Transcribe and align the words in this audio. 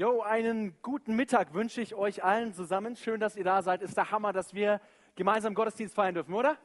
Jo, 0.00 0.22
einen 0.22 0.74
guten 0.80 1.14
Mittag 1.14 1.52
wünsche 1.52 1.82
ich 1.82 1.94
euch 1.94 2.24
allen 2.24 2.54
zusammen. 2.54 2.96
Schön, 2.96 3.20
dass 3.20 3.36
ihr 3.36 3.44
da 3.44 3.60
seid. 3.60 3.82
Ist 3.82 3.98
der 3.98 4.10
Hammer, 4.10 4.32
dass 4.32 4.54
wir 4.54 4.80
gemeinsam 5.14 5.52
Gottesdienst 5.52 5.94
feiern 5.94 6.14
dürfen, 6.14 6.32
oder? 6.32 6.56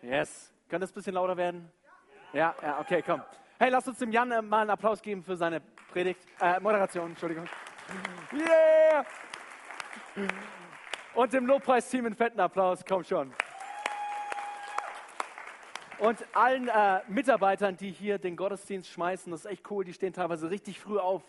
Yes. 0.00 0.50
Könnte 0.70 0.86
es 0.86 0.90
ein 0.90 0.94
bisschen 0.94 1.12
lauter 1.12 1.36
werden? 1.36 1.70
Ja, 2.32 2.54
ja, 2.62 2.80
okay, 2.80 3.02
komm. 3.04 3.20
Hey, 3.58 3.68
lasst 3.68 3.88
uns 3.88 3.98
dem 3.98 4.10
Jan 4.10 4.32
äh, 4.32 4.40
mal 4.40 4.62
einen 4.62 4.70
Applaus 4.70 5.02
geben 5.02 5.22
für 5.22 5.36
seine 5.36 5.60
Predigt, 5.92 6.26
äh, 6.40 6.58
Moderation, 6.60 7.10
Entschuldigung. 7.10 7.44
Yeah! 8.32 9.04
Und 11.12 11.34
dem 11.34 11.44
Lobpreisteam 11.44 12.06
einen 12.06 12.16
fetten 12.16 12.40
Applaus, 12.40 12.82
komm 12.88 13.04
schon. 13.04 13.34
Und 15.98 16.24
allen 16.32 16.68
äh, 16.68 17.00
Mitarbeitern, 17.08 17.76
die 17.76 17.90
hier 17.90 18.18
den 18.18 18.34
Gottesdienst 18.34 18.88
schmeißen, 18.88 19.30
das 19.30 19.44
ist 19.44 19.50
echt 19.50 19.70
cool, 19.70 19.84
die 19.84 19.92
stehen 19.92 20.14
teilweise 20.14 20.48
richtig 20.48 20.80
früh 20.80 20.98
auf, 20.98 21.22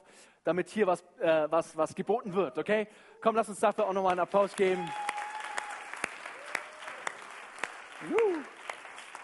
damit 0.44 0.70
hier 0.70 0.88
was, 0.88 1.02
äh, 1.20 1.48
was, 1.50 1.76
was 1.78 1.94
geboten 1.96 2.34
wird, 2.34 2.58
okay? 2.58 2.88
Komm, 3.22 3.36
lass 3.36 3.50
uns 3.50 3.60
dafür 3.60 3.88
auch 3.88 3.94
nochmal 3.94 4.14
einen 4.14 4.22
Applaus 4.22 4.56
geben. 4.56 4.90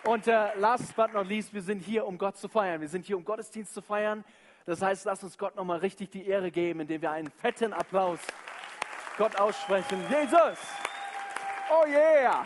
Und 0.04 0.28
äh, 0.28 0.56
last 0.58 0.96
but 0.96 1.14
not 1.14 1.28
least, 1.28 1.54
wir 1.54 1.62
sind 1.62 1.80
hier, 1.80 2.06
um 2.06 2.18
Gott 2.18 2.38
zu 2.38 2.48
feiern. 2.48 2.80
Wir 2.80 2.88
sind 2.88 3.06
hier, 3.06 3.18
um 3.18 3.26
Gottesdienst 3.26 3.74
zu 3.74 3.82
feiern. 3.82 4.24
Das 4.66 4.82
heißt, 4.82 5.06
lass 5.06 5.24
uns 5.24 5.38
Gott 5.38 5.56
nochmal 5.56 5.80
richtig 5.80 6.12
die 6.12 6.28
Ehre 6.28 6.52
geben, 6.52 6.82
indem 6.82 7.02
wir 7.02 7.12
einen 7.12 7.32
fetten 7.32 7.74
Applaus 7.74 8.20
Gott 9.18 9.40
aussprechen. 9.40 10.00
Jesus! 10.10 10.60
Oh 11.70 11.86
yeah! 11.88 12.46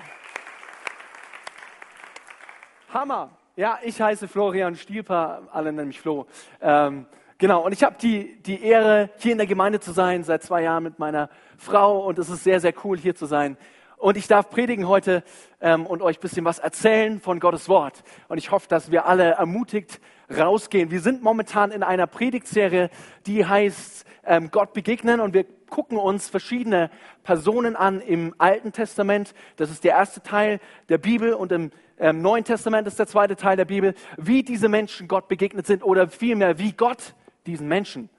Hammer! 2.93 3.29
Ja, 3.55 3.79
ich 3.83 4.01
heiße 4.01 4.27
Florian 4.27 4.75
Stielper, 4.75 5.43
alle 5.51 5.73
nennen 5.73 5.89
mich 5.89 5.99
Flo. 5.99 6.25
Ähm, 6.61 7.05
genau, 7.41 7.65
und 7.65 7.73
ich 7.73 7.83
habe 7.83 7.95
die, 7.99 8.41
die 8.43 8.63
Ehre, 8.63 9.09
hier 9.17 9.33
in 9.33 9.37
der 9.39 9.47
Gemeinde 9.47 9.81
zu 9.81 9.91
sein, 9.91 10.23
seit 10.23 10.43
zwei 10.43 10.61
Jahren 10.61 10.83
mit 10.83 10.99
meiner 10.99 11.29
Frau. 11.57 12.05
Und 12.07 12.17
es 12.19 12.29
ist 12.29 12.45
sehr, 12.45 12.61
sehr 12.61 12.73
cool, 12.85 12.97
hier 12.97 13.15
zu 13.15 13.25
sein. 13.25 13.57
Und 13.97 14.15
ich 14.15 14.27
darf 14.27 14.49
predigen 14.49 14.87
heute 14.87 15.23
ähm, 15.59 15.85
und 15.85 16.01
euch 16.01 16.19
bisschen 16.19 16.45
was 16.45 16.59
erzählen 16.59 17.19
von 17.19 17.39
Gottes 17.39 17.67
Wort. 17.67 18.03
Und 18.29 18.37
ich 18.37 18.51
hoffe, 18.51 18.67
dass 18.69 18.91
wir 18.91 19.05
alle 19.05 19.31
ermutigt 19.31 19.99
rausgehen. 20.35 20.91
Wir 20.91 21.01
sind 21.01 21.21
momentan 21.21 21.71
in 21.71 21.83
einer 21.83 22.07
Predigtserie, 22.07 22.89
die 23.25 23.45
heißt 23.45 24.05
ähm, 24.23 24.49
Gott 24.51 24.73
begegnen. 24.73 25.19
Und 25.19 25.33
wir 25.33 25.45
gucken 25.69 25.97
uns 25.97 26.29
verschiedene 26.29 26.89
Personen 27.23 27.75
an 27.75 28.01
im 28.01 28.33
Alten 28.37 28.71
Testament. 28.71 29.33
Das 29.57 29.69
ist 29.69 29.83
der 29.83 29.91
erste 29.91 30.21
Teil 30.21 30.59
der 30.89 30.99
Bibel. 30.99 31.33
Und 31.33 31.51
im 31.51 31.71
ähm, 31.99 32.21
Neuen 32.21 32.43
Testament 32.43 32.87
ist 32.87 32.99
der 32.99 33.07
zweite 33.07 33.35
Teil 33.35 33.57
der 33.57 33.65
Bibel. 33.65 33.95
Wie 34.17 34.43
diese 34.43 34.69
Menschen 34.69 35.07
Gott 35.07 35.27
begegnet 35.27 35.65
sind 35.65 35.83
oder 35.83 36.07
vielmehr, 36.07 36.59
wie 36.59 36.71
Gott 36.71 37.15
diesen 37.45 37.67
Menschen 37.67 38.09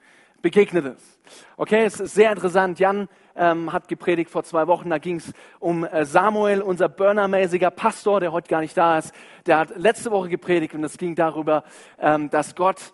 begegnet 0.43 0.85
ist. 0.85 1.21
Okay, 1.57 1.85
es 1.85 2.01
ist 2.01 2.15
sehr 2.15 2.33
interessant. 2.33 2.79
Jan 2.79 3.09
ähm, 3.37 3.73
hat 3.73 3.89
gepredigt 3.89 4.31
vor 4.31 4.43
zwei 4.45 4.67
Wochen. 4.67 4.91
Da 4.91 4.99
ging 4.99 5.17
es 5.17 5.33
um 5.61 5.85
äh, 5.85 6.05
Samuel, 6.05 6.61
unser 6.61 6.89
burnermäßiger 6.89 7.71
Pastor, 7.71 8.21
der 8.21 8.33
heute 8.33 8.49
gar 8.49 8.61
nicht 8.61 8.77
da 8.77 8.99
ist. 8.99 9.15
Der 9.47 9.59
hat 9.59 9.77
letzte 9.77 10.11
Woche 10.11 10.29
gepredigt 10.29 10.75
und 10.75 10.85
es 10.85 10.99
ging 10.99 11.15
darüber, 11.15 11.65
ähm, 11.99 12.29
dass 12.31 12.55
Gott, 12.55 12.93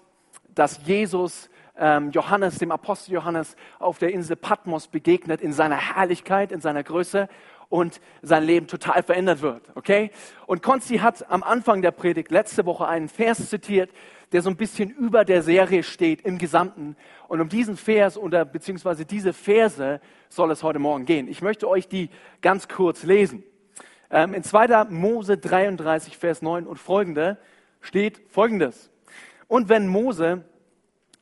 dass 0.54 0.86
Jesus 0.86 1.50
ähm, 1.78 2.10
Johannes, 2.10 2.58
dem 2.58 2.72
Apostel 2.72 3.14
Johannes, 3.14 3.56
auf 3.78 3.98
der 3.98 4.12
Insel 4.12 4.36
Patmos 4.36 4.88
begegnet 4.88 5.40
in 5.40 5.52
seiner 5.52 5.76
Herrlichkeit, 5.76 6.52
in 6.52 6.60
seiner 6.60 6.82
Größe 6.82 7.28
und 7.68 8.00
sein 8.22 8.44
Leben 8.44 8.66
total 8.66 9.02
verändert 9.02 9.42
wird. 9.42 9.62
Okay? 9.74 10.10
Und 10.46 10.62
Konzi 10.62 10.98
hat 10.98 11.30
am 11.30 11.42
Anfang 11.42 11.82
der 11.82 11.90
Predigt 11.90 12.30
letzte 12.30 12.64
Woche 12.66 12.86
einen 12.86 13.08
Vers 13.08 13.48
zitiert, 13.48 13.90
der 14.32 14.42
so 14.42 14.50
ein 14.50 14.56
bisschen 14.56 14.90
über 14.90 15.24
der 15.24 15.42
Serie 15.42 15.82
steht 15.82 16.22
im 16.22 16.38
Gesamten. 16.38 16.96
Und 17.28 17.40
um 17.40 17.48
diesen 17.48 17.76
Vers 17.76 18.16
oder 18.16 18.44
beziehungsweise 18.44 19.04
diese 19.04 19.32
Verse 19.32 20.00
soll 20.28 20.50
es 20.50 20.62
heute 20.62 20.78
Morgen 20.78 21.04
gehen. 21.04 21.28
Ich 21.28 21.42
möchte 21.42 21.68
euch 21.68 21.88
die 21.88 22.10
ganz 22.40 22.68
kurz 22.68 23.02
lesen. 23.02 23.42
Ähm, 24.10 24.34
in 24.34 24.42
2. 24.42 24.84
Mose 24.90 25.36
33, 25.36 26.16
Vers 26.16 26.42
9 26.42 26.66
und 26.66 26.78
folgende 26.78 27.38
steht 27.80 28.20
folgendes. 28.28 28.90
Und 29.46 29.68
wenn 29.68 29.86
Mose 29.86 30.44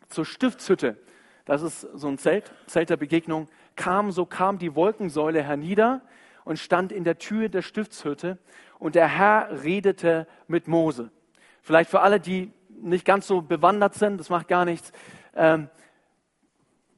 zur 0.09 0.25
Stiftshütte, 0.25 0.97
das 1.45 1.63
ist 1.63 1.81
so 1.95 2.09
ein 2.09 2.19
Zelt, 2.19 2.53
Zelt 2.67 2.91
der 2.91 2.97
Begegnung, 2.97 3.49
kam, 3.77 4.11
so 4.11 4.27
kam 4.27 4.59
die 4.59 4.75
Wolkensäule 4.75 5.43
hernieder 5.43 6.03
und 6.47 6.61
stand 6.61 6.93
in 6.93 7.03
der 7.03 7.19
Tür 7.19 7.49
der 7.49 7.61
Stiftshütte 7.61 8.39
und 8.79 8.95
der 8.95 9.09
Herr 9.09 9.65
redete 9.65 10.29
mit 10.47 10.69
Mose. 10.69 11.11
Vielleicht 11.61 11.91
für 11.91 12.01
alle, 12.01 12.21
die 12.21 12.53
nicht 12.69 13.05
ganz 13.05 13.27
so 13.27 13.43
bewandert 13.43 13.95
sind, 13.95 14.19
das 14.19 14.31
macht 14.31 14.47
gar 14.47 14.65
nichts. 14.65 14.93
Ähm, 15.35 15.69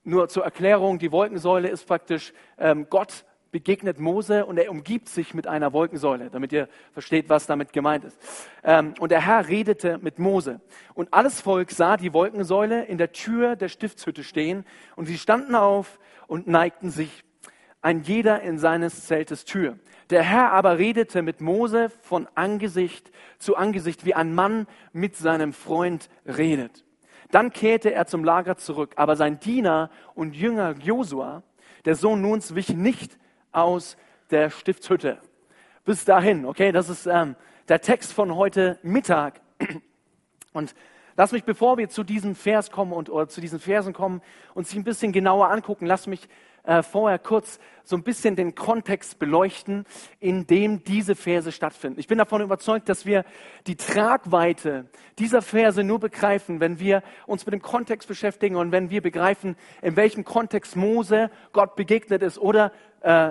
nur 0.05 0.29
zur 0.29 0.45
Erklärung, 0.45 0.99
die 0.99 1.11
Wolkensäule 1.13 1.69
ist 1.69 1.87
praktisch, 1.87 2.35
ähm, 2.59 2.89
Gott 2.91 3.25
begegnet 3.51 3.99
Mose 3.99 4.45
und 4.45 4.59
er 4.59 4.71
umgibt 4.71 5.09
sich 5.09 5.33
mit 5.33 5.47
einer 5.47 5.73
Wolkensäule, 5.73 6.29
damit 6.29 6.53
ihr 6.53 6.69
versteht, 6.93 7.31
was 7.31 7.47
damit 7.47 7.73
gemeint 7.73 8.05
ist. 8.05 8.19
Ähm, 8.63 8.93
und 9.01 9.11
der 9.11 9.25
Herr 9.25 9.49
redete 9.49 9.97
mit 9.97 10.19
Mose. 10.19 10.61
Und 10.93 11.15
alles 11.15 11.41
Volk 11.41 11.71
sah 11.71 11.97
die 11.97 12.13
Wolkensäule 12.13 12.85
in 12.85 12.99
der 12.99 13.13
Tür 13.13 13.57
der 13.57 13.71
Stiftshütte 13.71 14.25
stehen 14.25 14.67
und 14.95 15.07
sie 15.07 15.17
standen 15.17 15.55
auf 15.55 15.99
und 16.27 16.47
neigten 16.47 16.91
sich, 16.91 17.25
ein 17.83 18.03
jeder 18.03 18.43
in 18.43 18.59
seines 18.59 19.07
Zeltes 19.07 19.45
Tür. 19.45 19.79
Der 20.11 20.23
Herr 20.23 20.53
aber 20.53 20.79
redete 20.79 21.23
mit 21.23 21.41
Mose 21.41 21.91
von 22.03 22.27
Angesicht 22.35 23.11
zu 23.39 23.57
Angesicht, 23.57 24.05
wie 24.05 24.15
ein 24.15 24.35
Mann 24.35 24.67
mit 24.93 25.17
seinem 25.17 25.53
Freund 25.53 26.09
redet. 26.27 26.85
Dann 27.31 27.53
kehrte 27.53 27.93
er 27.93 28.07
zum 28.07 28.25
Lager 28.25 28.57
zurück, 28.57 28.95
aber 28.97 29.17
sein 29.17 29.39
Diener 29.39 29.91
und 30.15 30.35
Jünger 30.35 30.75
Josua, 30.79 31.43
der 31.85 31.95
Sohn 31.95 32.23
Nuns, 32.23 32.55
wich 32.55 32.71
nicht 32.71 33.19
aus 33.53 33.97
der 34.31 34.51
Stiftshütte. 34.51 35.19
Bis 35.85 36.05
dahin, 36.05 36.47
okay, 36.47 36.73
das 36.73 36.89
ist 36.89 37.07
ähm, 37.07 37.37
der 37.69 37.81
Text 37.81 38.13
von 38.13 38.35
heute 38.35 38.79
Mittag. 38.83 39.41
Und 40.53 40.75
lass 41.17 41.33
mich, 41.33 41.45
bevor 41.45 41.77
wir 41.77 41.89
zu 41.91 42.03
diesem 42.03 42.35
Vers 42.35 42.71
kommen 42.71 42.93
und 42.93 43.11
oder 43.11 43.29
zu 43.29 43.41
diesen 43.41 43.61
Versen 43.61 43.93
kommen, 43.93 44.23
uns 44.55 44.75
ein 44.75 44.85
bisschen 44.85 45.13
genauer 45.13 45.51
angucken. 45.51 45.87
Lass 45.87 46.07
mich 46.07 46.29
äh, 46.69 46.83
vorher 46.83 47.19
kurz 47.19 47.59
so 47.83 47.97
ein 47.97 48.03
bisschen 48.03 48.37
den 48.37 48.55
Kontext 48.55 49.19
beleuchten, 49.19 49.87
in 50.21 50.47
dem 50.47 50.85
diese 50.85 51.17
Verse 51.17 51.51
stattfinden. 51.51 51.99
Ich 51.99 52.09
bin 52.09 52.19
davon 52.19 52.43
überzeugt, 52.43 52.91
dass 52.91 53.07
wir 53.07 53.25
die 53.67 53.77
Tragweite 53.77 54.85
dieser 55.19 55.41
Verse 55.41 55.83
nur 55.83 55.99
begreifen, 55.99 56.61
wenn 56.61 56.79
wir 56.79 57.03
uns 57.27 57.47
mit 57.47 57.55
dem 57.55 57.63
Kontext 57.63 58.07
beschäftigen 58.07 58.57
und 58.57 58.71
wenn 58.71 58.91
wir 58.91 59.01
begreifen, 59.01 59.57
in 59.81 59.97
welchem 59.97 60.25
Kontext 60.25 60.77
Mose 60.77 61.31
Gott 61.53 61.75
begegnet 61.75 62.23
ist 62.23 62.37
oder 62.39 62.71
äh, 63.01 63.31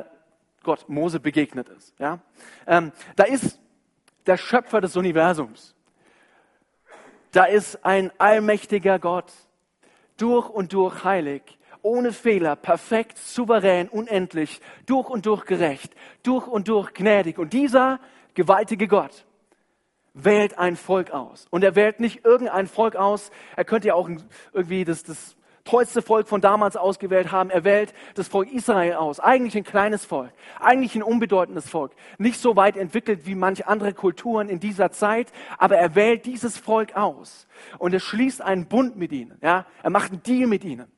Gott 0.63 0.89
Mose 0.89 1.19
begegnet 1.19 1.69
ist. 1.69 1.93
Ja? 1.99 2.19
Ähm, 2.65 2.91
da 3.15 3.25
ist 3.25 3.59
der 4.25 4.37
Schöpfer 4.37 4.81
des 4.81 4.97
Universums. 4.97 5.75
Da 7.33 7.45
ist 7.45 7.85
ein 7.85 8.11
allmächtiger 8.17 8.97
Gott, 8.97 9.31
durch 10.17 10.49
und 10.49 10.73
durch 10.73 11.03
heilig 11.03 11.57
ohne 11.81 12.11
Fehler, 12.11 12.55
perfekt, 12.55 13.17
souverän, 13.17 13.89
unendlich, 13.89 14.61
durch 14.85 15.09
und 15.09 15.25
durch 15.25 15.45
gerecht, 15.45 15.93
durch 16.23 16.47
und 16.47 16.67
durch 16.67 16.93
gnädig. 16.93 17.39
Und 17.39 17.53
dieser 17.53 17.99
gewaltige 18.33 18.87
Gott 18.87 19.25
wählt 20.13 20.57
ein 20.57 20.75
Volk 20.75 21.11
aus. 21.11 21.47
Und 21.49 21.63
er 21.63 21.75
wählt 21.75 21.99
nicht 21.99 22.25
irgendein 22.25 22.67
Volk 22.67 22.95
aus. 22.95 23.31
Er 23.55 23.65
könnte 23.65 23.89
ja 23.89 23.93
auch 23.93 24.09
irgendwie 24.53 24.83
das, 24.83 25.03
das 25.03 25.37
tollste 25.67 26.01
Volk 26.01 26.27
von 26.27 26.41
damals 26.41 26.75
ausgewählt 26.77 27.31
haben. 27.31 27.49
Er 27.49 27.63
wählt 27.63 27.93
das 28.15 28.27
Volk 28.27 28.51
Israel 28.51 28.93
aus. 28.93 29.19
Eigentlich 29.19 29.55
ein 29.55 29.63
kleines 29.63 30.05
Volk, 30.05 30.31
eigentlich 30.59 30.95
ein 30.95 31.03
unbedeutendes 31.03 31.69
Volk. 31.69 31.93
Nicht 32.17 32.39
so 32.39 32.55
weit 32.55 32.77
entwickelt 32.77 33.25
wie 33.25 33.35
manche 33.35 33.67
andere 33.67 33.93
Kulturen 33.93 34.49
in 34.49 34.59
dieser 34.59 34.91
Zeit, 34.91 35.31
aber 35.57 35.77
er 35.77 35.93
wählt 35.95 36.25
dieses 36.25 36.57
Volk 36.57 36.95
aus. 36.95 37.47
Und 37.77 37.93
er 37.93 37.99
schließt 37.99 38.41
einen 38.41 38.67
Bund 38.67 38.95
mit 38.95 39.11
ihnen. 39.11 39.37
Ja? 39.41 39.65
Er 39.83 39.89
macht 39.89 40.11
einen 40.11 40.23
Deal 40.23 40.47
mit 40.47 40.63
ihnen. 40.63 40.91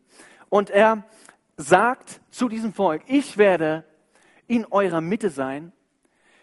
Und 0.49 0.69
er 0.69 1.03
sagt 1.57 2.21
zu 2.31 2.49
diesem 2.49 2.73
Volk, 2.73 3.03
ich 3.07 3.37
werde 3.37 3.83
in 4.47 4.65
eurer 4.65 5.01
Mitte 5.01 5.29
sein, 5.29 5.71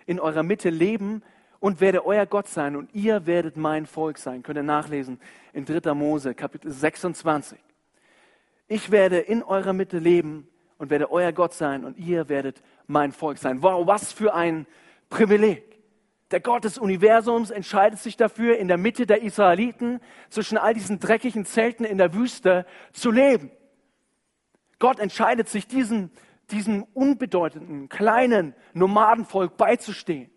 in 0.07 0.21
eurer 0.21 0.43
Mitte 0.43 0.71
leben 0.71 1.23
und 1.59 1.81
werde 1.81 2.07
euer 2.07 2.27
Gott 2.27 2.49
sein 2.49 2.77
und 2.77 2.95
ihr 2.95 3.27
werdet 3.27 3.57
mein 3.57 3.87
Volk 3.87 4.19
sein. 4.19 4.43
Könnt 4.43 4.59
ihr 4.59 4.63
nachlesen 4.63 5.19
in 5.53 5.65
3. 5.65 5.95
Mose, 5.95 6.35
Kapitel 6.35 6.71
26. 6.71 7.59
Ich 8.69 8.91
werde 8.91 9.19
in 9.19 9.43
eurer 9.43 9.73
Mitte 9.73 9.99
leben 9.99 10.49
und 10.79 10.91
werde 10.91 11.11
euer 11.11 11.33
Gott 11.33 11.55
sein 11.55 11.85
und 11.85 11.99
ihr 11.99 12.29
werdet 12.29 12.63
mein 12.87 13.13
Volk 13.13 13.39
sein. 13.39 13.63
Wow, 13.63 13.87
was 13.87 14.13
für 14.13 14.35
ein 14.35 14.67
Privileg. 15.09 15.65
Der 16.33 16.41
Gott 16.41 16.65
des 16.65 16.77
Universums 16.77 17.51
entscheidet 17.51 18.01
sich 18.01 18.17
dafür, 18.17 18.59
in 18.59 18.67
der 18.67 18.77
Mitte 18.77 19.07
der 19.07 19.23
Israeliten 19.23 20.01
zwischen 20.29 20.59
all 20.59 20.75
diesen 20.75 20.99
dreckigen 20.99 21.45
Zelten 21.45 21.85
in 21.85 21.99
der 21.99 22.15
Wüste 22.15 22.67
zu 22.93 23.13
leben. 23.13 23.51
Gott 24.79 24.99
entscheidet 24.99 25.49
sich, 25.49 25.67
diesem, 25.67 26.11
diesem 26.51 26.85
unbedeutenden, 26.95 27.89
kleinen 27.89 28.55
Nomadenvolk 28.75 29.57
beizustehen, 29.57 30.31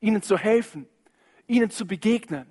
ihnen 0.00 0.22
zu 0.22 0.38
helfen, 0.38 0.86
ihnen 1.46 1.70
zu 1.70 1.86
begegnen. 1.86 2.46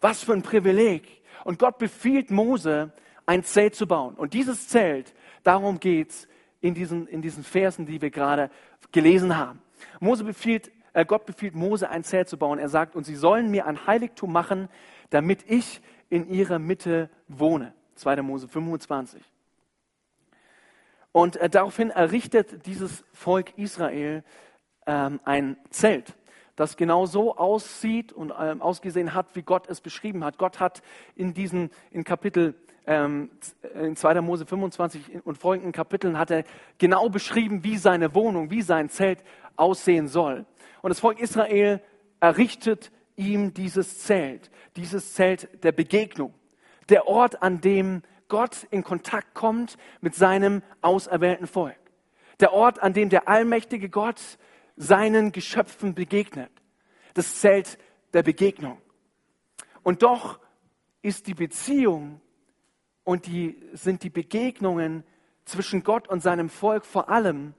Was 0.00 0.22
für 0.22 0.32
ein 0.32 0.42
Privileg. 0.42 1.22
Und 1.44 1.58
Gott 1.58 1.78
befiehlt 1.78 2.30
Mose, 2.30 2.92
ein 3.26 3.42
Zelt 3.42 3.74
zu 3.74 3.86
bauen. 3.86 4.14
Und 4.14 4.34
dieses 4.34 4.68
Zelt, 4.68 5.14
darum 5.42 5.80
geht's 5.80 6.28
in 6.60 6.74
diesen, 6.74 7.06
in 7.06 7.22
diesen 7.22 7.42
Versen, 7.42 7.86
die 7.86 8.02
wir 8.02 8.10
gerade 8.10 8.50
gelesen 8.92 9.36
haben. 9.36 9.62
Mose 10.00 10.24
befiehlt, 10.24 10.70
äh, 10.92 11.04
Gott 11.04 11.26
befiehlt 11.26 11.54
Mose, 11.54 11.88
ein 11.90 12.04
Zelt 12.04 12.28
zu 12.28 12.38
bauen. 12.38 12.58
Er 12.58 12.68
sagt, 12.68 12.96
und 12.96 13.04
sie 13.04 13.16
sollen 13.16 13.50
mir 13.50 13.66
ein 13.66 13.86
Heiligtum 13.86 14.32
machen, 14.32 14.68
damit 15.10 15.44
ich 15.50 15.80
in 16.10 16.28
ihrer 16.28 16.58
Mitte 16.58 17.10
wohne. 17.28 17.74
2. 17.96 18.22
Mose 18.22 18.48
25. 18.48 19.22
Und 21.14 21.36
äh, 21.36 21.48
daraufhin 21.48 21.90
errichtet 21.90 22.66
dieses 22.66 23.04
Volk 23.12 23.56
Israel 23.56 24.24
ähm, 24.84 25.20
ein 25.24 25.56
Zelt, 25.70 26.12
das 26.56 26.76
genau 26.76 27.06
so 27.06 27.36
aussieht 27.36 28.12
und 28.12 28.32
ähm, 28.36 28.60
ausgesehen 28.60 29.14
hat, 29.14 29.28
wie 29.34 29.42
Gott 29.42 29.68
es 29.68 29.80
beschrieben 29.80 30.24
hat. 30.24 30.38
Gott 30.38 30.58
hat 30.58 30.82
in 31.14 31.32
diesen, 31.32 31.70
in 31.92 32.02
Kapitel, 32.02 32.56
ähm, 32.84 33.30
in 33.80 33.94
2. 33.94 34.22
Mose 34.22 34.44
25 34.44 35.24
und 35.24 35.38
folgenden 35.38 35.70
Kapiteln 35.70 36.18
hat 36.18 36.32
er 36.32 36.42
genau 36.78 37.08
beschrieben, 37.08 37.62
wie 37.62 37.76
seine 37.76 38.12
Wohnung, 38.16 38.50
wie 38.50 38.62
sein 38.62 38.88
Zelt 38.88 39.22
aussehen 39.54 40.08
soll. 40.08 40.44
Und 40.82 40.88
das 40.88 40.98
Volk 40.98 41.20
Israel 41.20 41.80
errichtet 42.18 42.90
ihm 43.14 43.54
dieses 43.54 44.00
Zelt, 44.00 44.50
dieses 44.74 45.14
Zelt 45.14 45.62
der 45.62 45.70
Begegnung, 45.70 46.34
der 46.88 47.06
Ort, 47.06 47.40
an 47.40 47.60
dem 47.60 48.02
Gott 48.34 48.66
in 48.72 48.82
Kontakt 48.82 49.32
kommt 49.32 49.76
mit 50.00 50.16
seinem 50.16 50.64
auserwählten 50.80 51.46
Volk. 51.46 51.78
Der 52.40 52.52
Ort, 52.52 52.82
an 52.82 52.92
dem 52.92 53.08
der 53.08 53.28
allmächtige 53.28 53.88
Gott 53.88 54.20
seinen 54.74 55.30
Geschöpfen 55.30 55.94
begegnet. 55.94 56.50
Das 57.14 57.38
Zelt 57.38 57.78
der 58.12 58.24
Begegnung. 58.24 58.82
Und 59.84 60.02
doch 60.02 60.40
ist 61.00 61.28
die 61.28 61.34
Beziehung 61.34 62.20
und 63.04 63.26
die, 63.26 63.56
sind 63.72 64.02
die 64.02 64.10
Begegnungen 64.10 65.04
zwischen 65.44 65.84
Gott 65.84 66.08
und 66.08 66.20
seinem 66.20 66.48
Volk 66.48 66.84
vor 66.86 67.10
allem 67.10 67.54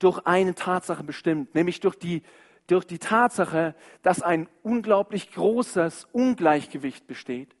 durch 0.00 0.18
eine 0.26 0.54
Tatsache 0.54 1.02
bestimmt, 1.02 1.54
nämlich 1.54 1.80
durch 1.80 1.96
die, 1.96 2.24
durch 2.66 2.84
die 2.84 2.98
Tatsache, 2.98 3.74
dass 4.02 4.20
ein 4.20 4.50
unglaublich 4.62 5.32
großes 5.32 6.08
Ungleichgewicht 6.12 7.06
besteht 7.06 7.56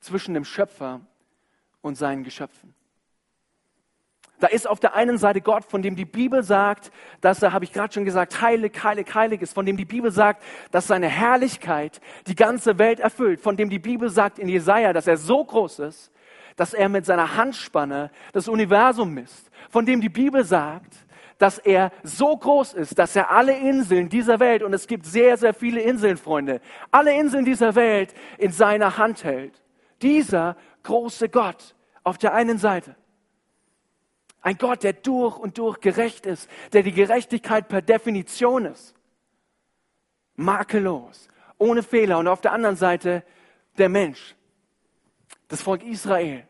zwischen 0.00 0.32
dem 0.32 0.46
Schöpfer 0.46 1.02
und 1.84 1.96
seinen 1.96 2.24
Geschöpfen. 2.24 2.74
Da 4.40 4.48
ist 4.48 4.68
auf 4.68 4.80
der 4.80 4.94
einen 4.94 5.16
Seite 5.16 5.40
Gott, 5.40 5.64
von 5.64 5.80
dem 5.80 5.96
die 5.96 6.04
Bibel 6.04 6.42
sagt, 6.42 6.90
dass 7.20 7.42
er, 7.42 7.52
habe 7.52 7.64
ich 7.64 7.72
gerade 7.72 7.94
schon 7.94 8.04
gesagt, 8.04 8.42
heilig, 8.42 8.72
heilig, 8.82 9.14
heilig 9.14 9.42
ist, 9.42 9.54
von 9.54 9.64
dem 9.64 9.76
die 9.76 9.84
Bibel 9.84 10.10
sagt, 10.10 10.42
dass 10.70 10.88
seine 10.88 11.08
Herrlichkeit 11.08 12.00
die 12.26 12.34
ganze 12.34 12.78
Welt 12.78 13.00
erfüllt, 13.00 13.40
von 13.40 13.56
dem 13.56 13.70
die 13.70 13.78
Bibel 13.78 14.08
sagt 14.08 14.38
in 14.38 14.48
Jesaja, 14.48 14.92
dass 14.92 15.06
er 15.06 15.16
so 15.16 15.44
groß 15.44 15.78
ist, 15.80 16.10
dass 16.56 16.74
er 16.74 16.88
mit 16.88 17.06
seiner 17.06 17.36
Handspanne 17.36 18.10
das 18.32 18.48
Universum 18.48 19.14
misst, 19.14 19.50
von 19.70 19.86
dem 19.86 20.00
die 20.00 20.08
Bibel 20.08 20.44
sagt, 20.44 20.94
dass 21.38 21.58
er 21.58 21.90
so 22.02 22.36
groß 22.36 22.74
ist, 22.74 22.98
dass 22.98 23.16
er 23.16 23.30
alle 23.30 23.56
Inseln 23.56 24.08
dieser 24.08 24.40
Welt, 24.40 24.62
und 24.62 24.72
es 24.72 24.86
gibt 24.86 25.06
sehr, 25.06 25.36
sehr 25.36 25.54
viele 25.54 25.80
Inseln, 25.80 26.16
Freunde, 26.16 26.60
alle 26.90 27.14
Inseln 27.14 27.44
dieser 27.44 27.74
Welt 27.74 28.14
in 28.38 28.52
seiner 28.52 28.98
Hand 28.98 29.24
hält. 29.24 29.54
Dieser 30.02 30.56
große 30.84 31.28
Gott 31.28 31.74
auf 32.04 32.18
der 32.18 32.32
einen 32.34 32.58
Seite. 32.58 32.94
Ein 34.40 34.58
Gott, 34.58 34.82
der 34.82 34.92
durch 34.92 35.38
und 35.38 35.58
durch 35.58 35.80
gerecht 35.80 36.26
ist, 36.26 36.48
der 36.72 36.82
die 36.82 36.92
Gerechtigkeit 36.92 37.66
per 37.68 37.82
Definition 37.82 38.66
ist. 38.66 38.94
Makellos, 40.36 41.28
ohne 41.58 41.82
Fehler. 41.82 42.18
Und 42.18 42.28
auf 42.28 42.42
der 42.42 42.52
anderen 42.52 42.76
Seite 42.76 43.24
der 43.78 43.88
Mensch, 43.88 44.36
das 45.48 45.62
Volk 45.62 45.82
Israel, 45.82 46.46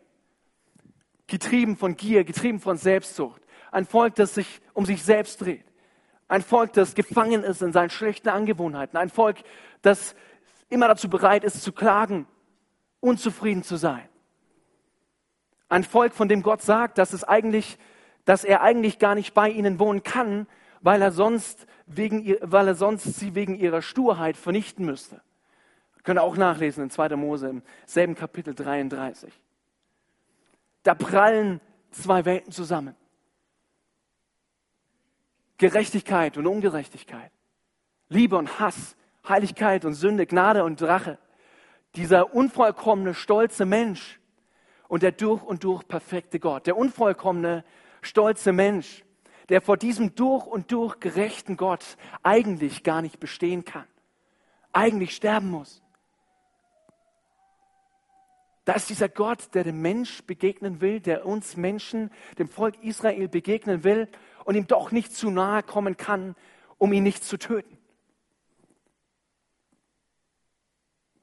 getrieben 1.27 1.77
von 1.77 1.97
Gier, 1.97 2.25
getrieben 2.25 2.61
von 2.61 2.77
Selbstsucht. 2.77 3.41
Ein 3.71 3.87
Volk, 3.87 4.17
das 4.17 4.35
sich 4.35 4.61
um 4.73 4.85
sich 4.85 5.03
selbst 5.03 5.41
dreht. 5.41 5.65
Ein 6.27 6.43
Volk, 6.43 6.73
das 6.73 6.95
gefangen 6.95 7.45
ist 7.45 7.63
in 7.63 7.73
seinen 7.73 7.91
schlechten 7.91 8.29
Angewohnheiten. 8.29 8.97
Ein 8.97 9.11
Volk, 9.11 9.39
das 9.83 10.17
immer 10.69 10.89
dazu 10.89 11.09
bereit 11.09 11.45
ist 11.45 11.63
zu 11.63 11.73
klagen, 11.73 12.27
unzufrieden 13.01 13.63
zu 13.63 13.77
sein. 13.77 14.09
Ein 15.75 15.83
Volk, 15.83 16.15
von 16.15 16.29
dem 16.29 16.45
Gott 16.45 16.63
sagt, 16.63 16.99
dass, 16.99 17.13
es 17.13 17.25
eigentlich, 17.25 17.79
dass 18.25 18.45
er 18.45 18.63
eigentlich 18.63 19.01
gar 19.01 19.17
nicht 19.17 19.35
bei 19.35 19.51
ihnen 19.51 19.81
wohnen 19.81 20.05
kann, 20.05 20.47
weil 20.83 21.03
er, 21.03 21.11
sonst 21.11 21.67
wegen, 21.87 22.37
weil 22.43 22.69
er 22.69 22.77
sonst 22.77 23.03
sie 23.17 23.35
wegen 23.35 23.57
ihrer 23.57 23.83
Sturheit 23.83 24.37
vernichten 24.37 24.87
müsste. 24.87 25.21
Könnt 26.05 26.21
ihr 26.21 26.23
auch 26.23 26.37
nachlesen 26.37 26.85
in 26.85 26.91
2. 26.91 27.17
Mose 27.17 27.49
im 27.49 27.63
selben 27.87 28.15
Kapitel 28.15 28.55
33. 28.55 29.33
Da 30.85 30.95
prallen 30.95 31.61
zwei 31.91 32.25
Welten 32.25 32.53
zusammen. 32.53 32.95
Gerechtigkeit 35.59 36.37
und 36.37 36.47
Ungerechtigkeit. 36.47 37.33
Liebe 38.09 38.37
und 38.37 38.61
Hass. 38.61 38.95
Heiligkeit 39.29 39.85
und 39.85 39.95
Sünde, 39.95 40.25
Gnade 40.25 40.63
und 40.63 40.81
Drache. 40.81 41.19
Dieser 41.97 42.33
unvollkommene, 42.33 43.15
stolze 43.15 43.65
Mensch 43.65 44.21
und 44.89 45.03
der 45.03 45.13
durch 45.13 45.43
und 45.43 45.65
durch 45.65 45.87
perfekte 45.87 46.39
Gott, 46.39 46.67
der 46.67 46.77
unvollkommene, 46.77 47.65
stolze 48.03 48.53
Mensch, 48.53 49.05
der 49.49 49.61
vor 49.61 49.77
diesem 49.77 50.15
durch 50.15 50.47
und 50.47 50.73
durch 50.73 51.01
gerechten 51.01 51.57
Gott 51.57 51.97
eigentlich 52.23 52.83
gar 52.83 53.03
nicht 53.03 53.21
bestehen 53.21 53.65
kann, 53.65 53.87
eigentlich 54.73 55.15
sterben 55.15 55.51
muss. 55.51 55.83
Da 58.65 58.73
ist 58.73 58.89
dieser 58.89 59.11
Gott, 59.11 59.55
der 59.55 59.65
dem 59.65 59.83
Mensch 59.83 60.23
begegnen 60.25 60.81
will, 60.81 61.01
der 61.01 61.27
uns 61.27 61.57
Menschen, 61.57 62.11
dem 62.39 62.49
Volk 62.49 62.83
Israel 62.83 63.29
begegnen 63.29 63.85
will 63.85 64.09
und 64.45 64.55
ihm 64.55 64.67
doch 64.67 64.91
nicht 64.91 65.15
zu 65.15 65.31
nahe 65.31 65.63
kommen 65.63 65.99
kann, 65.99 66.35
um 66.79 66.93
ihn 66.93 67.03
nicht 67.03 67.25
zu 67.25 67.37
töten. 67.37 67.77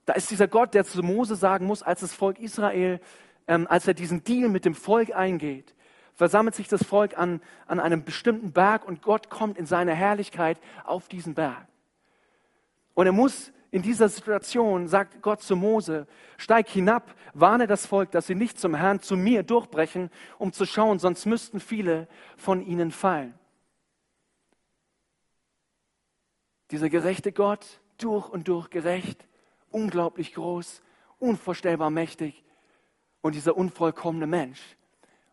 Da 0.05 0.13
ist 0.13 0.29
dieser 0.29 0.47
Gott, 0.47 0.73
der 0.73 0.85
zu 0.85 1.01
Mose 1.01 1.35
sagen 1.35 1.65
muss, 1.65 1.81
als 1.81 2.01
das 2.01 2.13
Volk 2.13 2.39
Israel 2.39 2.99
ähm, 3.51 3.67
als 3.69 3.85
er 3.85 3.93
diesen 3.93 4.23
Deal 4.23 4.47
mit 4.47 4.63
dem 4.63 4.73
Volk 4.73 5.13
eingeht, 5.13 5.75
versammelt 6.13 6.55
sich 6.55 6.69
das 6.69 6.85
Volk 6.85 7.17
an, 7.17 7.41
an 7.67 7.81
einem 7.81 8.05
bestimmten 8.05 8.53
Berg 8.53 8.87
und 8.87 9.01
Gott 9.01 9.29
kommt 9.29 9.57
in 9.57 9.65
seiner 9.65 9.93
Herrlichkeit 9.93 10.57
auf 10.85 11.09
diesen 11.09 11.33
Berg. 11.33 11.67
Und 12.93 13.07
er 13.07 13.11
muss 13.11 13.51
in 13.69 13.81
dieser 13.81 14.07
Situation, 14.07 14.87
sagt 14.87 15.21
Gott 15.21 15.41
zu 15.41 15.57
Mose, 15.57 16.07
steig 16.37 16.69
hinab, 16.69 17.13
warne 17.33 17.67
das 17.67 17.85
Volk, 17.85 18.11
dass 18.11 18.27
sie 18.27 18.35
nicht 18.35 18.57
zum 18.57 18.73
Herrn, 18.73 19.01
zu 19.01 19.17
mir 19.17 19.43
durchbrechen, 19.43 20.11
um 20.37 20.53
zu 20.53 20.65
schauen, 20.65 20.99
sonst 20.99 21.25
müssten 21.25 21.59
viele 21.59 22.07
von 22.37 22.65
ihnen 22.65 22.89
fallen. 22.89 23.33
Dieser 26.71 26.87
gerechte 26.87 27.33
Gott, 27.33 27.81
durch 27.97 28.29
und 28.29 28.47
durch 28.47 28.69
gerecht, 28.69 29.27
unglaublich 29.71 30.33
groß, 30.35 30.81
unvorstellbar 31.19 31.89
mächtig, 31.89 32.45
und 33.21 33.35
dieser 33.35 33.55
unvollkommene 33.55 34.27
Mensch. 34.27 34.61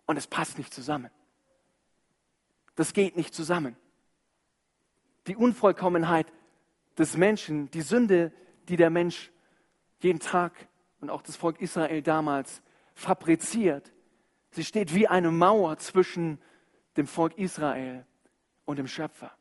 Und 0.06 0.16
es 0.16 0.26
passt 0.26 0.58
nicht 0.58 0.72
zusammen. 0.72 1.10
Das 2.76 2.92
geht 2.92 3.16
nicht 3.16 3.34
zusammen. 3.34 3.76
Die 5.26 5.36
Unvollkommenheit 5.36 6.26
des 6.96 7.16
Menschen, 7.16 7.70
die 7.70 7.82
Sünde, 7.82 8.32
die 8.68 8.76
der 8.76 8.90
Mensch 8.90 9.30
jeden 10.00 10.20
Tag 10.20 10.52
und 11.00 11.10
auch 11.10 11.22
das 11.22 11.36
Volk 11.36 11.60
Israel 11.60 12.02
damals 12.02 12.62
fabriziert, 12.94 13.92
sie 14.50 14.64
steht 14.64 14.94
wie 14.94 15.08
eine 15.08 15.30
Mauer 15.30 15.76
zwischen 15.78 16.40
dem 16.96 17.06
Volk 17.06 17.36
Israel 17.36 18.06
und 18.64 18.78
dem 18.78 18.88
Schöpfer. 18.88 19.32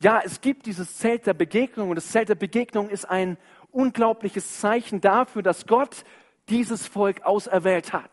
Ja, 0.00 0.20
es 0.24 0.40
gibt 0.40 0.66
dieses 0.66 0.98
Zelt 0.98 1.26
der 1.26 1.34
Begegnung 1.34 1.88
und 1.88 1.96
das 1.96 2.08
Zelt 2.08 2.28
der 2.28 2.34
Begegnung 2.34 2.90
ist 2.90 3.04
ein 3.06 3.38
unglaubliches 3.74 4.60
Zeichen 4.60 5.00
dafür, 5.00 5.42
dass 5.42 5.66
Gott 5.66 6.04
dieses 6.48 6.86
Volk 6.86 7.22
auserwählt 7.22 7.92
hat. 7.92 8.10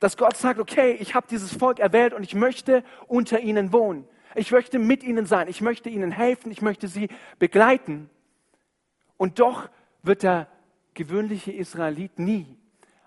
Dass 0.00 0.16
Gott 0.16 0.36
sagt, 0.36 0.60
okay, 0.60 0.92
ich 1.00 1.14
habe 1.14 1.26
dieses 1.30 1.54
Volk 1.54 1.78
erwählt 1.78 2.12
und 2.12 2.22
ich 2.22 2.34
möchte 2.34 2.84
unter 3.06 3.40
ihnen 3.40 3.72
wohnen. 3.72 4.06
Ich 4.34 4.50
möchte 4.50 4.78
mit 4.78 5.02
ihnen 5.02 5.26
sein. 5.26 5.48
Ich 5.48 5.60
möchte 5.60 5.88
ihnen 5.88 6.10
helfen. 6.10 6.50
Ich 6.50 6.60
möchte 6.60 6.88
sie 6.88 7.08
begleiten. 7.38 8.10
Und 9.16 9.38
doch 9.38 9.68
wird 10.02 10.22
der 10.22 10.48
gewöhnliche 10.94 11.52
Israelit 11.52 12.18
nie 12.18 12.58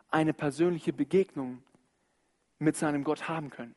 eine 0.10 0.34
persönliche 0.34 0.94
Begegnung 0.94 1.62
mit 2.58 2.76
seinem 2.76 3.04
Gott 3.04 3.28
haben 3.30 3.50
können. 3.50 3.76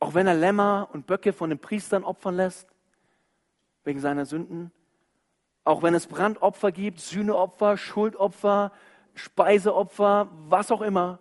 Auch 0.00 0.14
wenn 0.14 0.26
er 0.26 0.34
Lämmer 0.34 0.88
und 0.92 1.06
Böcke 1.06 1.32
von 1.32 1.50
den 1.50 1.58
Priestern 1.58 2.04
opfern 2.04 2.36
lässt, 2.36 2.68
wegen 3.84 4.00
seiner 4.00 4.26
Sünden, 4.26 4.72
auch 5.66 5.82
wenn 5.82 5.94
es 5.94 6.06
Brandopfer 6.06 6.70
gibt, 6.70 7.00
Sühneopfer, 7.00 7.76
Schuldopfer, 7.76 8.70
Speiseopfer, 9.14 10.28
was 10.48 10.70
auch 10.70 10.80
immer. 10.80 11.18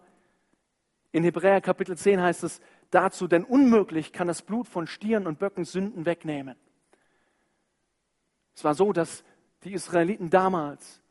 In 1.12 1.24
Hebräer 1.24 1.62
Kapitel 1.62 1.98
10 1.98 2.22
heißt 2.22 2.44
es 2.44 2.62
dazu, 2.92 3.28
denn 3.28 3.44
unmöglich 3.44 4.14
kann 4.14 4.28
das 4.28 4.44
Blut 4.44 4.68
von 4.68 4.86
Stieren 4.86 5.25
und 5.25 5.40
Böcken 5.40 5.66
Sünden 5.66 6.06
wegnehmen. 6.06 6.56
Es 8.54 8.64
war 8.64 8.75
so, 8.75 8.94
dass 8.94 9.24
die 9.64 9.74
Israeliten 9.74 10.30
damals 10.30 11.02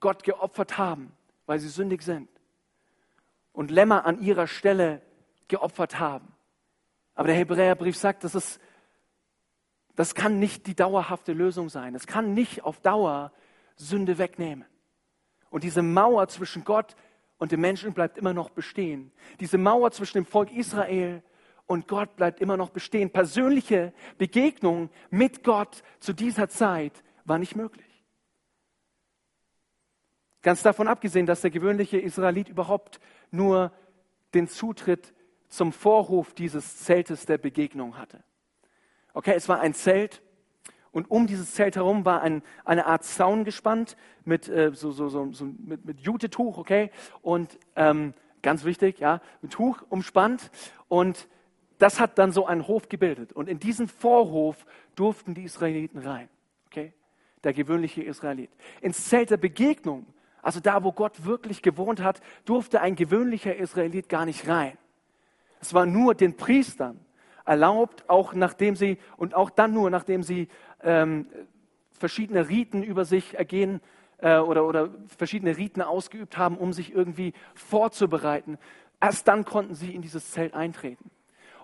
Gott 0.00 0.22
geopfert 0.22 0.78
haben, 0.78 1.12
weil 1.44 1.58
sie 1.58 1.68
sündig 1.68 2.00
sind. 2.00 2.30
Und 3.52 3.70
Lämmer 3.70 4.06
an 4.06 4.22
ihrer 4.22 4.46
Stelle 4.46 5.02
geopfert 5.48 5.98
haben. 5.98 6.32
Aber 7.14 7.26
der 7.26 7.36
Hebräerbrief 7.36 7.98
sagt, 7.98 8.24
das, 8.24 8.34
ist, 8.34 8.58
das 10.00 10.14
kann 10.14 10.38
nicht 10.38 10.66
die 10.66 10.74
dauerhafte 10.74 11.34
Lösung 11.34 11.68
sein. 11.68 11.94
Es 11.94 12.06
kann 12.06 12.32
nicht 12.32 12.64
auf 12.64 12.80
Dauer 12.80 13.32
Sünde 13.76 14.16
wegnehmen. 14.16 14.64
Und 15.50 15.62
diese 15.62 15.82
Mauer 15.82 16.26
zwischen 16.28 16.64
Gott 16.64 16.96
und 17.36 17.52
dem 17.52 17.60
Menschen 17.60 17.92
bleibt 17.92 18.16
immer 18.16 18.32
noch 18.32 18.48
bestehen. 18.48 19.12
Diese 19.40 19.58
Mauer 19.58 19.90
zwischen 19.90 20.16
dem 20.16 20.24
Volk 20.24 20.52
Israel 20.52 21.22
und 21.66 21.86
Gott 21.86 22.16
bleibt 22.16 22.40
immer 22.40 22.56
noch 22.56 22.70
bestehen. 22.70 23.10
Persönliche 23.10 23.92
Begegnung 24.16 24.88
mit 25.10 25.44
Gott 25.44 25.82
zu 25.98 26.14
dieser 26.14 26.48
Zeit 26.48 27.04
war 27.26 27.36
nicht 27.36 27.54
möglich. 27.54 28.02
Ganz 30.40 30.62
davon 30.62 30.88
abgesehen, 30.88 31.26
dass 31.26 31.42
der 31.42 31.50
gewöhnliche 31.50 31.98
Israelit 31.98 32.48
überhaupt 32.48 33.00
nur 33.30 33.70
den 34.32 34.48
Zutritt 34.48 35.12
zum 35.50 35.74
Vorhof 35.74 36.32
dieses 36.32 36.78
Zeltes 36.78 37.26
der 37.26 37.36
Begegnung 37.36 37.98
hatte. 37.98 38.24
Okay, 39.20 39.34
es 39.36 39.50
war 39.50 39.60
ein 39.60 39.74
Zelt 39.74 40.22
und 40.92 41.10
um 41.10 41.26
dieses 41.26 41.52
Zelt 41.52 41.76
herum 41.76 42.06
war 42.06 42.22
ein, 42.22 42.42
eine 42.64 42.86
Art 42.86 43.04
Zaun 43.04 43.44
gespannt 43.44 43.98
mit, 44.24 44.48
äh, 44.48 44.70
so, 44.72 44.92
so, 44.92 45.10
so, 45.10 45.30
so, 45.30 45.44
mit, 45.44 45.84
mit 45.84 46.00
Jutetuch, 46.00 46.56
okay? 46.56 46.90
Und 47.20 47.58
ähm, 47.76 48.14
ganz 48.40 48.64
wichtig, 48.64 48.98
ja, 48.98 49.20
mit 49.42 49.52
Tuch 49.52 49.82
umspannt. 49.90 50.50
Und 50.88 51.28
das 51.76 52.00
hat 52.00 52.16
dann 52.16 52.32
so 52.32 52.46
einen 52.46 52.66
Hof 52.66 52.88
gebildet. 52.88 53.34
Und 53.34 53.50
in 53.50 53.58
diesen 53.58 53.88
Vorhof 53.88 54.64
durften 54.94 55.34
die 55.34 55.42
Israeliten 55.42 55.98
rein. 55.98 56.30
Okay? 56.68 56.94
Der 57.44 57.52
gewöhnliche 57.52 58.02
Israelit. 58.02 58.48
Ins 58.80 59.06
Zelt 59.10 59.28
der 59.28 59.36
Begegnung, 59.36 60.06
also 60.40 60.60
da, 60.60 60.82
wo 60.82 60.92
Gott 60.92 61.26
wirklich 61.26 61.60
gewohnt 61.60 62.00
hat, 62.02 62.22
durfte 62.46 62.80
ein 62.80 62.96
gewöhnlicher 62.96 63.54
Israelit 63.54 64.08
gar 64.08 64.24
nicht 64.24 64.48
rein. 64.48 64.78
Es 65.60 65.74
war 65.74 65.84
nur 65.84 66.14
den 66.14 66.38
Priestern 66.38 66.98
erlaubt, 67.44 68.08
auch 68.08 68.34
nachdem 68.34 68.76
sie, 68.76 68.98
und 69.16 69.34
auch 69.34 69.50
dann 69.50 69.72
nur, 69.72 69.90
nachdem 69.90 70.22
sie 70.22 70.48
ähm, 70.82 71.26
verschiedene 71.98 72.48
Riten 72.48 72.82
über 72.82 73.04
sich 73.04 73.38
ergehen 73.38 73.80
äh, 74.18 74.38
oder, 74.38 74.66
oder 74.66 74.90
verschiedene 75.16 75.56
Riten 75.56 75.82
ausgeübt 75.82 76.38
haben, 76.38 76.56
um 76.56 76.72
sich 76.72 76.94
irgendwie 76.94 77.32
vorzubereiten. 77.54 78.58
Erst 79.00 79.28
dann 79.28 79.44
konnten 79.44 79.74
sie 79.74 79.94
in 79.94 80.02
dieses 80.02 80.30
Zelt 80.30 80.54
eintreten. 80.54 81.10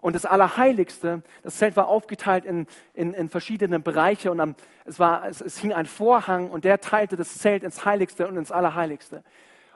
Und 0.00 0.14
das 0.14 0.24
Allerheiligste, 0.24 1.22
das 1.42 1.56
Zelt 1.56 1.76
war 1.76 1.88
aufgeteilt 1.88 2.44
in, 2.44 2.66
in, 2.94 3.12
in 3.14 3.28
verschiedene 3.28 3.80
Bereiche 3.80 4.30
und 4.30 4.40
am, 4.40 4.54
es, 4.84 5.00
war, 5.00 5.26
es, 5.26 5.40
es 5.40 5.58
hing 5.58 5.72
ein 5.72 5.86
Vorhang 5.86 6.50
und 6.50 6.64
der 6.64 6.80
teilte 6.80 7.16
das 7.16 7.38
Zelt 7.38 7.64
ins 7.64 7.84
Heiligste 7.84 8.28
und 8.28 8.36
ins 8.36 8.52
Allerheiligste. 8.52 9.24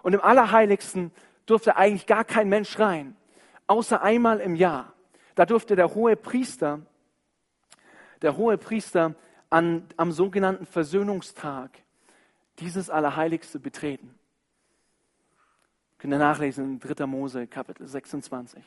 Und 0.03 0.15
im 0.15 0.21
Allerheiligsten 0.21 1.11
durfte 1.47 1.77
eigentlich 1.77 2.07
gar 2.07 2.25
kein 2.25 2.49
Mensch 2.49 2.79
rein, 2.79 3.17
außer 3.67 4.03
einmal 4.03 4.41
im 4.41 4.55
Jahr. 4.55 4.93
Da 5.35 5.47
durfte 5.47 5.77
der 5.77 5.95
hohe 5.95 6.17
Priester, 6.17 6.81
der 8.23 8.37
hohe 8.37 8.59
Priester 8.59 9.15
an, 9.49 9.87
am 9.97 10.13
sogenannten 10.13 10.67
Versöhnungstag 10.67 11.71
dieses 12.59 12.91
Allerheiligste 12.91 13.59
betreten. 13.59 14.15
Könnt 15.99 16.15
ihr 16.15 16.19
nachlesen 16.19 16.65
in 16.65 16.81
3. 16.81 17.07
Mose, 17.07 17.47
Kapitel 17.47 17.87
26. 17.87 18.63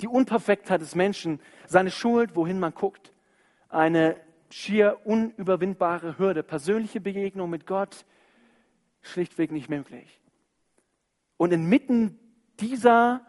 Die 0.00 0.08
Unperfektheit 0.08 0.80
des 0.80 0.94
Menschen, 0.94 1.40
seine 1.66 1.90
Schuld, 1.90 2.36
wohin 2.36 2.58
man 2.58 2.74
guckt, 2.74 3.12
eine 3.68 4.16
schier 4.50 5.00
unüberwindbare 5.04 6.18
Hürde, 6.18 6.42
persönliche 6.42 7.00
Begegnung 7.00 7.50
mit 7.50 7.66
Gott, 7.66 8.04
schlichtweg 9.02 9.50
nicht 9.50 9.68
möglich. 9.68 10.20
Und 11.36 11.52
inmitten 11.52 12.18
dieser, 12.60 13.26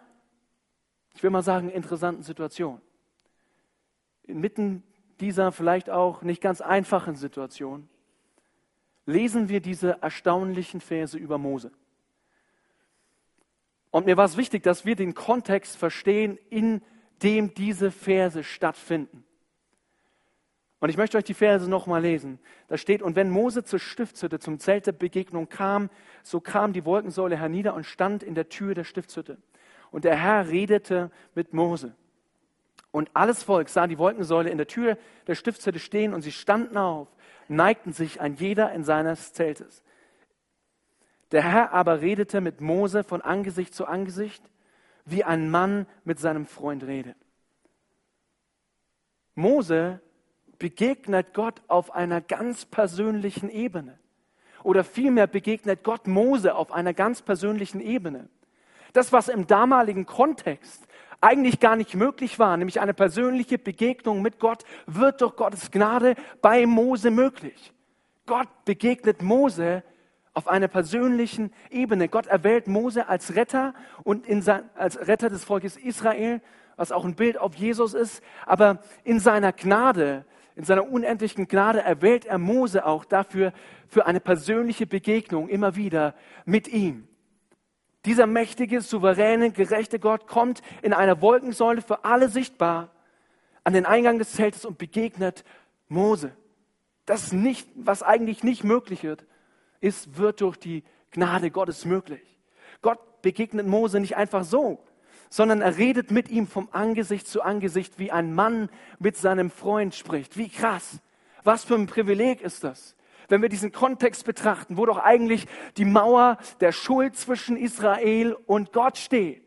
ich 1.15 1.23
will 1.23 1.29
mal 1.29 1.43
sagen, 1.43 1.69
interessanten 1.69 2.23
Situation, 2.23 2.81
inmitten 4.23 4.83
dieser 5.19 5.51
vielleicht 5.51 5.89
auch 5.89 6.21
nicht 6.21 6.41
ganz 6.41 6.61
einfachen 6.61 7.15
Situation 7.15 7.89
lesen 9.05 9.49
wir 9.49 9.61
diese 9.61 10.01
erstaunlichen 10.01 10.81
Verse 10.81 11.17
über 11.17 11.37
Mose. 11.37 11.71
Und 13.91 14.07
mir 14.07 14.17
war 14.17 14.25
es 14.25 14.35
wichtig, 14.35 14.63
dass 14.63 14.83
wir 14.85 14.95
den 14.95 15.13
Kontext 15.13 15.77
verstehen, 15.77 16.37
in 16.49 16.81
dem 17.23 17.53
diese 17.53 17.91
Verse 17.91 18.43
stattfinden. 18.43 19.23
Und 20.79 20.89
ich 20.89 20.97
möchte 20.97 21.17
euch 21.17 21.23
die 21.23 21.33
Verse 21.33 21.69
nochmal 21.69 22.01
lesen. 22.01 22.39
Da 22.67 22.77
steht, 22.77 23.01
und 23.01 23.15
wenn 23.15 23.29
Mose 23.29 23.63
zur 23.63 23.79
Stiftshütte, 23.79 24.39
zum 24.39 24.59
Zelt 24.59 24.87
der 24.87 24.91
Begegnung 24.91 25.47
kam, 25.47 25.89
so 26.23 26.41
kam 26.41 26.73
die 26.73 26.83
Wolkensäule 26.83 27.37
hernieder 27.37 27.73
und 27.73 27.85
stand 27.85 28.21
in 28.21 28.35
der 28.35 28.49
Tür 28.49 28.73
der 28.73 28.83
Stiftshütte. 28.83 29.37
Und 29.95 30.03
der 30.03 30.17
Herr 30.17 30.49
redete 30.49 31.09
mit 31.35 31.53
Mose. 31.53 31.95
Und 32.91 33.09
alles 33.13 33.43
Volk 33.43 33.69
sah 33.69 33.87
die 33.87 33.97
Wolkensäule 33.97 34.49
in 34.49 34.57
der 34.57 34.67
Tür 34.67 34.97
der 35.25 35.35
Stiftshütte 35.35 35.79
stehen 35.79 36.13
und 36.13 36.21
sie 36.21 36.33
standen 36.33 36.75
auf, 36.75 37.07
neigten 37.47 37.93
sich 37.93 38.19
ein 38.19 38.35
jeder 38.35 38.73
in 38.73 38.83
seines 38.83 39.31
Zeltes. 39.31 39.83
Der 41.31 41.43
Herr 41.43 41.71
aber 41.71 42.01
redete 42.01 42.41
mit 42.41 42.59
Mose 42.59 43.05
von 43.05 43.21
Angesicht 43.21 43.73
zu 43.73 43.85
Angesicht, 43.85 44.43
wie 45.05 45.23
ein 45.23 45.49
Mann 45.49 45.87
mit 46.03 46.19
seinem 46.19 46.45
Freund 46.45 46.83
redet. 46.83 47.15
Mose 49.33 50.01
begegnet 50.59 51.33
Gott 51.33 51.61
auf 51.69 51.95
einer 51.95 52.19
ganz 52.19 52.65
persönlichen 52.65 53.49
Ebene. 53.49 53.97
Oder 54.61 54.83
vielmehr 54.83 55.27
begegnet 55.27 55.85
Gott 55.85 56.05
Mose 56.05 56.53
auf 56.53 56.73
einer 56.73 56.93
ganz 56.93 57.21
persönlichen 57.21 57.79
Ebene. 57.79 58.27
Das, 58.95 59.11
was 59.11 59.27
im 59.27 59.45
damaligen 59.45 60.05
Kontext 60.05 60.87
eigentlich 61.19 61.59
gar 61.59 61.75
nicht 61.75 61.95
möglich 61.95 62.39
war, 62.39 62.55
nämlich 62.55 62.79
eine 62.79 62.93
persönliche 62.93 63.57
Begegnung 63.57 64.21
mit 64.21 64.39
Gott, 64.39 64.63
wird 64.85 65.19
durch 65.19 65.35
Gottes 65.35 65.69
Gnade 65.69 66.15
bei 66.41 66.65
Mose 66.65 67.11
möglich. 67.11 67.73
Gott 68.25 68.47
begegnet 68.63 69.21
Mose 69.21 69.83
auf 70.33 70.47
einer 70.47 70.69
persönlichen 70.69 71.51
Ebene. 71.69 72.07
Gott 72.07 72.27
erwählt 72.27 72.67
Mose 72.67 73.09
als 73.09 73.35
Retter 73.35 73.73
und 74.03 74.25
sein, 74.41 74.63
als 74.75 74.97
Retter 75.07 75.29
des 75.29 75.43
Volkes 75.43 75.75
Israel, 75.75 76.41
was 76.77 76.93
auch 76.93 77.03
ein 77.03 77.15
Bild 77.15 77.37
auf 77.37 77.53
Jesus 77.55 77.93
ist. 77.93 78.23
Aber 78.45 78.79
in 79.03 79.19
seiner 79.19 79.51
Gnade, 79.51 80.23
in 80.55 80.63
seiner 80.63 80.89
unendlichen 80.89 81.49
Gnade 81.49 81.81
erwählt 81.81 82.23
er 82.23 82.37
Mose 82.37 82.85
auch 82.85 83.03
dafür, 83.03 83.51
für 83.89 84.05
eine 84.05 84.21
persönliche 84.21 84.87
Begegnung 84.87 85.49
immer 85.49 85.75
wieder 85.75 86.15
mit 86.45 86.69
ihm. 86.69 87.09
Dieser 88.05 88.27
mächtige, 88.27 88.81
souveräne, 88.81 89.51
gerechte 89.51 89.99
Gott 89.99 90.27
kommt 90.27 90.61
in 90.81 90.93
einer 90.93 91.21
Wolkensäule 91.21 91.81
für 91.81 92.05
alle 92.05 92.29
sichtbar 92.29 92.91
an 93.63 93.73
den 93.73 93.85
Eingang 93.85 94.19
des 94.19 94.33
Zeltes 94.33 94.63
und 94.63 94.77
begegnet 94.77 95.43
Mose. 95.87 96.31
Das 97.05 97.33
nicht, 97.33 97.67
was 97.75 98.03
eigentlich 98.03 98.43
nicht 98.43 98.63
möglich 98.63 99.03
wird, 99.03 99.25
ist, 99.79 100.17
wird 100.17 100.41
durch 100.41 100.57
die 100.57 100.83
Gnade 101.11 101.51
Gottes 101.51 101.85
möglich. 101.85 102.39
Gott 102.81 103.21
begegnet 103.21 103.65
Mose 103.67 103.99
nicht 103.99 104.17
einfach 104.17 104.43
so, 104.43 104.83
sondern 105.29 105.61
er 105.61 105.77
redet 105.77 106.11
mit 106.11 106.29
ihm 106.29 106.47
vom 106.47 106.69
Angesicht 106.71 107.27
zu 107.27 107.41
Angesicht, 107.41 107.97
wie 107.97 108.11
ein 108.11 108.33
Mann 108.33 108.69
mit 108.99 109.17
seinem 109.17 109.49
Freund 109.49 109.95
spricht. 109.95 110.37
Wie 110.37 110.49
krass. 110.49 110.99
Was 111.43 111.63
für 111.63 111.75
ein 111.75 111.87
Privileg 111.87 112.41
ist 112.41 112.63
das? 112.63 112.95
Wenn 113.27 113.41
wir 113.41 113.49
diesen 113.49 113.71
Kontext 113.71 114.25
betrachten, 114.25 114.77
wo 114.77 114.85
doch 114.85 114.97
eigentlich 114.97 115.47
die 115.77 115.85
Mauer 115.85 116.37
der 116.59 116.71
Schuld 116.71 117.15
zwischen 117.15 117.57
Israel 117.57 118.35
und 118.45 118.71
Gott 118.73 118.97
steht. 118.97 119.43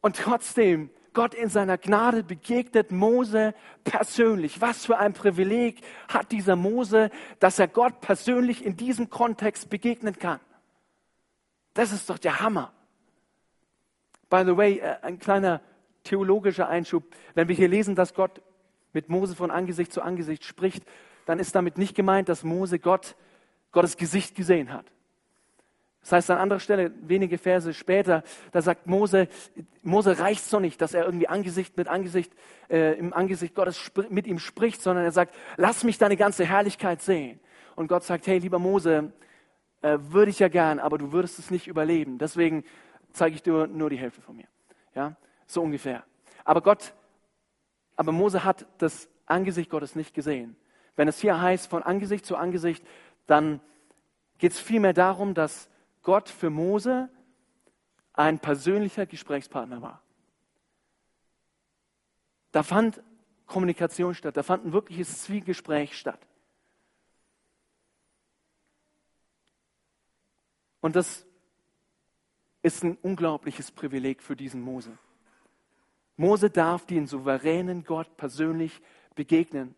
Und 0.00 0.16
trotzdem, 0.16 0.90
Gott 1.14 1.34
in 1.34 1.48
seiner 1.48 1.78
Gnade 1.78 2.22
begegnet 2.22 2.92
Mose 2.92 3.54
persönlich. 3.84 4.60
Was 4.60 4.84
für 4.84 4.98
ein 4.98 5.14
Privileg 5.14 5.80
hat 6.08 6.30
dieser 6.30 6.56
Mose, 6.56 7.10
dass 7.40 7.58
er 7.58 7.68
Gott 7.68 8.00
persönlich 8.00 8.64
in 8.64 8.76
diesem 8.76 9.08
Kontext 9.08 9.70
begegnen 9.70 10.18
kann. 10.18 10.40
Das 11.72 11.90
ist 11.90 12.08
doch 12.10 12.18
der 12.18 12.40
Hammer. 12.40 12.72
By 14.28 14.42
the 14.44 14.56
way, 14.56 14.78
äh, 14.78 14.96
ein 15.02 15.18
kleiner 15.18 15.60
theologischer 16.04 16.68
Einschub. 16.68 17.04
Wenn 17.34 17.48
wir 17.48 17.54
hier 17.54 17.68
lesen, 17.68 17.94
dass 17.94 18.14
Gott 18.14 18.42
mit 18.96 19.10
Mose 19.10 19.36
von 19.36 19.50
Angesicht 19.50 19.92
zu 19.92 20.00
Angesicht 20.00 20.42
spricht, 20.42 20.82
dann 21.26 21.38
ist 21.38 21.54
damit 21.54 21.76
nicht 21.76 21.94
gemeint, 21.94 22.30
dass 22.30 22.44
Mose 22.44 22.78
Gott, 22.78 23.14
Gottes 23.70 23.98
Gesicht 23.98 24.34
gesehen 24.34 24.72
hat. 24.72 24.86
Das 26.00 26.12
heißt 26.12 26.30
an 26.30 26.38
anderer 26.38 26.60
Stelle, 26.60 26.92
wenige 27.02 27.36
Verse 27.36 27.74
später, 27.74 28.22
da 28.52 28.62
sagt 28.62 28.86
Mose, 28.86 29.28
Mose 29.82 30.18
reicht 30.18 30.46
es 30.46 30.52
noch 30.52 30.60
nicht, 30.60 30.80
dass 30.80 30.94
er 30.94 31.04
irgendwie 31.04 31.28
Angesicht 31.28 31.76
mit 31.76 31.88
Angesicht, 31.88 32.32
äh, 32.70 32.98
im 32.98 33.12
Angesicht 33.12 33.54
Gottes 33.54 33.92
mit 34.08 34.26
ihm 34.26 34.38
spricht, 34.38 34.80
sondern 34.80 35.04
er 35.04 35.12
sagt, 35.12 35.34
lass 35.58 35.84
mich 35.84 35.98
deine 35.98 36.16
ganze 36.16 36.46
Herrlichkeit 36.46 37.02
sehen. 37.02 37.38
Und 37.74 37.88
Gott 37.88 38.02
sagt, 38.02 38.26
hey, 38.26 38.38
lieber 38.38 38.58
Mose, 38.58 39.12
äh, 39.82 39.98
würde 40.00 40.30
ich 40.30 40.38
ja 40.38 40.48
gern, 40.48 40.78
aber 40.78 40.96
du 40.96 41.12
würdest 41.12 41.38
es 41.38 41.50
nicht 41.50 41.66
überleben. 41.66 42.16
Deswegen 42.16 42.64
zeige 43.12 43.34
ich 43.34 43.42
dir 43.42 43.66
nur 43.66 43.90
die 43.90 43.98
Hälfte 43.98 44.22
von 44.22 44.36
mir. 44.36 44.46
Ja, 44.94 45.16
so 45.46 45.60
ungefähr. 45.60 46.02
Aber 46.44 46.62
Gott 46.62 46.94
aber 47.96 48.12
Mose 48.12 48.44
hat 48.44 48.66
das 48.78 49.08
Angesicht 49.24 49.70
Gottes 49.70 49.96
nicht 49.96 50.14
gesehen. 50.14 50.56
Wenn 50.94 51.08
es 51.08 51.20
hier 51.20 51.40
heißt, 51.40 51.68
von 51.68 51.82
Angesicht 51.82 52.24
zu 52.24 52.36
Angesicht, 52.36 52.84
dann 53.26 53.60
geht 54.38 54.52
es 54.52 54.60
vielmehr 54.60 54.92
darum, 54.92 55.34
dass 55.34 55.68
Gott 56.02 56.28
für 56.28 56.50
Mose 56.50 57.08
ein 58.12 58.38
persönlicher 58.38 59.06
Gesprächspartner 59.06 59.82
war. 59.82 60.02
Da 62.52 62.62
fand 62.62 63.02
Kommunikation 63.46 64.14
statt, 64.14 64.36
da 64.36 64.42
fand 64.42 64.64
ein 64.64 64.72
wirkliches 64.72 65.22
Zwiegespräch 65.22 65.96
statt. 65.96 66.20
Und 70.80 70.96
das 70.96 71.26
ist 72.62 72.82
ein 72.84 72.96
unglaubliches 72.96 73.70
Privileg 73.70 74.22
für 74.22 74.36
diesen 74.36 74.60
Mose. 74.60 74.96
Mose 76.16 76.50
darf 76.50 76.86
den 76.86 77.06
souveränen 77.06 77.84
Gott 77.84 78.16
persönlich 78.16 78.80
begegnen. 79.14 79.74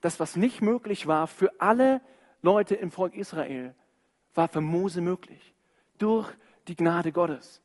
Das, 0.00 0.20
was 0.20 0.36
nicht 0.36 0.60
möglich 0.62 1.06
war 1.06 1.26
für 1.26 1.60
alle 1.60 2.00
Leute 2.42 2.74
im 2.74 2.90
Volk 2.90 3.14
Israel, 3.16 3.74
war 4.34 4.48
für 4.48 4.60
Mose 4.60 5.00
möglich. 5.00 5.54
Durch 5.98 6.28
die 6.68 6.76
Gnade 6.76 7.12
Gottes. 7.12 7.60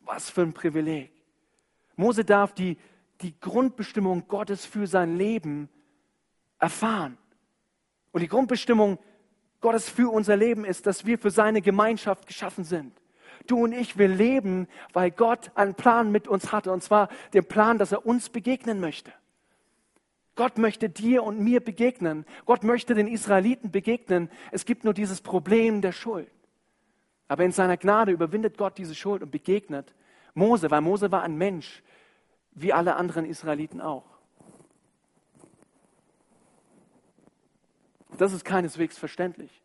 Was 0.00 0.30
für 0.30 0.42
ein 0.42 0.52
Privileg. 0.52 1.10
Mose 1.96 2.24
darf 2.24 2.52
die, 2.52 2.76
die 3.20 3.38
Grundbestimmung 3.40 4.28
Gottes 4.28 4.66
für 4.66 4.86
sein 4.86 5.16
Leben 5.16 5.68
erfahren. 6.58 7.18
Und 8.12 8.20
die 8.20 8.28
Grundbestimmung 8.28 8.98
Gottes 9.60 9.88
für 9.88 10.12
unser 10.12 10.36
Leben 10.36 10.64
ist, 10.64 10.86
dass 10.86 11.06
wir 11.06 11.18
für 11.18 11.30
seine 11.30 11.62
Gemeinschaft 11.62 12.26
geschaffen 12.26 12.64
sind. 12.64 13.01
Du 13.46 13.64
und 13.64 13.72
ich, 13.72 13.98
wir 13.98 14.08
leben, 14.08 14.68
weil 14.92 15.10
Gott 15.10 15.50
einen 15.54 15.74
Plan 15.74 16.10
mit 16.10 16.28
uns 16.28 16.52
hatte. 16.52 16.72
Und 16.72 16.82
zwar 16.82 17.08
den 17.34 17.44
Plan, 17.44 17.78
dass 17.78 17.92
er 17.92 18.06
uns 18.06 18.28
begegnen 18.28 18.80
möchte. 18.80 19.12
Gott 20.34 20.58
möchte 20.58 20.88
dir 20.88 21.24
und 21.24 21.40
mir 21.40 21.60
begegnen. 21.60 22.24
Gott 22.46 22.64
möchte 22.64 22.94
den 22.94 23.06
Israeliten 23.06 23.70
begegnen. 23.70 24.30
Es 24.50 24.64
gibt 24.64 24.84
nur 24.84 24.94
dieses 24.94 25.20
Problem 25.20 25.82
der 25.82 25.92
Schuld. 25.92 26.30
Aber 27.28 27.44
in 27.44 27.52
seiner 27.52 27.76
Gnade 27.76 28.12
überwindet 28.12 28.56
Gott 28.56 28.78
diese 28.78 28.94
Schuld 28.94 29.22
und 29.22 29.30
begegnet 29.30 29.94
Mose, 30.34 30.70
weil 30.70 30.80
Mose 30.80 31.12
war 31.12 31.22
ein 31.22 31.36
Mensch, 31.36 31.82
wie 32.52 32.72
alle 32.72 32.96
anderen 32.96 33.24
Israeliten 33.24 33.80
auch. 33.80 34.04
Das 38.18 38.32
ist 38.32 38.44
keineswegs 38.44 38.98
verständlich. 38.98 39.62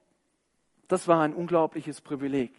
Das 0.88 1.07
war 1.07 1.22
ein 1.22 1.34
unglaubliches 1.34 2.01
Privileg. 2.01 2.53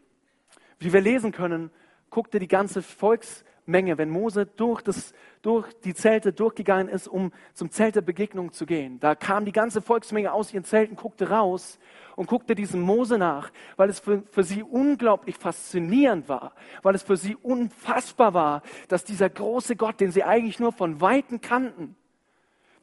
Wie 0.79 0.93
wir 0.93 1.01
lesen 1.01 1.33
können, 1.33 1.71
guckte 2.11 2.39
die 2.39 2.49
ganze 2.49 2.83
Volksmenge, 2.83 3.99
wenn 3.99 4.11
Mose 4.11 4.47
durch, 4.47 4.83
das, 4.83 5.13
durch 5.43 5.73
die 5.85 5.95
Zelte 5.95 6.33
durchgegangen 6.33 6.89
ist, 6.89 7.09
um 7.09 7.33
zum 7.53 7.71
Zelt 7.71 7.97
der 7.97 8.03
Begegnung 8.03 8.53
zu 8.53 8.65
gehen. 8.65 9.01
Da 9.01 9.15
kam 9.15 9.45
die 9.45 9.53
ganze 9.53 9.83
Volksmenge 9.83 10.33
aus 10.33 10.53
ihren 10.53 10.65
Zelten, 10.65 10.97
guckte 10.97 11.31
raus 11.31 11.79
und 12.17 12.27
guckte 12.27 12.55
diesem 12.55 12.81
Mose 12.81 13.19
nach, 13.19 13.51
weil 13.77 13.91
es 13.91 14.01
für, 14.01 14.23
für 14.31 14.45
sie 14.45 14.63
unglaublich 14.63 15.37
faszinierend 15.37 16.29
war, 16.29 16.55
weil 16.83 16.95
es 16.95 17.03
für 17.03 17.17
sie 17.17 17.37
unfassbar 17.37 18.35
war, 18.35 18.63
dass 18.89 19.05
dieser 19.05 19.29
große 19.29 19.77
Gott, 19.77 20.01
den 20.01 20.13
sie 20.13 20.25
eigentlich 20.25 20.61
nur 20.61 20.73
von 20.73 21.01
Weitem 21.01 21.41
kannten, 21.41 21.97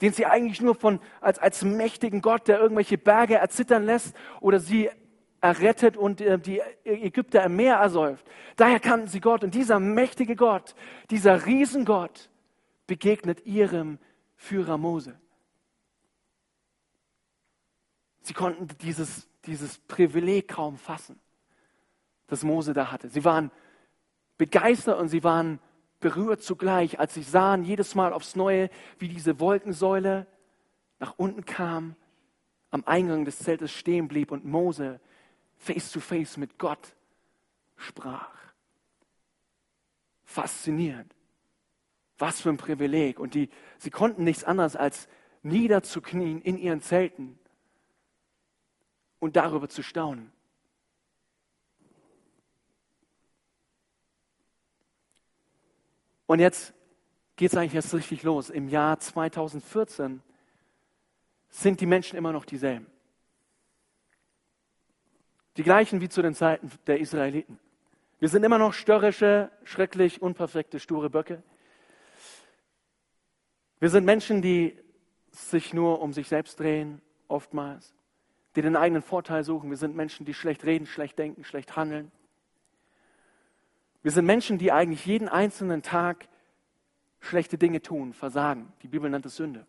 den 0.02 0.12
sie 0.12 0.26
eigentlich 0.26 0.62
nur 0.62 0.76
von, 0.76 1.00
als, 1.22 1.40
als 1.40 1.64
mächtigen 1.64 2.22
Gott, 2.22 2.48
der 2.48 2.60
irgendwelche 2.60 2.98
Berge 2.98 3.36
erzittern 3.36 3.86
lässt 3.86 4.16
oder 4.42 4.60
sie 4.60 4.90
errettet 5.46 5.96
und 5.96 6.22
äh, 6.22 6.40
die 6.40 6.62
Ägypter 6.84 7.44
im 7.44 7.56
Meer 7.56 7.76
ersäuft. 7.76 8.26
Daher 8.56 8.80
kannten 8.80 9.08
sie 9.08 9.22
Gott 9.22 9.44
und 9.44 9.54
dieser 9.54 9.80
mächtige 9.80 10.36
Gott, 10.36 10.76
dieser 11.10 11.46
Riesengott 11.46 12.30
begegnet 12.88 13.46
ihrem 13.46 14.00
Führer 14.36 14.78
Mose. 14.78 15.20
Sie 18.22 18.34
konnten 18.34 18.68
dieses, 18.82 19.28
dieses 19.46 19.78
Privileg 19.78 20.48
kaum 20.48 20.78
fassen, 20.78 21.20
das 22.28 22.44
Mose 22.44 22.74
da 22.74 22.92
hatte. 22.92 23.08
Sie 23.08 23.24
waren 23.24 23.52
begeistert 24.38 25.00
und 25.00 25.10
sie 25.10 25.24
waren 25.24 25.60
berührt 26.00 26.42
zugleich, 26.42 27.00
als 27.00 27.14
sie 27.14 27.24
sahen 27.24 27.64
jedes 27.64 27.96
Mal 27.96 28.14
aufs 28.14 28.36
Neue, 28.36 28.70
wie 28.98 29.08
diese 29.08 29.40
Wolkensäule 29.40 30.28
nach 31.00 31.14
unten 31.18 31.46
kam, 31.46 31.96
am 32.72 32.84
Eingang 32.86 33.26
des 33.26 33.40
Zeltes 33.40 33.72
stehen 33.72 34.08
blieb 34.08 34.32
und 34.32 34.44
Mose 34.44 35.00
face 35.66 35.92
to 35.92 36.00
face 36.00 36.38
mit 36.38 36.58
Gott 36.60 36.96
sprach. 37.76 38.32
Faszinierend. 40.24 41.14
Was 42.18 42.42
für 42.42 42.50
ein 42.50 42.58
Privileg. 42.58 43.20
Und 43.20 43.34
die, 43.34 43.50
sie 43.78 43.90
konnten 43.90 44.24
nichts 44.24 44.44
anderes 44.44 44.76
als 44.76 45.08
niederzuknien 45.42 46.42
in 46.42 46.58
ihren 46.58 46.82
Zelten 46.82 47.38
und 49.20 49.36
darüber 49.36 49.68
zu 49.68 49.84
staunen. 49.84 50.32
Und 56.28 56.40
jetzt 56.40 56.74
geht 57.36 57.52
es 57.52 57.58
eigentlich 57.58 57.76
erst 57.76 57.94
richtig 57.94 58.24
los. 58.24 58.50
Im 58.50 58.70
Jahr 58.70 59.00
2014 59.00 60.22
sind 61.50 61.82
die 61.82 61.86
Menschen 61.86 62.18
immer 62.18 62.32
noch 62.32 62.46
dieselben. 62.46 62.88
Die 65.58 65.64
gleichen 65.64 66.02
wie 66.02 66.10
zu 66.10 66.22
den 66.22 66.36
Zeiten 66.36 66.70
der 66.88 67.00
Israeliten. 67.00 67.60
Wir 68.20 68.30
sind 68.30 68.44
immer 68.44 68.58
noch 68.58 68.74
störrische, 68.74 69.52
schrecklich, 69.64 70.22
unperfekte, 70.22 70.80
sture 70.80 71.10
Böcke. 71.10 71.44
Wir 73.80 73.90
sind 73.90 74.06
Menschen, 74.06 74.42
die 74.42 74.78
sich 75.32 75.74
nur 75.74 76.02
um 76.02 76.14
sich 76.14 76.28
selbst 76.28 76.60
drehen, 76.60 77.02
oftmals, 77.28 77.94
die 78.56 78.62
den 78.62 78.76
eigenen 78.76 79.02
Vorteil 79.02 79.44
suchen. 79.44 79.70
Wir 79.70 79.78
sind 79.78 79.96
Menschen, 79.96 80.26
die 80.26 80.34
schlecht 80.34 80.64
reden, 80.64 80.88
schlecht 80.88 81.20
denken, 81.20 81.44
schlecht 81.44 81.76
handeln. 81.76 82.12
Wir 84.02 84.12
sind 84.12 84.26
Menschen, 84.26 84.58
die 84.58 84.72
eigentlich 84.72 85.06
jeden 85.06 85.28
einzelnen 85.28 85.82
Tag 85.82 86.28
schlechte 87.20 87.58
Dinge 87.58 87.82
tun, 87.82 88.14
versagen. 88.14 88.72
Die 88.82 88.88
Bibel 88.88 89.10
nennt 89.10 89.26
es 89.26 89.36
Sünde. 89.36 89.66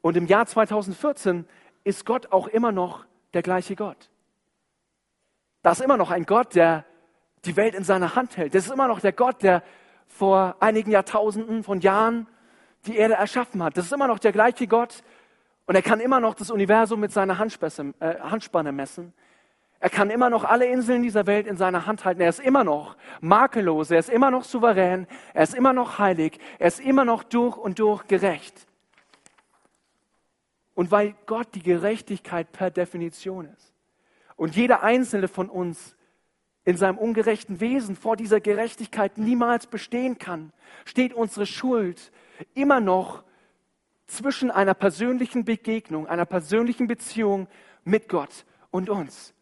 Und 0.00 0.16
im 0.16 0.26
Jahr 0.26 0.46
2014 0.46 1.46
ist 1.84 2.06
Gott 2.06 2.32
auch 2.32 2.46
immer 2.46 2.72
noch 2.72 3.04
der 3.34 3.42
gleiche 3.42 3.76
Gott. 3.76 4.10
Da 5.62 5.72
ist 5.72 5.80
immer 5.80 5.96
noch 5.96 6.10
ein 6.10 6.26
Gott, 6.26 6.54
der 6.54 6.84
die 7.44 7.56
Welt 7.56 7.74
in 7.74 7.84
seiner 7.84 8.14
Hand 8.14 8.36
hält. 8.36 8.54
Das 8.54 8.66
ist 8.66 8.72
immer 8.72 8.88
noch 8.88 9.00
der 9.00 9.12
Gott, 9.12 9.42
der 9.42 9.62
vor 10.06 10.56
einigen 10.60 10.90
Jahrtausenden 10.90 11.64
von 11.64 11.80
Jahren 11.80 12.26
die 12.86 12.96
Erde 12.96 13.14
erschaffen 13.14 13.62
hat. 13.62 13.76
Das 13.76 13.86
ist 13.86 13.92
immer 13.92 14.08
noch 14.08 14.18
der 14.18 14.32
gleiche 14.32 14.66
Gott 14.66 15.02
und 15.66 15.74
er 15.74 15.82
kann 15.82 16.00
immer 16.00 16.20
noch 16.20 16.34
das 16.34 16.50
Universum 16.50 17.00
mit 17.00 17.12
seiner 17.12 17.34
äh, 17.34 18.18
Handspanne 18.20 18.72
messen. 18.72 19.12
Er 19.78 19.90
kann 19.90 20.10
immer 20.10 20.30
noch 20.30 20.44
alle 20.44 20.66
Inseln 20.66 21.02
dieser 21.02 21.26
Welt 21.26 21.46
in 21.46 21.56
seiner 21.56 21.86
Hand 21.86 22.04
halten. 22.04 22.20
Er 22.20 22.28
ist 22.28 22.38
immer 22.38 22.62
noch 22.62 22.96
makellos, 23.20 23.90
er 23.90 23.98
ist 23.98 24.10
immer 24.10 24.30
noch 24.30 24.44
souverän, 24.44 25.08
er 25.34 25.42
ist 25.42 25.54
immer 25.54 25.72
noch 25.72 25.98
heilig, 25.98 26.38
er 26.60 26.68
ist 26.68 26.78
immer 26.78 27.04
noch 27.04 27.24
durch 27.24 27.56
und 27.56 27.80
durch 27.80 28.06
gerecht. 28.06 28.66
Und 30.74 30.90
weil 30.90 31.14
Gott 31.26 31.48
die 31.54 31.62
Gerechtigkeit 31.62 32.52
per 32.52 32.70
Definition 32.70 33.46
ist 33.46 33.72
und 34.36 34.56
jeder 34.56 34.82
einzelne 34.82 35.28
von 35.28 35.50
uns 35.50 35.96
in 36.64 36.76
seinem 36.76 36.98
ungerechten 36.98 37.60
Wesen 37.60 37.96
vor 37.96 38.16
dieser 38.16 38.40
Gerechtigkeit 38.40 39.18
niemals 39.18 39.66
bestehen 39.66 40.18
kann, 40.18 40.52
steht 40.84 41.12
unsere 41.12 41.46
Schuld 41.46 42.12
immer 42.54 42.80
noch 42.80 43.24
zwischen 44.06 44.50
einer 44.50 44.74
persönlichen 44.74 45.44
Begegnung, 45.44 46.06
einer 46.06 46.24
persönlichen 46.24 46.86
Beziehung 46.86 47.48
mit 47.84 48.08
Gott 48.08 48.44
und 48.70 48.90
uns. 48.90 49.34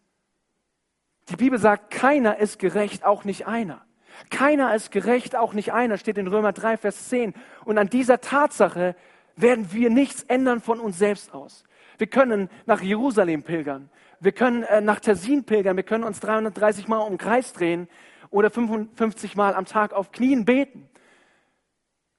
Die 1.28 1.36
Bibel 1.36 1.58
sagt, 1.58 1.90
keiner 1.90 2.38
ist 2.38 2.58
gerecht, 2.58 3.04
auch 3.04 3.24
nicht 3.24 3.46
einer. 3.46 3.84
Keiner 4.30 4.74
ist 4.74 4.90
gerecht, 4.90 5.36
auch 5.36 5.52
nicht 5.52 5.72
einer, 5.72 5.96
steht 5.96 6.18
in 6.18 6.26
Römer 6.26 6.52
3, 6.52 6.76
Vers 6.76 7.08
10. 7.08 7.34
Und 7.64 7.78
an 7.78 7.88
dieser 7.88 8.20
Tatsache 8.20 8.96
werden 9.36 9.72
wir 9.72 9.90
nichts 9.90 10.22
ändern 10.24 10.60
von 10.60 10.80
uns 10.80 10.98
selbst 10.98 11.32
aus. 11.32 11.64
Wir 11.98 12.06
können 12.06 12.48
nach 12.66 12.80
Jerusalem 12.80 13.42
pilgern. 13.42 13.90
Wir 14.20 14.32
können 14.32 14.62
äh, 14.64 14.80
nach 14.80 15.00
Tessin 15.00 15.44
pilgern. 15.44 15.76
Wir 15.76 15.84
können 15.84 16.04
uns 16.04 16.20
330 16.20 16.88
Mal 16.88 16.98
um 16.98 17.12
den 17.12 17.18
Kreis 17.18 17.52
drehen 17.52 17.88
oder 18.30 18.50
55 18.50 19.36
Mal 19.36 19.54
am 19.54 19.66
Tag 19.66 19.92
auf 19.92 20.12
Knien 20.12 20.44
beten. 20.44 20.88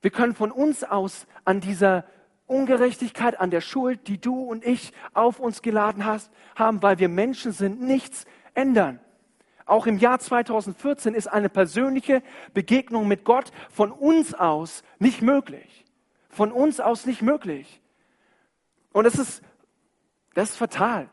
Wir 0.02 0.12
können 0.12 0.36
von 0.36 0.52
uns 0.52 0.84
aus 0.84 1.28
an 1.46 1.62
dieser 1.62 2.06
Ungerechtigkeit, 2.48 3.40
an 3.40 3.50
der 3.50 3.62
Schuld, 3.62 4.08
die 4.08 4.20
du 4.20 4.44
und 4.44 4.66
ich 4.66 4.94
auf 5.14 5.40
uns 5.40 5.62
geladen 5.62 6.06
hast, 6.06 6.32
haben, 6.56 6.84
weil 6.84 7.00
wir 7.00 7.08
Menschen 7.08 7.52
sind, 7.52 7.82
nichts 7.82 8.26
ändern. 8.54 9.00
Auch 9.66 9.88
im 9.88 9.98
Jahr 9.98 10.20
2014 10.20 11.14
ist 11.14 11.28
eine 11.28 11.50
persönliche 11.50 12.22
Begegnung 12.54 13.08
mit 13.08 13.24
Gott 13.24 13.52
von 13.70 13.92
uns 13.92 14.34
aus 14.34 14.84
nicht 15.00 15.22
möglich 15.22 15.81
von 16.32 16.52
uns 16.52 16.80
aus 16.80 17.06
nicht 17.06 17.22
möglich. 17.22 17.82
Und 18.94 19.04
das 19.04 19.16
ist, 19.16 19.44
das 20.34 20.52
ist 20.52 20.58
fatal. 20.58 21.10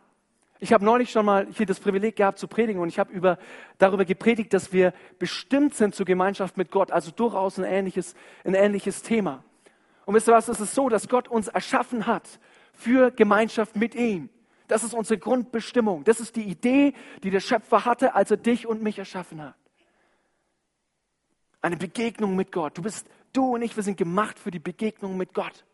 Ich 0.60 0.72
habe 0.72 0.84
neulich 0.84 1.10
schon 1.10 1.24
mal 1.24 1.46
hier 1.52 1.66
das 1.66 1.78
Privileg 1.78 2.16
gehabt 2.16 2.38
zu 2.38 2.48
predigen 2.48 2.80
und 2.80 2.88
ich 2.88 2.98
habe 2.98 3.12
über, 3.12 3.38
darüber 3.78 4.04
gepredigt, 4.04 4.52
dass 4.52 4.72
wir 4.72 4.92
bestimmt 5.18 5.74
sind 5.74 5.94
zur 5.94 6.04
Gemeinschaft 6.04 6.56
mit 6.56 6.70
Gott, 6.72 6.90
also 6.90 7.12
durchaus 7.12 7.58
ein 7.58 7.64
ähnliches, 7.64 8.14
ein 8.44 8.54
ähnliches 8.54 9.02
Thema. 9.02 9.44
Und 10.04 10.14
wisst 10.14 10.28
ihr 10.28 10.34
was, 10.34 10.48
es 10.48 10.58
ist 10.58 10.74
so, 10.74 10.88
dass 10.88 11.08
Gott 11.08 11.28
uns 11.28 11.48
erschaffen 11.48 12.06
hat 12.06 12.40
für 12.72 13.10
Gemeinschaft 13.12 13.76
mit 13.76 13.94
ihm. 13.94 14.30
Das 14.66 14.82
ist 14.82 14.94
unsere 14.94 15.18
Grundbestimmung. 15.18 16.04
Das 16.04 16.18
ist 16.18 16.34
die 16.34 16.44
Idee, 16.44 16.92
die 17.22 17.30
der 17.30 17.40
Schöpfer 17.40 17.84
hatte, 17.84 18.14
als 18.14 18.30
er 18.30 18.36
dich 18.36 18.66
und 18.66 18.82
mich 18.82 18.98
erschaffen 18.98 19.42
hat. 19.42 19.54
Eine 21.60 21.76
Begegnung 21.76 22.36
mit 22.36 22.52
Gott. 22.52 22.76
Du 22.76 22.82
bist, 22.82 23.06
du 23.32 23.54
und 23.54 23.62
ich, 23.62 23.76
wir 23.76 23.82
sind 23.82 23.96
gemacht 23.96 24.38
für 24.38 24.50
die 24.50 24.58
Begegnung 24.58 25.16
mit 25.16 25.34
Gott. 25.34 25.64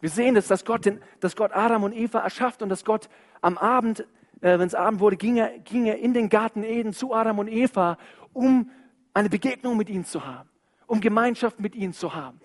Wir 0.00 0.10
sehen 0.10 0.36
es, 0.36 0.46
dass 0.46 0.64
Gott, 0.64 0.84
den, 0.84 1.00
dass 1.20 1.36
Gott 1.36 1.52
Adam 1.52 1.82
und 1.82 1.92
Eva 1.92 2.20
erschafft 2.20 2.62
und 2.62 2.68
dass 2.68 2.84
Gott 2.84 3.08
am 3.40 3.56
Abend, 3.56 4.00
äh, 4.40 4.58
wenn 4.58 4.66
es 4.66 4.74
Abend 4.74 5.00
wurde, 5.00 5.16
ging 5.16 5.36
er, 5.36 5.58
ging 5.60 5.86
er 5.86 5.98
in 5.98 6.12
den 6.12 6.28
Garten 6.28 6.62
Eden 6.62 6.92
zu 6.92 7.14
Adam 7.14 7.38
und 7.38 7.48
Eva, 7.48 7.98
um 8.32 8.70
eine 9.14 9.30
Begegnung 9.30 9.76
mit 9.76 9.88
ihnen 9.88 10.04
zu 10.04 10.26
haben, 10.26 10.50
um 10.86 11.00
Gemeinschaft 11.00 11.60
mit 11.60 11.74
ihnen 11.74 11.94
zu 11.94 12.14
haben. 12.14 12.40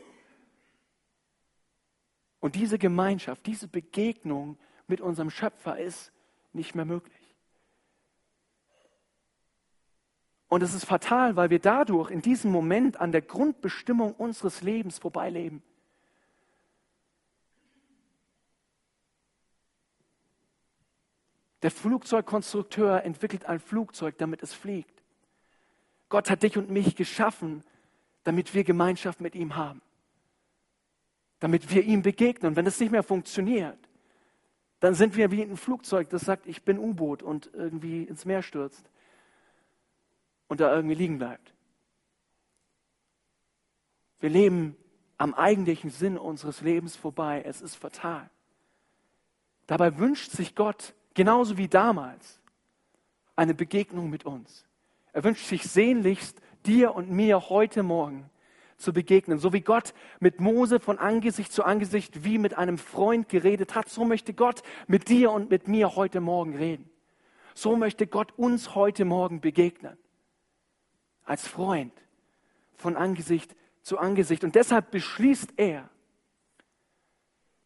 Und 2.40 2.56
diese 2.56 2.80
Gemeinschaft, 2.80 3.46
diese 3.46 3.68
Begegnung 3.68 4.58
mit 4.88 5.02
unserem 5.02 5.30
Schöpfer 5.30 5.78
ist 5.78 6.12
nicht 6.54 6.74
mehr 6.74 6.86
möglich. 6.86 7.21
Und 10.52 10.64
es 10.64 10.74
ist 10.74 10.84
fatal, 10.84 11.38
weil 11.38 11.50
wir 11.50 11.60
dadurch 11.60 12.12
in 12.12 12.22
diesem 12.22 12.52
Moment 12.52 13.00
an 13.00 13.14
der 13.14 13.22
Grundbestimmung 13.22 14.12
unseres 14.16 14.62
Lebens 14.62 15.00
vorbeileben. 15.00 15.64
Der 21.62 21.72
Flugzeugkonstrukteur 21.72 23.06
entwickelt 23.06 23.46
ein 23.46 23.62
Flugzeug, 23.62 24.18
damit 24.18 24.44
es 24.44 24.54
fliegt. 24.54 25.02
Gott 26.10 26.30
hat 26.30 26.44
dich 26.44 26.58
und 26.58 26.70
mich 26.70 26.98
geschaffen, 26.98 27.64
damit 28.26 28.54
wir 28.54 28.66
Gemeinschaft 28.66 29.22
mit 29.22 29.36
ihm 29.36 29.56
haben 29.56 29.82
damit 31.40 31.74
wir 31.74 31.82
ihm 31.82 32.04
begegnen. 32.04 32.52
Und 32.52 32.56
wenn 32.56 32.66
das 32.66 32.80
nicht 32.80 32.92
mehr 32.92 33.02
funktioniert, 33.02 33.80
dann 34.80 34.94
sind 34.94 35.18
wir 35.18 35.32
wie 35.32 35.42
ein 35.42 35.58
Flugzeug, 35.58 36.08
das 36.10 36.22
sagt, 36.22 36.46
ich 36.46 36.62
bin 36.62 36.78
U-Boot 36.78 37.24
und 37.24 37.50
irgendwie 37.54 38.04
ins 38.04 38.26
Meer 38.26 38.44
stürzt 38.44 38.92
und 40.52 40.60
da 40.60 40.76
irgendwie 40.76 40.96
liegen 40.96 41.18
bleibt. 41.18 41.54
Wir 44.20 44.30
leben 44.30 44.76
am 45.18 45.34
eigentlichen 45.34 45.92
Sinn 45.92 46.18
unseres 46.18 46.60
Lebens 46.60 46.98
vorbei. 46.98 47.42
Es 47.46 47.62
ist 47.62 47.76
fatal. 47.76 48.30
Dabei 49.66 49.98
wünscht 49.98 50.32
sich 50.32 50.54
Gott, 50.54 50.94
genauso 51.14 51.56
wie 51.56 51.70
damals, 51.70 52.42
eine 53.38 53.54
Begegnung 53.54 54.10
mit 54.10 54.26
uns. 54.26 54.66
Er 55.14 55.24
wünscht 55.24 55.46
sich 55.46 55.64
sehnlichst 55.64 56.42
dir 56.66 56.96
und 56.96 57.10
mir 57.10 57.48
heute 57.50 57.82
Morgen 57.82 58.30
zu 58.76 58.92
begegnen. 58.92 59.40
So 59.40 59.54
wie 59.54 59.62
Gott 59.62 59.94
mit 60.20 60.42
Mose 60.42 60.82
von 60.82 61.00
Angesicht 61.00 61.54
zu 61.54 61.64
Angesicht 61.64 62.26
wie 62.26 62.38
mit 62.38 62.58
einem 62.58 62.78
Freund 62.78 63.30
geredet 63.30 63.74
hat, 63.74 63.88
so 63.88 64.04
möchte 64.04 64.34
Gott 64.34 64.64
mit 64.88 65.08
dir 65.08 65.32
und 65.32 65.50
mit 65.50 65.70
mir 65.70 65.96
heute 65.96 66.20
Morgen 66.20 66.58
reden. 66.58 66.90
So 67.54 67.78
möchte 67.78 68.06
Gott 68.06 68.34
uns 68.36 68.76
heute 68.76 69.06
Morgen 69.06 69.40
begegnen. 69.40 69.98
Als 71.32 71.48
Freund 71.48 71.94
von 72.76 72.98
Angesicht 72.98 73.56
zu 73.82 73.98
Angesicht. 73.98 74.44
Und 74.44 74.56
deshalb 74.56 74.92
beschließt 74.92 75.54
er, 75.58 75.90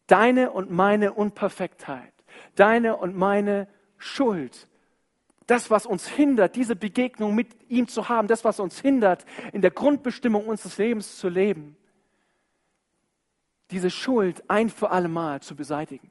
deine 0.06 0.52
und 0.52 0.70
meine 0.70 1.12
Unperfektheit, 1.12 2.12
deine 2.54 2.96
und 2.96 3.16
meine 3.16 3.66
Schuld 3.98 4.68
das, 5.46 5.70
was 5.70 5.86
uns 5.86 6.08
hindert, 6.08 6.56
diese 6.56 6.74
Begegnung 6.74 7.34
mit 7.34 7.48
ihm 7.68 7.86
zu 7.88 8.08
haben, 8.08 8.28
das, 8.28 8.44
was 8.44 8.58
uns 8.58 8.80
hindert, 8.80 9.24
in 9.52 9.62
der 9.62 9.70
Grundbestimmung 9.70 10.46
unseres 10.46 10.76
Lebens 10.78 11.18
zu 11.18 11.28
leben, 11.28 11.76
diese 13.70 13.90
Schuld 13.90 14.42
ein 14.48 14.68
für 14.68 14.90
alle 14.90 15.08
Mal 15.08 15.40
zu 15.40 15.54
beseitigen. 15.54 16.10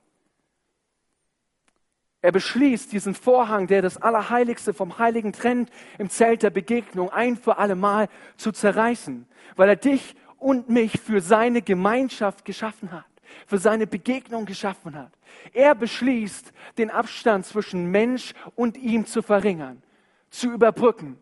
Er 2.26 2.32
beschließt, 2.32 2.92
diesen 2.92 3.14
Vorhang, 3.14 3.68
der 3.68 3.84
das 3.84 4.02
Allerheiligste 4.02 4.74
vom 4.74 4.98
Heiligen 4.98 5.32
trennt, 5.32 5.70
im 6.00 6.10
Zelt 6.10 6.42
der 6.42 6.50
Begegnung 6.50 7.12
ein 7.12 7.38
für 7.38 7.60
alle 7.60 7.76
Mal 7.76 8.10
zu 8.36 8.52
zerreißen, 8.52 9.28
weil 9.56 9.70
er 9.70 9.76
dich 9.76 10.16
und 10.40 10.68
mich 10.68 11.00
für 11.00 11.22
seine 11.22 11.62
Gemeinschaft 11.62 12.44
geschaffen 12.44 12.92
hat 12.92 13.06
für 13.46 13.60
seine 13.60 13.86
Begegnung 13.86 14.46
geschaffen 14.46 14.96
hat. 14.96 15.12
Er 15.54 15.76
beschließt, 15.76 16.52
den 16.80 16.90
Abstand 16.90 17.46
zwischen 17.46 17.92
Mensch 17.92 18.34
und 18.56 18.76
ihm 18.76 19.06
zu 19.06 19.22
verringern, 19.22 19.84
zu 20.32 20.52
überbrücken. 20.52 21.18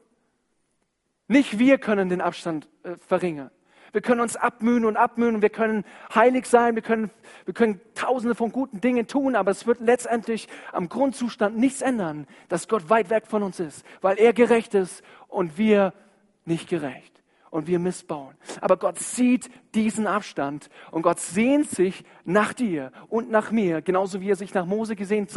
Nicht 1.27 1.59
wir 1.59 1.79
können 1.79 2.07
den 2.07 2.21
Abstand 2.21 2.69
äh, 2.83 2.95
verringern. 2.97 3.51
Wir 3.93 4.01
können 4.01 4.21
uns 4.21 4.36
abmühen 4.36 4.86
und 4.86 4.97
abmühen, 4.97 5.43
wir 5.43 5.51
können 5.51 5.86
heilig 6.13 6.47
sein, 6.47 6.73
wir 6.73 6.82
können, 6.82 7.12
wir 7.45 7.53
können 7.53 7.79
tausende 7.93 8.34
von 8.34 8.51
guten 8.51 8.82
Dingen 8.82 9.06
tun, 9.06 9.36
aber 9.36 9.51
es 9.51 9.67
wird 9.67 9.79
letztendlich 9.82 10.47
am 10.71 10.89
Grundzustand 10.89 11.58
nichts 11.58 11.84
ändern, 11.84 12.25
dass 12.49 12.67
Gott 12.67 12.89
weit 12.89 13.12
weg 13.12 13.27
von 13.27 13.43
uns 13.43 13.60
ist, 13.60 13.86
weil 14.01 14.17
er 14.17 14.34
gerecht 14.34 14.73
ist 14.73 15.03
und 15.27 15.60
wir 15.60 15.93
nicht 16.43 16.67
gerecht 16.67 17.13
und 17.51 17.67
wir 17.67 17.77
missbauen. 17.77 18.36
Aber 18.62 18.77
Gott 18.77 18.97
sieht 18.97 19.51
diesen 19.75 20.08
Abstand 20.08 20.71
und 20.89 21.03
Gott 21.03 21.19
sehnt 21.19 21.69
sich 21.69 22.03
nach 22.25 22.51
dir 22.51 22.91
und 23.10 23.29
nach 23.29 23.51
mir, 23.51 23.84
genauso 23.84 24.21
wie 24.21 24.32
er 24.32 24.36
sich 24.36 24.56
nach 24.56 24.65
Mose 24.65 24.95
gesehnt, 24.95 25.32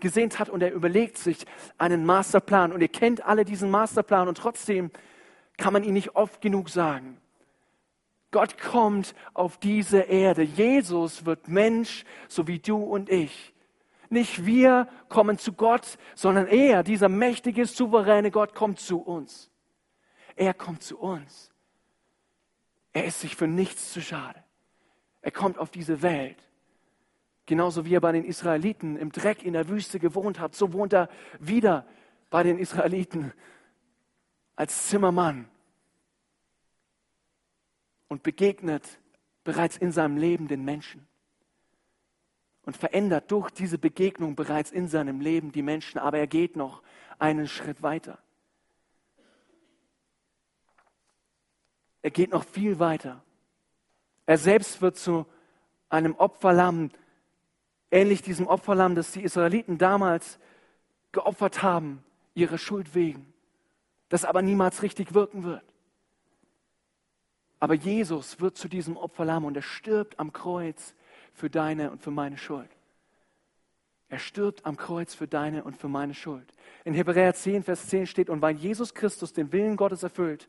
gesehnt 0.00 0.38
hat 0.38 0.50
und 0.50 0.62
er 0.62 0.74
überlegt 0.74 1.16
sich 1.16 1.46
einen 1.78 2.04
Masterplan. 2.04 2.72
Und 2.72 2.82
ihr 2.82 2.88
kennt 2.88 3.24
alle 3.24 3.46
diesen 3.46 3.70
Masterplan 3.70 4.28
und 4.28 4.36
trotzdem 4.36 4.90
kann 5.56 5.72
man 5.72 5.82
ihn 5.82 5.94
nicht 5.94 6.14
oft 6.14 6.42
genug 6.42 6.68
sagen. 6.68 7.16
Gott 8.32 8.58
kommt 8.58 9.14
auf 9.34 9.58
diese 9.58 10.00
Erde. 10.00 10.42
Jesus 10.42 11.24
wird 11.24 11.48
Mensch, 11.48 12.04
so 12.28 12.48
wie 12.48 12.58
du 12.58 12.78
und 12.78 13.08
ich. 13.08 13.54
Nicht 14.08 14.44
wir 14.44 14.88
kommen 15.08 15.38
zu 15.38 15.52
Gott, 15.52 15.98
sondern 16.14 16.46
er, 16.46 16.82
dieser 16.82 17.08
mächtige, 17.08 17.66
souveräne 17.66 18.30
Gott, 18.30 18.54
kommt 18.54 18.80
zu 18.80 19.00
uns. 19.00 19.50
Er 20.34 20.54
kommt 20.54 20.82
zu 20.82 20.98
uns. 20.98 21.50
Er 22.92 23.04
ist 23.04 23.20
sich 23.20 23.36
für 23.36 23.46
nichts 23.46 23.92
zu 23.92 24.00
schade. 24.00 24.42
Er 25.20 25.30
kommt 25.30 25.58
auf 25.58 25.70
diese 25.70 26.02
Welt. 26.02 26.36
Genauso 27.46 27.84
wie 27.84 27.94
er 27.94 28.00
bei 28.00 28.12
den 28.12 28.24
Israeliten 28.24 28.96
im 28.96 29.12
Dreck 29.12 29.42
in 29.42 29.52
der 29.52 29.68
Wüste 29.68 29.98
gewohnt 29.98 30.40
hat, 30.40 30.54
so 30.54 30.72
wohnt 30.72 30.92
er 30.92 31.08
wieder 31.38 31.86
bei 32.30 32.42
den 32.42 32.58
Israeliten 32.58 33.32
als 34.56 34.88
Zimmermann 34.88 35.48
und 38.12 38.22
begegnet 38.22 38.98
bereits 39.42 39.78
in 39.78 39.90
seinem 39.90 40.18
Leben 40.18 40.46
den 40.46 40.66
Menschen 40.66 41.08
und 42.66 42.76
verändert 42.76 43.30
durch 43.30 43.50
diese 43.50 43.78
Begegnung 43.78 44.36
bereits 44.36 44.70
in 44.70 44.86
seinem 44.86 45.22
Leben 45.22 45.50
die 45.50 45.62
Menschen. 45.62 45.98
Aber 45.98 46.18
er 46.18 46.26
geht 46.26 46.54
noch 46.54 46.82
einen 47.18 47.48
Schritt 47.48 47.82
weiter. 47.82 48.18
Er 52.02 52.10
geht 52.10 52.32
noch 52.32 52.44
viel 52.44 52.78
weiter. 52.78 53.24
Er 54.26 54.36
selbst 54.36 54.82
wird 54.82 54.98
zu 54.98 55.24
einem 55.88 56.14
Opferlamm, 56.16 56.90
ähnlich 57.90 58.20
diesem 58.20 58.46
Opferlamm, 58.46 58.94
das 58.94 59.12
die 59.12 59.22
Israeliten 59.22 59.78
damals 59.78 60.38
geopfert 61.12 61.62
haben, 61.62 62.04
ihre 62.34 62.58
Schuld 62.58 62.94
wegen, 62.94 63.32
das 64.10 64.26
aber 64.26 64.42
niemals 64.42 64.82
richtig 64.82 65.14
wirken 65.14 65.44
wird. 65.44 65.71
Aber 67.62 67.74
Jesus 67.74 68.40
wird 68.40 68.56
zu 68.56 68.66
diesem 68.66 68.96
Opferlamm 68.96 69.44
und 69.44 69.54
er 69.54 69.62
stirbt 69.62 70.18
am 70.18 70.32
Kreuz 70.32 70.96
für 71.32 71.48
deine 71.48 71.92
und 71.92 72.02
für 72.02 72.10
meine 72.10 72.36
Schuld. 72.36 72.68
Er 74.08 74.18
stirbt 74.18 74.66
am 74.66 74.76
Kreuz 74.76 75.14
für 75.14 75.28
deine 75.28 75.62
und 75.62 75.76
für 75.76 75.86
meine 75.86 76.12
Schuld. 76.12 76.44
In 76.84 76.92
Hebräer 76.92 77.34
10, 77.34 77.62
Vers 77.62 77.86
10 77.86 78.08
steht, 78.08 78.30
und 78.30 78.42
weil 78.42 78.56
Jesus 78.56 78.94
Christus 78.94 79.32
den 79.32 79.52
Willen 79.52 79.76
Gottes 79.76 80.02
erfüllt 80.02 80.48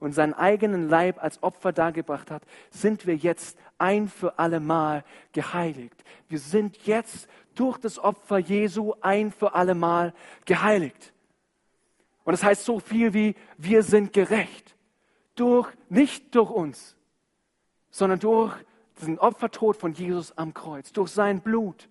und 0.00 0.14
seinen 0.14 0.32
eigenen 0.32 0.88
Leib 0.88 1.22
als 1.22 1.42
Opfer 1.42 1.70
dargebracht 1.70 2.30
hat, 2.30 2.42
sind 2.70 3.06
wir 3.06 3.16
jetzt 3.16 3.58
ein 3.76 4.08
für 4.08 4.38
alle 4.38 4.58
Mal 4.58 5.04
geheiligt. 5.32 6.02
Wir 6.30 6.38
sind 6.38 6.78
jetzt 6.86 7.28
durch 7.54 7.76
das 7.76 7.98
Opfer 7.98 8.38
Jesu 8.38 8.94
ein 9.02 9.32
für 9.32 9.54
alle 9.54 9.74
Mal 9.74 10.14
geheiligt. 10.46 11.12
Und 12.24 12.32
das 12.32 12.42
heißt 12.42 12.64
so 12.64 12.80
viel 12.80 13.12
wie, 13.12 13.34
wir 13.58 13.82
sind 13.82 14.14
gerecht. 14.14 14.73
Durch, 15.34 15.72
nicht 15.88 16.34
durch 16.34 16.50
uns, 16.50 16.96
sondern 17.90 18.20
durch 18.20 18.54
diesen 19.00 19.18
Opfertod 19.18 19.76
von 19.76 19.92
Jesus 19.92 20.36
am 20.38 20.54
Kreuz, 20.54 20.92
durch 20.92 21.10
sein 21.10 21.40
Blut. 21.40 21.88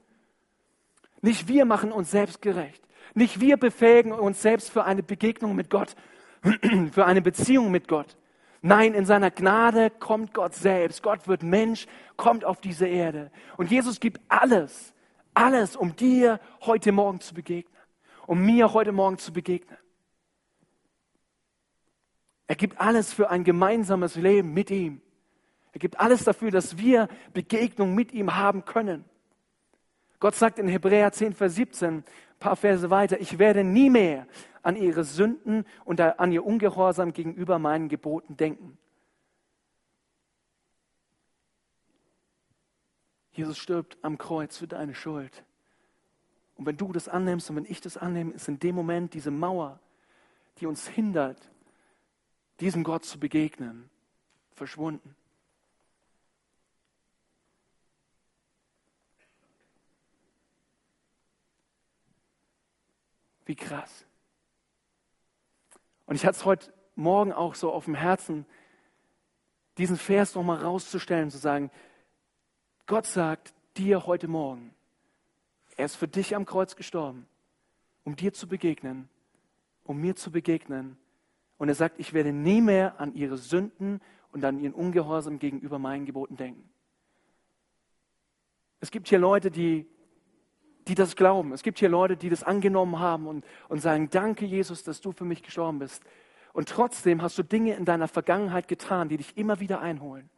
Nicht 1.21 1.47
wir 1.47 1.65
machen 1.65 1.91
uns 1.91 2.11
selbst 2.11 2.41
gerecht. 2.41 2.83
Nicht 3.13 3.39
wir 3.39 3.57
befähigen 3.57 4.11
uns 4.11 4.41
selbst 4.41 4.71
für 4.71 4.85
eine 4.85 5.03
Begegnung 5.03 5.55
mit 5.55 5.69
Gott, 5.69 5.95
für 6.91 7.05
eine 7.05 7.21
Beziehung 7.21 7.71
mit 7.71 7.87
Gott. 7.87 8.17
Nein, 8.61 8.93
in 8.93 9.05
seiner 9.05 9.29
Gnade 9.29 9.89
kommt 9.89 10.33
Gott 10.33 10.53
selbst. 10.53 11.03
Gott 11.03 11.27
wird 11.27 11.43
Mensch, 11.43 11.85
kommt 12.15 12.45
auf 12.45 12.61
diese 12.61 12.87
Erde. 12.87 13.29
Und 13.57 13.69
Jesus 13.69 13.99
gibt 13.99 14.21
alles, 14.29 14.93
alles, 15.33 15.75
um 15.75 15.95
dir 15.95 16.39
heute 16.61 16.93
Morgen 16.93 17.19
zu 17.19 17.33
begegnen, 17.33 17.77
um 18.25 18.45
mir 18.45 18.73
heute 18.73 18.93
Morgen 18.93 19.17
zu 19.17 19.33
begegnen. 19.33 19.77
Er 22.47 22.55
gibt 22.55 22.79
alles 22.79 23.13
für 23.13 23.29
ein 23.29 23.43
gemeinsames 23.43 24.15
Leben 24.15 24.53
mit 24.53 24.69
ihm. 24.69 25.01
Er 25.71 25.79
gibt 25.79 25.99
alles 25.99 26.23
dafür, 26.23 26.51
dass 26.51 26.77
wir 26.77 27.07
Begegnung 27.33 27.95
mit 27.95 28.13
ihm 28.13 28.35
haben 28.35 28.65
können. 28.65 29.05
Gott 30.19 30.35
sagt 30.35 30.59
in 30.59 30.67
Hebräer 30.67 31.11
10, 31.11 31.33
Vers 31.33 31.55
17, 31.55 31.95
ein 31.95 32.03
paar 32.39 32.55
Verse 32.55 32.89
weiter, 32.89 33.19
ich 33.19 33.39
werde 33.39 33.63
nie 33.63 33.89
mehr 33.89 34.27
an 34.61 34.75
ihre 34.75 35.03
Sünden 35.03 35.65
und 35.83 35.99
an 35.99 36.31
ihr 36.31 36.45
Ungehorsam 36.45 37.11
gegenüber 37.11 37.59
meinen 37.59 37.89
Geboten 37.89 38.37
denken. 38.37 38.77
Jesus 43.31 43.57
stirbt 43.57 43.97
am 44.03 44.17
Kreuz 44.17 44.57
für 44.57 44.67
deine 44.67 44.93
Schuld. 44.93 45.43
Und 46.55 46.67
wenn 46.67 46.77
du 46.77 46.91
das 46.91 47.09
annimmst 47.09 47.49
und 47.49 47.55
wenn 47.55 47.65
ich 47.65 47.81
das 47.81 47.97
annehme, 47.97 48.31
ist 48.33 48.47
in 48.47 48.59
dem 48.59 48.75
Moment 48.75 49.15
diese 49.15 49.31
Mauer, 49.31 49.79
die 50.59 50.67
uns 50.67 50.87
hindert, 50.87 51.49
diesem 52.63 52.85
Gott 52.85 53.03
zu 53.03 53.19
begegnen, 53.19 53.89
verschwunden. 54.53 55.17
Wie 63.43 63.55
krass. 63.55 64.05
Und 66.05 66.15
ich 66.15 66.25
hatte 66.25 66.37
es 66.37 66.45
heute 66.45 66.73
Morgen 66.95 67.33
auch 67.33 67.55
so 67.55 67.69
auf 67.69 67.83
dem 67.83 67.95
Herzen, 67.95 68.45
diesen 69.77 69.97
Vers 69.97 70.33
nochmal 70.33 70.59
rauszustellen, 70.59 71.31
zu 71.31 71.39
sagen, 71.39 71.69
Gott 72.85 73.05
sagt 73.05 73.53
dir 73.75 74.05
heute 74.05 74.29
Morgen, 74.29 74.73
er 75.75 75.83
ist 75.83 75.97
für 75.97 76.07
dich 76.07 76.33
am 76.33 76.45
Kreuz 76.45 76.77
gestorben, 76.77 77.27
um 78.05 78.15
dir 78.15 78.31
zu 78.31 78.47
begegnen, 78.47 79.09
um 79.83 79.99
mir 79.99 80.15
zu 80.15 80.31
begegnen. 80.31 80.97
Und 81.57 81.69
er 81.69 81.75
sagt, 81.75 81.99
ich 81.99 82.13
werde 82.13 82.33
nie 82.33 82.61
mehr 82.61 82.99
an 82.99 83.13
ihre 83.13 83.37
Sünden 83.37 84.01
und 84.31 84.43
an 84.43 84.59
ihren 84.59 84.73
Ungehorsam 84.73 85.39
gegenüber 85.39 85.79
meinen 85.79 86.05
Geboten 86.05 86.35
denken. 86.35 86.69
Es 88.79 88.91
gibt 88.91 89.07
hier 89.07 89.19
Leute, 89.19 89.49
die, 89.49 89.87
die 90.87 90.95
das 90.95 91.15
glauben. 91.15 91.53
Es 91.53 91.63
gibt 91.63 91.79
hier 91.79 91.89
Leute, 91.89 92.17
die 92.17 92.29
das 92.29 92.43
angenommen 92.43 92.99
haben 92.99 93.27
und, 93.27 93.45
und 93.69 93.79
sagen, 93.79 94.09
danke 94.09 94.45
Jesus, 94.45 94.83
dass 94.83 94.99
du 94.99 95.11
für 95.13 95.23
mich 95.23 95.41
gestorben 95.41 95.79
bist. 95.79 96.03
Und 96.51 96.69
trotzdem 96.69 97.21
hast 97.21 97.37
du 97.37 97.43
Dinge 97.43 97.75
in 97.75 97.85
deiner 97.85 98.07
Vergangenheit 98.07 98.67
getan, 98.67 99.09
die 99.09 99.17
dich 99.17 99.37
immer 99.37 99.59
wieder 99.59 99.81
einholen. 99.81 100.29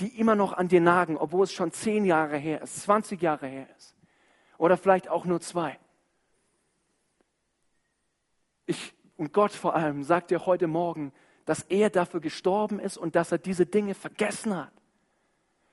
Die 0.00 0.18
immer 0.18 0.34
noch 0.34 0.52
an 0.52 0.68
dir 0.68 0.80
nagen, 0.80 1.16
obwohl 1.16 1.44
es 1.44 1.52
schon 1.52 1.72
zehn 1.72 2.04
Jahre 2.04 2.36
her 2.36 2.62
ist, 2.62 2.82
20 2.82 3.20
Jahre 3.22 3.46
her 3.46 3.68
ist. 3.76 3.96
Oder 4.58 4.76
vielleicht 4.76 5.08
auch 5.08 5.24
nur 5.24 5.40
zwei. 5.40 5.78
Ich, 8.66 8.94
und 9.18 9.32
Gott 9.32 9.52
vor 9.52 9.74
allem 9.74 10.04
sagt 10.04 10.30
dir 10.30 10.46
heute 10.46 10.68
Morgen, 10.68 11.12
dass 11.44 11.62
er 11.62 11.90
dafür 11.90 12.20
gestorben 12.20 12.78
ist 12.78 12.96
und 12.96 13.16
dass 13.16 13.32
er 13.32 13.38
diese 13.38 13.66
Dinge 13.66 13.94
vergessen 13.94 14.56
hat. 14.56 14.72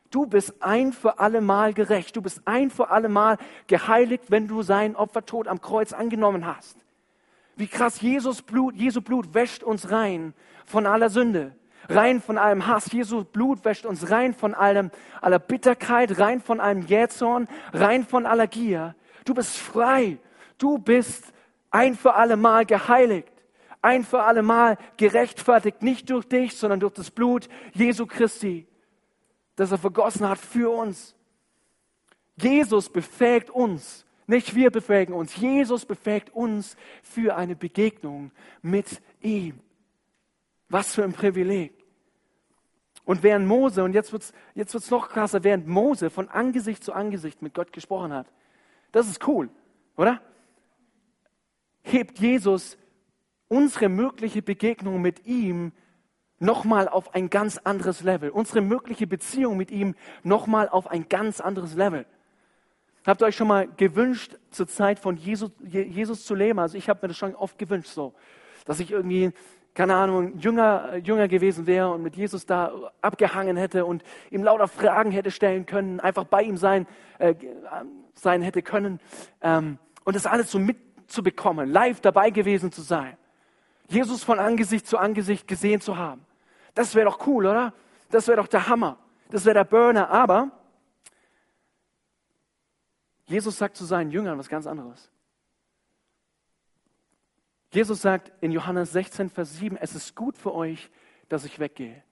Du 0.10 0.26
bist 0.26 0.62
ein 0.62 0.94
für 0.94 1.20
alle 1.20 1.42
Mal 1.42 1.74
gerecht. 1.74 2.16
Du 2.16 2.22
bist 2.22 2.42
ein 2.46 2.70
für 2.70 2.90
alle 2.90 3.08
Mal 3.08 3.38
geheiligt, 3.68 4.26
wenn 4.30 4.48
du 4.48 4.62
seinen 4.62 4.96
Opfertod 4.96 5.48
am 5.48 5.62
Kreuz 5.62 5.94
angenommen 5.94 6.46
hast. 6.46 6.78
Wie 7.56 7.68
krass, 7.68 8.02
Jesus 8.02 8.42
Blut, 8.42 8.76
Jesu 8.76 9.02
Blut 9.02 9.34
wäscht 9.34 9.64
uns 9.64 9.92
rein 9.92 10.34
von 10.66 10.86
aller 10.86 11.10
Sünde, 11.10 11.56
rein 11.88 12.22
von 12.22 12.38
allem 12.38 12.66
Hass. 12.66 12.92
Jesu 12.92 13.24
Blut 13.24 13.64
wäscht 13.64 13.86
uns 13.86 14.10
rein 14.10 14.34
von 14.34 14.54
allem, 14.54 14.90
aller 15.22 15.40
Bitterkeit, 15.40 16.20
rein 16.20 16.42
von 16.42 16.60
allem 16.60 16.82
Jähzorn, 16.82 17.48
rein 17.74 18.06
von 18.06 18.26
aller 18.26 18.48
Gier. 18.48 18.96
Du 19.24 19.34
bist 19.34 19.58
frei. 19.58 20.18
Du 20.58 20.78
bist 20.78 21.26
ein 21.72 21.96
für 21.96 22.16
alle 22.16 22.38
Mal 22.38 22.66
geheiligt, 22.66 23.28
ein 23.86 24.04
für 24.04 24.24
alle 24.24 24.42
Mal 24.42 24.78
gerechtfertigt, 24.98 25.84
nicht 25.84 26.10
durch 26.10 26.28
dich, 26.28 26.58
sondern 26.58 26.80
durch 26.80 26.94
das 26.94 27.12
Blut 27.12 27.48
Jesu 27.74 28.08
Christi, 28.08 28.68
das 29.56 29.72
er 29.72 29.78
vergossen 29.78 30.28
hat 30.28 30.40
für 30.40 30.72
uns. 30.72 31.16
Jesus 32.36 32.90
befähigt 32.90 33.50
uns, 33.52 34.06
nicht 34.28 34.56
wir 34.56 34.72
befähigen 34.72 35.14
uns, 35.14 35.36
Jesus 35.36 35.86
befähigt 35.86 36.34
uns 36.34 36.76
für 37.04 37.36
eine 37.36 37.56
Begegnung 37.56 38.32
mit 38.62 39.02
ihm. 39.22 39.60
Was 40.68 40.96
für 40.96 41.04
ein 41.04 41.14
Privileg. 41.14 41.72
Und 43.06 43.22
während 43.22 43.48
Mose, 43.48 43.84
und 43.84 43.94
jetzt 43.94 44.12
wird 44.12 44.24
es 44.24 44.34
jetzt 44.56 44.74
wird's 44.74 44.90
noch 44.90 45.10
krasser, 45.10 45.44
während 45.44 45.68
Mose 45.68 46.10
von 46.10 46.28
Angesicht 46.28 46.84
zu 46.84 46.92
Angesicht 46.92 47.44
mit 47.44 47.54
Gott 47.54 47.72
gesprochen 47.72 48.12
hat, 48.12 48.26
das 48.92 49.08
ist 49.08 49.28
cool, 49.28 49.50
oder? 49.96 50.22
Hebt 51.84 52.18
Jesus 52.18 52.80
unsere 53.48 53.90
mögliche 53.90 54.42
Begegnung 54.42 55.02
mit 55.02 55.26
ihm 55.26 55.72
nochmal 56.40 56.88
auf 56.88 57.14
ein 57.16 57.30
ganz 57.30 57.58
anderes 57.58 58.02
Level. 58.02 58.30
Unsere 58.30 58.62
mögliche 58.62 59.08
Beziehung 59.08 59.58
mit 59.58 59.72
ihm 59.72 59.96
nochmal 60.24 60.70
auf 60.70 60.88
ein 60.88 61.08
ganz 61.08 61.40
anderes 61.40 61.76
Level. 61.76 62.06
Habt 63.06 63.22
ihr 63.22 63.28
euch 63.28 63.36
schon 63.36 63.48
mal 63.48 63.68
gewünscht, 63.78 64.38
zur 64.50 64.68
Zeit 64.68 65.00
von 65.00 65.16
Jesus, 65.16 65.52
Jesus 65.64 66.26
zu 66.26 66.34
leben? 66.34 66.60
Also 66.60 66.78
ich 66.78 66.90
habe 66.90 67.00
mir 67.04 67.10
das 67.10 67.18
schon 67.18 67.36
oft 67.36 67.58
gewünscht, 67.60 67.90
so, 67.90 68.14
dass 68.66 68.80
ich 68.80 68.92
irgendwie, 68.92 69.32
keine 69.76 69.96
Ahnung, 69.96 70.40
jünger, 70.40 70.96
jünger 70.98 71.28
gewesen 71.28 71.68
wäre 71.68 71.92
und 71.92 72.02
mit 72.02 72.16
Jesus 72.16 72.48
da 72.48 72.92
abgehangen 73.02 73.58
hätte 73.58 73.86
und 73.86 74.04
ihm 74.32 74.44
lauter 74.44 74.68
Fragen 74.68 75.12
hätte 75.12 75.30
stellen 75.30 75.68
können, 75.68 76.00
einfach 76.00 76.24
bei 76.24 76.42
ihm 76.42 76.58
sein, 76.58 76.88
äh, 77.20 77.36
sein 78.16 78.42
hätte 78.42 78.64
können 78.64 79.00
ähm, 79.42 79.78
und 80.04 80.16
das 80.16 80.26
alles 80.26 80.50
so 80.50 80.58
mitzubekommen, 80.58 81.70
live 81.70 82.02
dabei 82.02 82.32
gewesen 82.32 82.72
zu 82.72 82.82
sein. 82.82 83.18
Jesus 83.88 84.24
von 84.24 84.40
Angesicht 84.40 84.88
zu 84.88 84.98
Angesicht 84.98 85.48
gesehen 85.48 85.82
zu 85.82 85.98
haben. 85.98 86.26
Das 86.74 86.96
wäre 86.96 87.06
doch 87.06 87.26
cool, 87.28 87.46
oder? 87.46 87.74
Das 88.10 88.28
wäre 88.28 88.38
doch 88.38 88.48
der 88.48 88.68
Hammer. 88.68 88.98
Das 89.30 89.46
wäre 89.46 89.56
der 89.56 89.64
Burner. 89.64 90.10
Aber 90.10 90.52
Jesus 93.26 93.58
sagt 93.58 93.76
zu 93.76 93.86
seinen 93.86 94.12
Jüngern 94.12 94.38
was 94.38 94.50
ganz 94.50 94.68
anderes. 94.68 95.12
Jesus 97.72 98.02
sagt 98.02 98.32
in 98.42 98.52
Johannes 98.52 98.94
16, 98.94 99.30
Vers 99.30 99.58
7, 99.58 99.78
es 99.78 99.96
ist 99.96 100.16
gut 100.16 100.38
für 100.38 100.54
euch, 100.54 100.90
dass 101.28 101.44
ich 101.44 101.60
weggehe. 101.60 102.04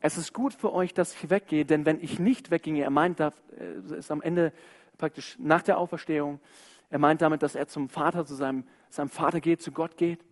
Es 0.00 0.16
ist 0.16 0.32
gut 0.32 0.54
für 0.54 0.72
euch, 0.72 0.94
dass 0.94 1.14
ich 1.14 1.30
weggehe, 1.30 1.64
denn 1.64 1.84
wenn 1.84 2.00
ich 2.00 2.18
nicht 2.18 2.50
wegginge, 2.50 2.82
er 2.82 2.90
meint, 2.90 3.18
das 3.20 3.34
äh, 3.58 3.98
ist 3.98 4.10
am 4.10 4.22
Ende 4.22 4.52
praktisch 4.98 5.36
nach 5.38 5.62
der 5.62 5.78
Auferstehung, 5.78 6.40
er 6.90 6.98
meint 6.98 7.20
damit, 7.20 7.42
dass 7.42 7.54
er 7.54 7.66
zum 7.66 7.88
Vater, 7.88 8.24
zu 8.24 8.34
seinem, 8.34 8.64
seinem 8.88 9.08
Vater 9.08 9.40
geht, 9.40 9.60
zu 9.60 9.72
Gott 9.72 9.96
geht. 9.96 10.24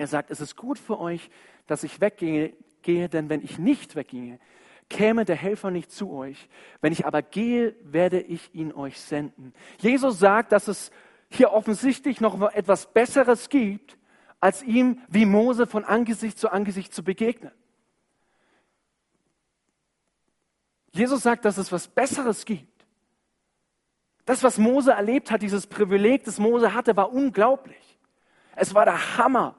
Er 0.00 0.06
sagt, 0.06 0.30
es 0.30 0.40
ist 0.40 0.56
gut 0.56 0.78
für 0.78 0.98
euch, 0.98 1.28
dass 1.66 1.84
ich 1.84 2.00
weggehe, 2.00 2.54
denn 2.86 3.28
wenn 3.28 3.42
ich 3.42 3.58
nicht 3.58 3.96
wegginge, 3.96 4.40
käme 4.88 5.26
der 5.26 5.36
Helfer 5.36 5.70
nicht 5.70 5.92
zu 5.92 6.10
euch. 6.10 6.48
Wenn 6.80 6.94
ich 6.94 7.04
aber 7.04 7.20
gehe, 7.20 7.76
werde 7.82 8.18
ich 8.18 8.54
ihn 8.54 8.72
euch 8.72 8.98
senden. 8.98 9.52
Jesus 9.76 10.18
sagt, 10.18 10.52
dass 10.52 10.68
es 10.68 10.90
hier 11.28 11.52
offensichtlich 11.52 12.18
noch 12.18 12.40
etwas 12.54 12.90
Besseres 12.90 13.50
gibt, 13.50 13.98
als 14.40 14.62
ihm 14.62 15.02
wie 15.08 15.26
Mose 15.26 15.66
von 15.66 15.84
Angesicht 15.84 16.38
zu 16.38 16.50
Angesicht 16.50 16.94
zu 16.94 17.04
begegnen. 17.04 17.52
Jesus 20.92 21.22
sagt, 21.22 21.44
dass 21.44 21.58
es 21.58 21.70
was 21.72 21.88
Besseres 21.88 22.46
gibt. 22.46 22.86
Das, 24.24 24.42
was 24.42 24.56
Mose 24.56 24.92
erlebt 24.92 25.30
hat, 25.30 25.42
dieses 25.42 25.66
Privileg, 25.66 26.24
das 26.24 26.38
Mose 26.38 26.72
hatte, 26.72 26.96
war 26.96 27.12
unglaublich. 27.12 27.98
Es 28.56 28.72
war 28.74 28.86
der 28.86 29.18
Hammer. 29.18 29.56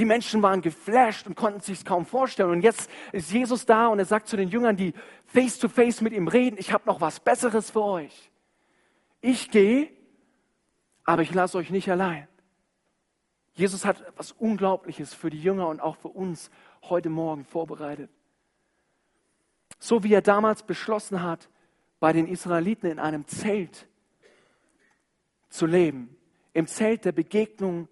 Die 0.00 0.06
Menschen 0.06 0.40
waren 0.40 0.62
geflasht 0.62 1.26
und 1.26 1.34
konnten 1.34 1.60
sich 1.60 1.84
kaum 1.84 2.06
vorstellen. 2.06 2.48
Und 2.48 2.62
jetzt 2.62 2.88
ist 3.12 3.30
Jesus 3.30 3.66
da 3.66 3.88
und 3.88 3.98
er 3.98 4.06
sagt 4.06 4.28
zu 4.28 4.36
den 4.38 4.48
Jüngern, 4.48 4.74
die 4.74 4.94
face 5.26 5.58
to 5.58 5.68
face 5.68 6.00
mit 6.00 6.14
ihm 6.14 6.26
reden, 6.26 6.56
ich 6.58 6.72
habe 6.72 6.84
noch 6.86 7.02
was 7.02 7.20
Besseres 7.20 7.70
für 7.70 7.82
euch. 7.82 8.30
Ich 9.20 9.50
gehe, 9.50 9.90
aber 11.04 11.20
ich 11.20 11.34
lasse 11.34 11.58
euch 11.58 11.68
nicht 11.68 11.90
allein. 11.90 12.26
Jesus 13.52 13.84
hat 13.84 14.00
etwas 14.00 14.32
Unglaubliches 14.32 15.12
für 15.12 15.28
die 15.28 15.42
Jünger 15.42 15.68
und 15.68 15.80
auch 15.80 15.96
für 15.96 16.08
uns 16.08 16.50
heute 16.84 17.10
Morgen 17.10 17.44
vorbereitet. 17.44 18.08
So 19.78 20.02
wie 20.02 20.14
er 20.14 20.22
damals 20.22 20.62
beschlossen 20.62 21.22
hat, 21.22 21.50
bei 21.98 22.14
den 22.14 22.26
Israeliten 22.26 22.90
in 22.90 22.98
einem 22.98 23.26
Zelt 23.26 23.86
zu 25.50 25.66
leben, 25.66 26.16
im 26.54 26.66
Zelt 26.66 27.04
der 27.04 27.12
Begegnung 27.12 27.86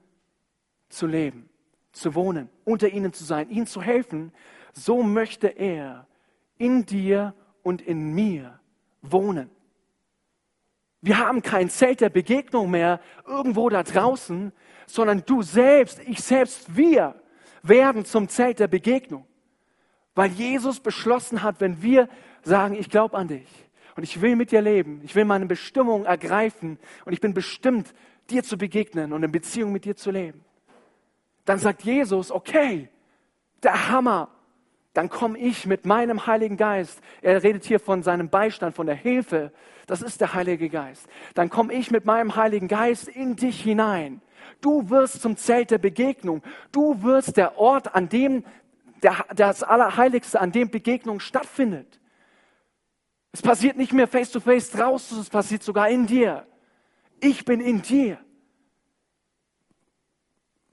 zu 0.89 1.07
leben 1.07 1.51
zu 1.93 2.15
wohnen, 2.15 2.49
unter 2.65 2.89
ihnen 2.89 3.13
zu 3.13 3.25
sein, 3.25 3.51
ihnen 3.51 3.67
zu 3.67 3.83
helfen, 3.83 4.33
so 4.73 5.03
möchte 5.03 5.49
er 5.49 6.07
in 6.57 6.87
dir 6.87 7.35
und 7.63 7.83
in 7.83 8.15
mir 8.15 8.59
wohnen. 9.03 9.51
Wir 11.01 11.19
haben 11.19 11.43
kein 11.43 11.71
Zelt 11.71 12.01
der 12.01 12.11
Begegnung 12.11 12.71
mehr 12.71 13.01
irgendwo 13.27 13.69
da 13.69 13.83
draußen, 13.83 14.53
sondern 14.87 15.23
du 15.25 15.43
selbst, 15.43 16.01
ich 16.01 16.21
selbst, 16.21 16.77
wir 16.77 17.15
werden 17.63 18.05
zum 18.05 18.29
Zelt 18.29 18.59
der 18.59 18.69
Begegnung. 18.69 19.25
Weil 20.15 20.31
Jesus 20.31 20.81
beschlossen 20.81 21.43
hat, 21.43 21.61
wenn 21.61 21.83
wir 21.83 22.09
sagen, 22.43 22.75
ich 22.75 22.91
glaube 22.91 23.17
an 23.17 23.29
dich 23.29 23.49
und 23.97 24.03
ich 24.03 24.21
will 24.21 24.35
mit 24.35 24.51
dir 24.51 24.61
leben, 24.61 25.01
ich 25.05 25.15
will 25.15 25.25
meine 25.25 25.47
Bestimmung 25.47 26.05
ergreifen 26.05 26.79
und 27.05 27.13
ich 27.13 27.21
bin 27.21 27.35
bestimmt, 27.35 27.95
dir 28.29 28.43
zu 28.43 28.59
begegnen 28.59 29.13
und 29.13 29.23
in 29.23 29.31
Beziehung 29.31 29.73
mit 29.73 29.85
dir 29.85 29.95
zu 29.95 30.11
leben 30.11 30.45
dann 31.49 31.59
sagt 31.59 31.83
Jesus, 31.83 32.31
okay, 32.31 32.89
der 33.63 33.89
Hammer, 33.89 34.29
dann 34.93 35.09
komme 35.09 35.39
ich 35.39 35.65
mit 35.65 35.87
meinem 35.87 36.27
Heiligen 36.27 36.59
Geist. 36.59 37.01
Er 37.23 37.43
redet 37.43 37.65
hier 37.65 37.81
von 37.81 38.03
seinem 38.03 38.29
Beistand, 38.29 38.77
von 38.77 38.87
der 38.87 38.97
Hilfe. 38.97 39.53
Das 39.87 40.03
ist 40.03 40.21
der 40.21 40.35
Heilige 40.35 40.69
Geist. 40.69 41.07
Dann 41.35 41.49
komme 41.49 41.73
ich 41.73 41.91
mit 41.91 42.05
meinem 42.05 42.37
Heiligen 42.37 42.69
Geist 42.69 43.09
in 43.09 43.37
dich 43.37 43.63
hinein. 43.63 44.21
Du 44.61 44.91
wirst 44.91 45.23
zum 45.23 45.37
Zelt 45.37 45.71
der 45.71 45.79
Begegnung. 45.79 46.43
Du 46.71 47.03
wirst 47.03 47.39
der 47.39 47.59
Ort, 47.59 47.95
an 47.95 48.11
dem 48.11 48.45
der, 49.03 49.25
das 49.35 49.63
Allerheiligste, 49.63 50.41
an 50.41 50.53
dem 50.53 50.71
Begegnung 50.71 51.21
stattfindet. 51.21 51.99
Es 53.33 53.41
passiert 53.41 53.77
nicht 53.77 53.93
mehr 53.93 54.09
face 54.09 54.33
to 54.33 54.41
face 54.41 54.71
draußen, 54.71 55.21
es 55.21 55.31
passiert 55.31 55.63
sogar 55.63 55.89
in 55.89 56.07
dir. 56.07 56.47
Ich 57.21 57.45
bin 57.45 57.61
in 57.61 57.81
dir. 57.81 58.19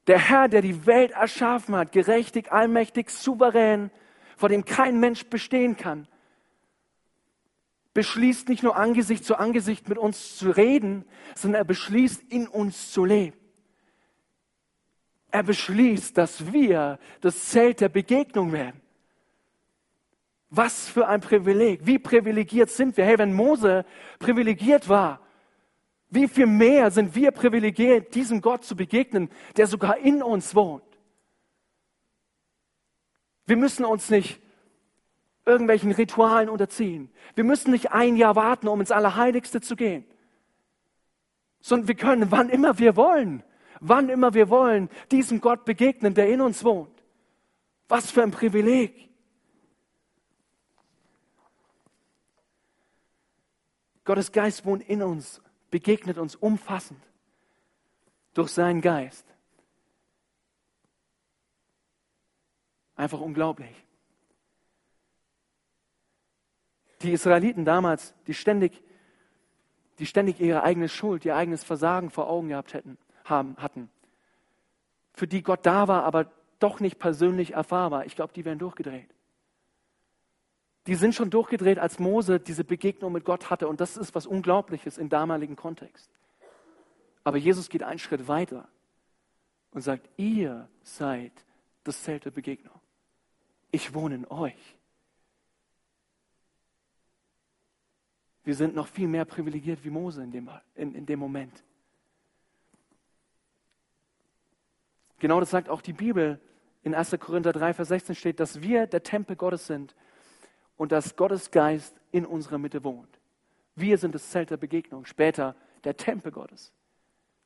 Der 0.08 0.20
Herr, 0.20 0.48
der 0.48 0.62
die 0.62 0.86
Welt 0.86 1.12
erschaffen 1.12 1.76
hat, 1.76 1.92
gerechtig, 1.92 2.52
allmächtig, 2.52 3.10
souverän, 3.10 3.90
vor 4.38 4.50
dem 4.50 4.66
kein 4.66 5.00
Mensch 5.00 5.26
bestehen 5.26 5.78
kann, 5.78 6.08
beschließt 7.94 8.50
nicht 8.50 8.62
nur 8.62 8.76
Angesicht 8.76 9.24
zu 9.24 9.38
Angesicht 9.38 9.88
mit 9.90 9.98
uns 9.98 10.38
zu 10.38 10.52
reden, 10.52 11.06
sondern 11.34 11.62
er 11.62 11.66
beschließt, 11.66 12.24
in 12.30 12.48
uns 12.48 12.92
zu 12.92 13.06
leben. 13.06 13.38
Er 15.32 15.44
beschließt, 15.44 16.18
dass 16.18 16.54
wir 16.54 17.00
das 17.22 17.50
Zelt 17.50 17.82
der 17.82 17.90
Begegnung 17.90 18.52
werden. 18.52 18.82
Was 20.50 20.88
für 20.88 21.08
ein 21.08 21.22
Privileg. 21.22 21.86
Wie 21.86 22.00
privilegiert 22.00 22.70
sind 22.70 22.96
wir? 22.96 23.06
Hey, 23.06 23.18
wenn 23.18 23.34
Mose 23.34 23.86
privilegiert 24.20 24.88
war, 24.88 25.25
wie 26.10 26.28
viel 26.28 26.46
mehr 26.46 26.92
sind 26.92 27.16
wir 27.16 27.32
privilegiert, 27.32 28.16
diesem 28.16 28.42
Gott 28.42 28.64
zu 28.64 28.76
begegnen, 28.76 29.30
der 29.58 29.68
sogar 29.68 29.98
in 29.98 30.22
uns 30.22 30.56
wohnt? 30.56 30.84
Wir 33.46 33.58
müssen 33.58 33.86
uns 33.86 34.10
nicht 34.10 34.42
irgendwelchen 35.46 35.92
Ritualen 35.92 36.50
unterziehen. 36.50 37.10
Wir 37.36 37.44
müssen 37.44 37.72
nicht 37.72 37.92
ein 37.92 38.16
Jahr 38.16 38.36
warten, 38.36 38.68
um 38.68 38.80
ins 38.80 38.92
Allerheiligste 38.92 39.62
zu 39.62 39.76
gehen. 39.76 40.06
Sondern 41.60 41.88
wir 41.88 41.96
können, 41.96 42.32
wann 42.32 42.50
immer 42.50 42.80
wir 42.80 42.96
wollen, 42.96 43.44
wann 43.80 44.10
immer 44.10 44.34
wir 44.34 44.50
wollen, 44.50 44.90
diesem 45.12 45.42
Gott 45.42 45.66
begegnen, 45.66 46.14
der 46.14 46.30
in 46.30 46.42
uns 46.42 46.64
wohnt. 46.64 47.04
Was 47.88 48.10
für 48.10 48.24
ein 48.24 48.32
Privileg. 48.32 49.10
Gottes 54.04 54.32
Geist 54.32 54.66
wohnt 54.66 54.88
in 54.88 55.02
uns, 55.02 55.42
begegnet 55.72 56.18
uns 56.18 56.36
umfassend 56.36 57.02
durch 58.34 58.52
seinen 58.52 58.82
Geist. 58.82 59.26
Einfach 62.96 63.20
unglaublich. 63.20 63.76
Die 67.02 67.12
Israeliten 67.12 67.66
damals, 67.66 68.14
die 68.28 68.34
ständig, 68.34 68.82
die 70.00 70.06
ständig 70.06 70.40
ihre 70.40 70.64
eigene 70.64 70.90
Schuld, 70.90 71.26
ihr 71.26 71.36
eigenes 71.36 71.64
Versagen 71.64 72.10
vor 72.10 72.30
Augen 72.30 72.50
gehabt 72.50 72.74
hätten, 72.74 72.98
haben, 73.26 73.58
hatten, 73.58 73.90
für 75.14 75.28
die 75.28 75.44
Gott 75.44 75.66
da 75.66 75.88
war, 75.88 76.04
aber 76.04 76.32
doch 76.60 76.80
nicht 76.80 77.00
persönlich 77.00 77.54
erfahrbar, 77.54 78.06
ich 78.06 78.16
glaube, 78.16 78.34
die 78.34 78.46
wären 78.46 78.60
durchgedreht. 78.60 79.15
Die 80.88 80.96
sind 80.96 81.16
schon 81.16 81.30
durchgedreht, 81.30 81.80
als 81.80 81.98
Mose 82.00 82.40
diese 82.40 82.64
Begegnung 82.64 83.12
mit 83.12 83.26
Gott 83.26 83.50
hatte. 83.50 83.68
Und 83.68 83.82
das 83.82 83.98
ist 83.98 84.14
was 84.14 84.28
Unglaubliches 84.28 84.98
im 84.98 85.10
damaligen 85.10 85.56
Kontext. 85.56 86.10
Aber 87.24 87.38
Jesus 87.38 87.70
geht 87.70 87.82
einen 87.82 88.00
Schritt 88.00 88.28
weiter 88.28 88.68
und 89.72 89.82
sagt, 89.82 90.08
ihr 90.18 90.70
seid 90.84 91.32
das 91.84 92.04
Zelt 92.04 92.26
der 92.26 92.32
Begegnung. 92.32 92.80
Ich 93.72 93.94
wohne 93.94 94.16
in 94.16 94.28
euch. 94.28 94.78
Wir 98.44 98.54
sind 98.54 98.76
noch 98.76 98.88
viel 98.88 99.08
mehr 99.08 99.26
privilegiert 99.26 99.84
wie 99.84 99.90
Mose 99.90 100.22
in 100.22 100.32
dem, 100.32 100.50
in, 100.76 100.94
in 100.94 101.08
dem 101.08 101.18
Moment. 101.18 101.64
Genau 105.18 105.40
das 105.40 105.50
sagt 105.50 105.68
auch 105.68 105.82
die 105.82 105.94
Bibel. 105.94 106.40
In 106.84 106.94
1. 106.94 107.18
Korinther 107.20 107.52
3, 107.52 107.74
Vers 107.74 107.88
16 107.88 108.14
steht, 108.14 108.40
dass 108.40 108.62
wir 108.62 108.86
der 108.86 109.02
Tempel 109.02 109.36
Gottes 109.36 109.66
sind 109.66 109.96
und 110.78 110.92
dass 110.92 111.16
Gottes 111.16 111.52
Geist 111.52 111.96
in 112.12 112.26
unserer 112.26 112.58
Mitte 112.58 112.84
wohnt. 112.84 113.20
Wir 113.76 113.98
sind 113.98 114.16
das 114.16 114.30
Zelt 114.30 114.50
der 114.50 114.58
Begegnung, 114.58 115.06
später 115.06 115.56
der 115.84 115.98
Tempel 115.98 116.32
Gottes. 116.32 116.72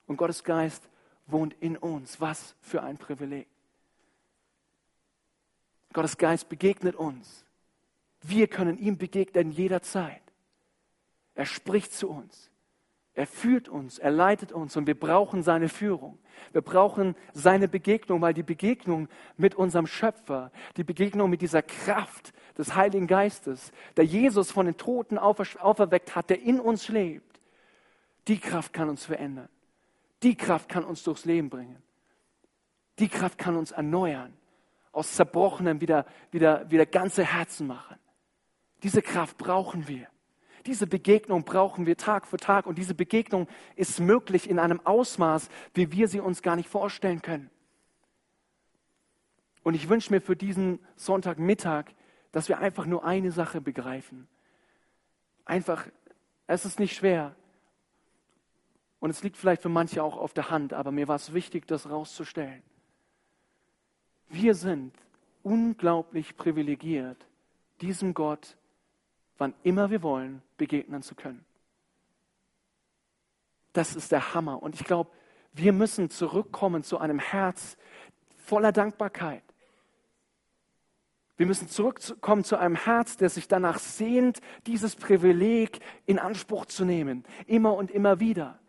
Und 0.05 0.17
Gottes 0.17 0.43
Geist 0.43 0.89
wohnt 1.27 1.55
in 1.59 1.77
uns. 1.77 2.19
Was 2.21 2.55
für 2.61 2.81
ein 2.83 2.97
Privileg. 2.97 3.47
Gottes 5.93 6.17
Geist 6.17 6.49
begegnet 6.49 6.95
uns. 6.95 7.45
Wir 8.21 8.47
können 8.47 8.77
ihm 8.77 8.97
begegnen 8.97 9.51
jederzeit. 9.51 10.21
Er 11.35 11.45
spricht 11.45 11.93
zu 11.93 12.09
uns. 12.09 12.48
Er 13.19 13.27
führt 13.27 13.67
uns, 13.67 13.99
er 13.99 14.11
leitet 14.11 14.53
uns 14.53 14.77
und 14.77 14.87
wir 14.87 14.97
brauchen 14.97 15.43
seine 15.43 15.67
Führung. 15.67 16.17
Wir 16.53 16.61
brauchen 16.61 17.17
seine 17.33 17.67
Begegnung, 17.67 18.21
weil 18.21 18.33
die 18.33 18.43
Begegnung 18.43 19.09
mit 19.35 19.55
unserem 19.55 19.87
Schöpfer, 19.87 20.53
die 20.77 20.85
Begegnung 20.85 21.29
mit 21.29 21.41
dieser 21.41 21.61
Kraft 21.61 22.31
des 22.57 22.75
Heiligen 22.75 23.07
Geistes, 23.07 23.73
der 23.97 24.05
Jesus 24.05 24.53
von 24.53 24.67
den 24.67 24.77
Toten 24.77 25.17
auferweckt 25.17 26.15
hat, 26.15 26.29
der 26.29 26.41
in 26.41 26.61
uns 26.61 26.87
lebt, 26.87 27.41
die 28.29 28.39
Kraft 28.39 28.71
kann 28.71 28.87
uns 28.87 29.03
verändern. 29.03 29.49
Die 30.23 30.35
Kraft 30.35 30.69
kann 30.69 30.85
uns 30.85 31.03
durchs 31.03 31.25
Leben 31.25 31.49
bringen. 31.49 31.83
Die 32.99 33.09
Kraft 33.09 33.37
kann 33.37 33.57
uns 33.57 33.71
erneuern, 33.71 34.33
aus 34.93 35.11
Zerbrochenem 35.11 35.81
wieder, 35.81 36.05
wieder, 36.31 36.71
wieder 36.71 36.85
ganze 36.85 37.25
Herzen 37.25 37.67
machen. 37.67 37.97
Diese 38.81 39.01
Kraft 39.01 39.37
brauchen 39.37 39.89
wir. 39.89 40.07
Diese 40.65 40.87
Begegnung 40.87 41.43
brauchen 41.43 41.85
wir 41.85 41.97
Tag 41.97 42.27
für 42.27 42.37
Tag 42.37 42.65
und 42.65 42.77
diese 42.77 42.95
Begegnung 42.95 43.47
ist 43.75 43.99
möglich 43.99 44.49
in 44.49 44.59
einem 44.59 44.79
Ausmaß, 44.85 45.49
wie 45.73 45.91
wir 45.91 46.07
sie 46.07 46.19
uns 46.19 46.41
gar 46.41 46.55
nicht 46.55 46.69
vorstellen 46.69 47.21
können. 47.21 47.49
Und 49.63 49.73
ich 49.73 49.89
wünsche 49.89 50.11
mir 50.13 50.21
für 50.21 50.35
diesen 50.35 50.79
Sonntagmittag, 50.95 51.85
dass 52.31 52.49
wir 52.49 52.59
einfach 52.59 52.85
nur 52.85 53.03
eine 53.03 53.31
Sache 53.31 53.61
begreifen. 53.61 54.27
Einfach, 55.45 55.87
es 56.47 56.65
ist 56.65 56.79
nicht 56.79 56.95
schwer. 56.95 57.35
Und 58.99 59.09
es 59.09 59.23
liegt 59.23 59.37
vielleicht 59.37 59.61
für 59.61 59.69
manche 59.69 60.03
auch 60.03 60.17
auf 60.17 60.33
der 60.33 60.49
Hand, 60.49 60.73
aber 60.73 60.91
mir 60.91 61.07
war 61.07 61.15
es 61.15 61.33
wichtig, 61.33 61.67
das 61.67 61.89
rauszustellen. 61.89 62.61
Wir 64.27 64.53
sind 64.53 64.93
unglaublich 65.41 66.37
privilegiert, 66.37 67.25
diesem 67.81 68.13
Gott 68.13 68.57
wann 69.39 69.55
immer 69.63 69.89
wir 69.89 70.03
wollen, 70.03 70.43
begegnen 70.57 71.01
zu 71.01 71.15
können. 71.15 71.43
Das 73.73 73.95
ist 73.95 74.11
der 74.11 74.35
Hammer. 74.35 74.61
Und 74.61 74.75
ich 74.75 74.83
glaube, 74.83 75.09
wir 75.53 75.73
müssen 75.73 76.09
zurückkommen 76.09 76.83
zu 76.83 76.99
einem 76.99 77.17
Herz 77.17 77.77
voller 78.35 78.71
Dankbarkeit. 78.71 79.43
Wir 81.37 81.45
müssen 81.45 81.69
zurückkommen 81.69 82.43
zu 82.43 82.57
einem 82.57 82.75
Herz, 82.75 83.15
der 83.15 83.29
sich 83.29 83.47
danach 83.47 83.79
sehnt, 83.79 84.41
dieses 84.67 84.97
Privileg 84.97 85.79
in 86.05 86.19
Anspruch 86.19 86.65
zu 86.65 86.83
nehmen, 86.83 87.23
immer 87.47 87.75
und 87.75 87.91
immer 87.91 88.19
wieder. 88.19 88.59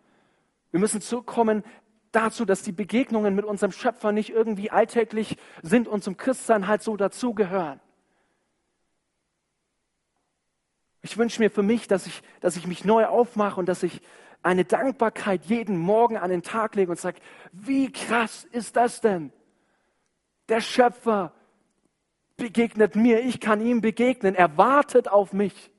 Wir 0.71 0.79
müssen 0.79 1.01
zurückkommen 1.01 1.65
dazu, 2.13 2.45
dass 2.45 2.63
die 2.63 2.73
Begegnungen 2.73 3.35
mit 3.35 3.45
unserem 3.45 3.73
Schöpfer 3.73 4.13
nicht 4.13 4.31
irgendwie 4.31 4.71
alltäglich 4.71 5.37
sind 5.63 5.89
und 5.89 6.05
zum 6.05 6.17
Christsein 6.17 6.69
halt 6.69 6.83
so 6.83 6.97
dazugehören. 6.97 7.81
Ich 11.03 11.17
wünsche 11.17 11.41
mir 11.41 11.51
für 11.51 11.63
mich, 11.63 11.89
dass 11.89 12.07
ich, 12.07 12.23
dass 12.41 12.57
ich 12.57 12.67
mich 12.67 12.85
neu 12.85 13.07
aufmache 13.07 13.59
und 13.59 13.67
dass 13.67 13.83
ich 13.83 14.01
eine 14.43 14.65
Dankbarkeit 14.65 15.45
jeden 15.47 15.77
Morgen 15.77 16.17
an 16.17 16.31
den 16.31 16.43
Tag 16.43 16.75
lege 16.75 16.91
und 16.91 16.99
sage, 16.99 17.21
wie 17.53 17.91
krass 17.93 18.47
ist 18.53 18.77
das 18.77 19.01
denn? 19.01 19.33
Der 20.49 20.61
Schöpfer 20.61 21.33
begegnet 22.37 22.97
mir, 22.97 23.21
ich 23.21 23.41
kann 23.41 23.61
ihm 23.61 23.81
begegnen, 23.81 24.35
er 24.35 24.57
wartet 24.57 25.09
auf 25.09 25.33
mich. 25.33 25.71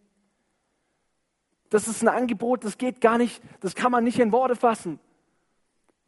Das 1.69 1.87
ist 1.87 2.01
ein 2.01 2.07
Angebot, 2.07 2.63
das 2.63 2.77
geht 2.77 3.01
gar 3.01 3.17
nicht, 3.17 3.41
das 3.61 3.75
kann 3.75 3.91
man 3.91 4.03
nicht 4.03 4.19
in 4.19 4.31
Worte 4.31 4.55
fassen. 4.55 4.99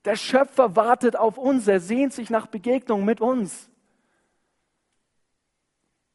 Der 0.05 0.15
Schöpfer 0.15 0.75
wartet 0.75 1.15
auf 1.15 1.37
uns, 1.37 1.67
er 1.67 1.79
sehnt 1.79 2.13
sich 2.13 2.29
nach 2.29 2.47
Begegnung 2.47 3.05
mit 3.05 3.21
uns. 3.21 3.69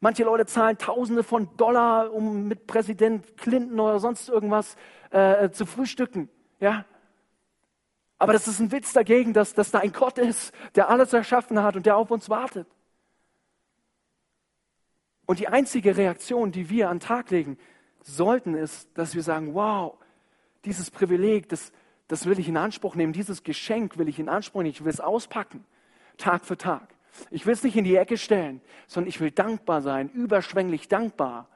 Manche 0.01 0.24
Leute 0.24 0.46
zahlen 0.46 0.78
Tausende 0.78 1.24
von 1.24 1.57
Dollar, 1.57 2.12
um 2.12 2.46
mit 2.46 2.66
Präsident 2.66 3.36
Clinton 3.36 3.80
oder 3.80 3.99
sonst 3.99 4.28
irgendwas 4.28 4.76
äh, 5.11 5.51
zu 5.51 5.66
frühstücken. 5.66 6.28
Ja? 6.61 6.84
Aber 8.18 8.32
das 8.32 8.46
ist 8.46 8.61
ein 8.61 8.70
Witz 8.70 8.92
dagegen, 8.92 9.32
dass, 9.32 9.55
dass 9.55 9.70
da 9.70 9.80
ein 9.80 9.92
Gott 9.92 10.18
ist, 10.18 10.53
der 10.76 10.88
alles 10.88 11.12
erschaffen 11.12 11.62
hat 11.62 11.76
und 11.76 11.86
der 11.86 11.96
auf 11.96 12.11
uns 12.11 12.28
wartet. 12.28 12.68
Und 15.26 15.40
die 15.40 15.49
einzige 15.49 15.96
Reaktion, 15.96 16.53
die 16.53 16.70
wir 16.70 16.88
an 16.88 16.99
den 16.99 17.07
Tag 17.07 17.30
legen 17.30 17.59
sollten, 18.03 18.55
ist, 18.55 18.88
dass 18.94 19.14
wir 19.14 19.22
sagen, 19.22 19.55
wow, 19.55 19.99
dieses 20.64 20.90
Privileg, 20.90 21.49
das, 21.49 21.72
das 22.07 22.24
will 22.26 22.38
ich 22.38 22.49
in 22.49 22.57
Anspruch 22.57 22.94
nehmen, 22.94 23.12
dieses 23.12 23.42
Geschenk 23.42 23.99
will 23.99 24.09
ich 24.09 24.18
in 24.18 24.28
Anspruch 24.28 24.62
nehmen, 24.62 24.72
ich 24.72 24.84
will 24.84 24.92
es 24.92 25.01
auspacken, 25.01 25.64
Tag 26.16 26.44
für 26.44 26.57
Tag. 26.57 26.94
Ich 27.30 27.46
will 27.46 27.54
es 27.54 27.62
nicht 27.62 27.76
in 27.76 27.84
die 27.84 27.96
Ecke 27.96 28.18
stellen, 28.18 28.60
sondern 28.86 29.08
ich 29.08 29.20
will 29.20 29.30
dankbar 29.30 29.82
sein, 29.82 30.08
überschwänglich 30.10 30.88
dankbar. 30.88 31.48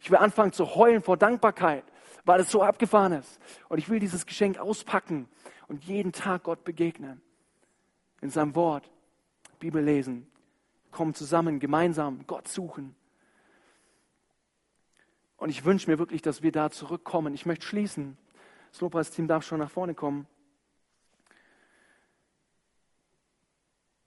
Ich 0.00 0.10
will 0.10 0.18
anfangen 0.18 0.52
zu 0.52 0.74
heulen 0.74 1.02
vor 1.02 1.16
Dankbarkeit, 1.16 1.84
weil 2.24 2.40
es 2.40 2.50
so 2.50 2.62
abgefahren 2.62 3.12
ist. 3.12 3.40
Und 3.68 3.78
ich 3.78 3.88
will 3.88 3.98
dieses 3.98 4.26
Geschenk 4.26 4.58
auspacken 4.58 5.28
und 5.68 5.84
jeden 5.84 6.12
Tag 6.12 6.44
Gott 6.44 6.64
begegnen. 6.64 7.20
In 8.20 8.30
seinem 8.30 8.54
Wort, 8.54 8.90
Bibel 9.58 9.82
lesen, 9.82 10.26
kommen 10.90 11.14
zusammen, 11.14 11.60
gemeinsam 11.60 12.26
Gott 12.26 12.48
suchen. 12.48 12.94
Und 15.36 15.50
ich 15.50 15.64
wünsche 15.64 15.90
mir 15.90 15.98
wirklich, 15.98 16.22
dass 16.22 16.42
wir 16.42 16.52
da 16.52 16.70
zurückkommen. 16.70 17.34
Ich 17.34 17.46
möchte 17.46 17.66
schließen. 17.66 18.16
Das 18.72 18.80
Lobpreisteam 18.80 19.28
darf 19.28 19.44
schon 19.44 19.58
nach 19.58 19.70
vorne 19.70 19.94
kommen. 19.94 20.26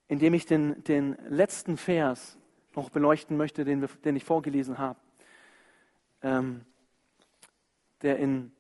Indem 0.10 0.34
ich 0.34 0.46
den, 0.46 0.84
den 0.84 1.16
letzten 1.30 1.78
Vers 1.78 2.38
noch 2.76 2.90
beleuchten 2.90 3.38
möchte, 3.38 3.64
den, 3.64 3.80
wir, 3.80 3.90
den 4.04 4.18
ich 4.18 4.26
vorgelesen 4.26 4.78
habe. 4.78 5.00
Ähm, 6.22 6.66
der 8.02 8.18
in 8.18 8.52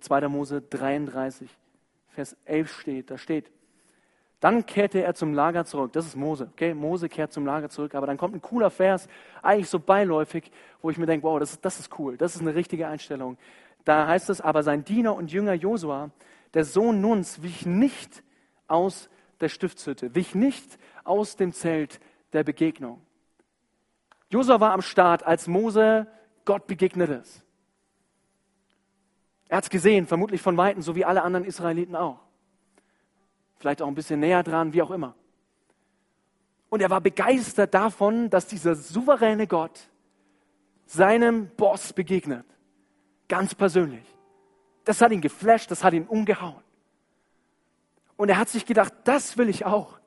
2. 0.00 0.28
Mose 0.28 0.62
33, 0.62 1.48
Vers 2.08 2.36
11 2.44 2.72
steht. 2.72 3.10
Da 3.10 3.18
steht, 3.18 3.52
dann 4.40 4.66
kehrte 4.66 5.02
er 5.02 5.14
zum 5.14 5.34
Lager 5.34 5.64
zurück. 5.64 5.92
Das 5.92 6.06
ist 6.06 6.16
Mose. 6.16 6.48
Okay? 6.52 6.74
Mose 6.74 7.08
kehrt 7.08 7.32
zum 7.32 7.46
Lager 7.46 7.68
zurück. 7.68 7.94
Aber 7.94 8.06
dann 8.06 8.16
kommt 8.16 8.34
ein 8.34 8.42
cooler 8.42 8.70
Vers, 8.70 9.08
eigentlich 9.42 9.68
so 9.68 9.78
beiläufig, 9.78 10.50
wo 10.82 10.90
ich 10.90 10.98
mir 10.98 11.06
denke, 11.06 11.26
wow, 11.26 11.38
das, 11.38 11.60
das 11.60 11.80
ist 11.80 11.98
cool. 11.98 12.16
Das 12.16 12.34
ist 12.34 12.42
eine 12.42 12.54
richtige 12.54 12.86
Einstellung. 12.88 13.38
Da 13.84 14.06
heißt 14.06 14.30
es, 14.30 14.40
aber 14.40 14.62
sein 14.62 14.84
Diener 14.84 15.14
und 15.14 15.30
Jünger 15.30 15.54
Josua, 15.54 16.10
der 16.54 16.64
Sohn 16.64 17.00
Nuns, 17.00 17.42
wich 17.42 17.66
nicht 17.66 18.22
aus 18.66 19.08
der 19.40 19.48
Stiftshütte, 19.48 20.14
wich 20.14 20.34
nicht 20.34 20.78
aus 21.04 21.36
dem 21.36 21.52
Zelt 21.52 22.00
der 22.32 22.44
Begegnung. 22.44 23.00
Josua 24.30 24.60
war 24.60 24.72
am 24.72 24.82
Start, 24.82 25.24
als 25.24 25.46
Mose 25.46 26.06
Gott 26.44 26.66
begegnet 26.66 27.10
ist. 27.10 27.44
Er 29.48 29.58
hat 29.58 29.64
es 29.64 29.70
gesehen, 29.70 30.06
vermutlich 30.06 30.42
von 30.42 30.56
Weitem, 30.56 30.82
so 30.82 30.96
wie 30.96 31.04
alle 31.04 31.22
anderen 31.22 31.44
Israeliten 31.44 31.94
auch 31.94 32.26
vielleicht 33.58 33.82
auch 33.82 33.88
ein 33.88 33.94
bisschen 33.94 34.20
näher 34.20 34.42
dran, 34.42 34.72
wie 34.72 34.82
auch 34.82 34.90
immer. 34.90 35.14
Und 36.68 36.82
er 36.82 36.90
war 36.90 37.00
begeistert 37.00 37.74
davon, 37.74 38.28
dass 38.30 38.46
dieser 38.46 38.74
souveräne 38.74 39.46
Gott 39.46 39.88
seinem 40.84 41.48
Boss 41.56 41.92
begegnet. 41.92 42.46
Ganz 43.28 43.54
persönlich. 43.54 44.04
Das 44.84 45.00
hat 45.00 45.10
ihn 45.10 45.20
geflasht, 45.20 45.70
das 45.70 45.82
hat 45.82 45.94
ihn 45.94 46.06
umgehauen. 46.06 46.62
Und 48.16 48.28
er 48.28 48.38
hat 48.38 48.48
sich 48.48 48.66
gedacht, 48.66 48.92
das 49.04 49.36
will 49.36 49.48
ich 49.48 49.64
auch. 49.64 49.98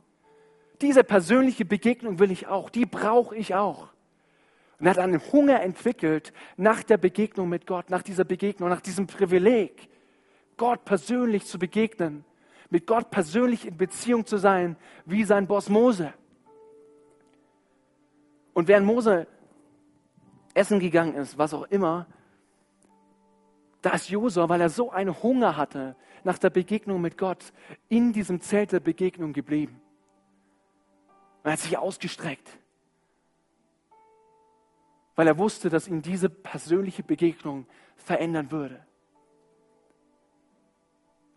Diese 0.81 1.03
persönliche 1.03 1.65
Begegnung 1.65 2.19
will 2.19 2.31
ich 2.31 2.47
auch, 2.47 2.69
die 2.69 2.85
brauche 2.85 3.35
ich 3.35 3.55
auch. 3.55 3.89
Und 4.79 4.85
er 4.85 4.91
hat 4.91 4.99
einen 4.99 5.21
Hunger 5.31 5.61
entwickelt 5.61 6.31
nach 6.55 6.83
der 6.83 6.97
Begegnung 6.97 7.49
mit 7.49 7.67
Gott, 7.67 7.89
nach 7.89 8.01
dieser 8.01 8.23
Begegnung, 8.23 8.69
nach 8.69 8.81
diesem 8.81 9.07
Privileg, 9.07 9.89
Gott 10.57 10.85
persönlich 10.85 11.45
zu 11.45 11.59
begegnen 11.59 12.23
mit 12.69 12.85
Gott 12.85 13.09
persönlich 13.09 13.65
in 13.67 13.77
Beziehung 13.77 14.25
zu 14.25 14.37
sein, 14.37 14.75
wie 15.05 15.23
sein 15.23 15.47
Boss 15.47 15.69
Mose. 15.69 16.13
Und 18.53 18.67
während 18.67 18.85
Mose 18.85 19.27
essen 20.53 20.79
gegangen 20.79 21.15
ist, 21.15 21.37
was 21.37 21.53
auch 21.53 21.63
immer, 21.63 22.05
da 23.81 23.91
ist 23.91 24.09
Josua, 24.09 24.49
weil 24.49 24.61
er 24.61 24.69
so 24.69 24.91
einen 24.91 25.21
Hunger 25.23 25.55
hatte 25.55 25.95
nach 26.23 26.37
der 26.37 26.49
Begegnung 26.49 27.01
mit 27.01 27.17
Gott, 27.17 27.53
in 27.87 28.13
diesem 28.13 28.41
Zelt 28.41 28.71
der 28.71 28.79
Begegnung 28.79 29.33
geblieben. 29.33 29.81
er 31.43 31.53
hat 31.53 31.59
sich 31.59 31.77
ausgestreckt, 31.77 32.57
weil 35.15 35.27
er 35.27 35.37
wusste, 35.37 35.69
dass 35.69 35.87
ihn 35.87 36.01
diese 36.01 36.29
persönliche 36.29 37.03
Begegnung 37.03 37.65
verändern 37.95 38.51
würde. 38.51 38.85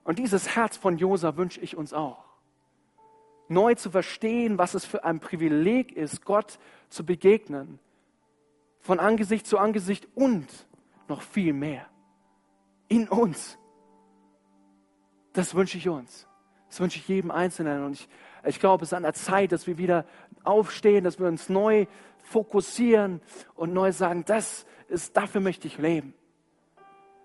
Und 0.05 0.19
dieses 0.19 0.57
Herz 0.57 0.77
von 0.77 0.99
Josa 0.99 1.37
wünsche 1.37 1.61
ich 1.61 1.77
uns 1.77 1.93
auch. 1.93 2.25
Neu 3.49 3.75
zu 3.75 3.91
verstehen, 3.91 4.59
was 4.59 4.75
es 4.75 4.85
für 4.85 5.05
ein 5.05 5.21
Privileg 5.21 5.93
ist, 5.93 6.25
Gott 6.25 6.59
zu 6.89 7.05
begegnen. 7.05 7.79
Von 8.81 8.99
Angesicht 8.99 9.47
zu 9.47 9.59
Angesicht 9.59 10.09
und 10.15 10.49
noch 11.09 11.23
viel 11.23 11.53
mehr. 11.53 11.87
In 12.89 13.09
uns. 13.09 13.59
Das 15.33 15.55
wünsche 15.55 15.79
ich 15.79 15.89
uns. 15.89 16.27
Das 16.69 16.81
wünsche 16.81 16.99
ich 16.99 17.09
jedem 17.09 17.31
Einzelnen. 17.31 17.85
Und 17.85 17.93
ich, 17.93 18.09
ich 18.45 18.61
glaube, 18.61 18.85
es 18.85 18.91
ist 18.91 18.95
an 18.95 19.03
der 19.03 19.15
Zeit, 19.15 19.53
dass 19.53 19.67
wir 19.67 19.79
wieder 19.79 20.07
aufstehen, 20.43 21.05
dass 21.05 21.19
wir 21.19 21.27
uns 21.27 21.49
neu 21.49 21.87
fokussieren 22.23 23.21
und 23.55 23.73
neu 23.73 23.93
sagen, 23.93 24.25
das 24.25 24.67
ist, 24.89 25.17
dafür 25.17 25.41
möchte 25.41 25.67
ich 25.67 25.79
leben. 25.79 26.15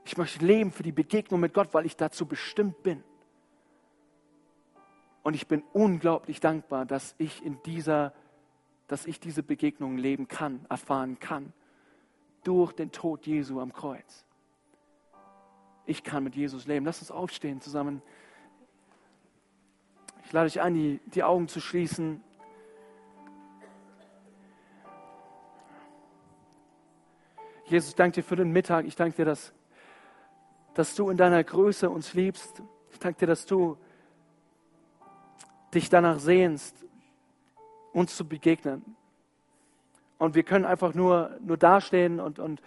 Ich 0.06 0.18
möchte 0.18 0.46
leben 0.46 0.72
für 0.72 0.84
die 0.84 0.92
Begegnung 0.92 1.40
mit 1.40 1.54
Gott, 1.54 1.74
weil 1.74 1.86
ich 1.86 1.96
dazu 1.96 2.26
bestimmt 2.26 2.84
bin. 2.84 3.04
Und 5.24 5.34
ich 5.34 5.48
bin 5.48 5.64
unglaublich 5.74 6.40
dankbar, 6.40 6.86
dass 6.86 7.16
ich 7.18 7.44
in 7.44 7.62
dieser, 7.64 8.14
dass 8.88 9.06
ich 9.06 9.20
diese 9.20 9.44
Begegnung 9.44 9.98
leben 9.98 10.30
kann, 10.30 10.66
erfahren 10.70 11.20
kann. 11.20 11.52
Durch 12.44 12.72
den 12.72 12.92
Tod 12.92 13.26
Jesu 13.26 13.60
am 13.60 13.74
Kreuz. 13.74 14.27
Ich 15.88 16.04
kann 16.04 16.24
mit 16.24 16.36
Jesus 16.36 16.68
leben. 16.68 16.86
Lass 16.86 17.00
uns 17.00 17.10
aufstehen 17.10 17.60
zusammen. 17.62 18.04
Ich 20.26 20.32
lade 20.32 20.48
dich 20.48 20.62
ein, 20.62 20.76
die, 20.76 21.00
die 21.06 21.24
Augen 21.24 21.48
zu 21.48 21.60
schließen. 21.60 22.24
Jesus, 27.66 27.90
ich 27.90 27.96
danke 27.96 28.22
dir 28.22 28.24
für 28.24 28.36
den 28.36 28.52
Mittag. 28.52 28.86
Ich 28.86 28.96
danke 28.96 29.16
dir, 29.16 29.26
dass 29.26 29.54
dass 30.78 30.94
du 30.94 31.10
in 31.10 31.18
deiner 31.18 31.44
Größe 31.44 31.90
uns 31.90 32.14
liebst. 32.14 32.62
Ich 32.92 33.00
danke 33.00 33.22
dir, 33.22 33.26
dass 33.26 33.48
du 33.48 33.78
dich 35.74 35.90
danach 35.90 36.20
sehnst, 36.20 36.86
uns 37.94 38.16
zu 38.16 38.28
begegnen. 38.28 38.96
Und 40.20 40.36
wir 40.36 40.44
können 40.44 40.66
einfach 40.66 40.94
nur, 40.94 41.36
nur 41.42 41.58
dastehen 41.58 42.20
und, 42.20 42.38
und 42.38 42.62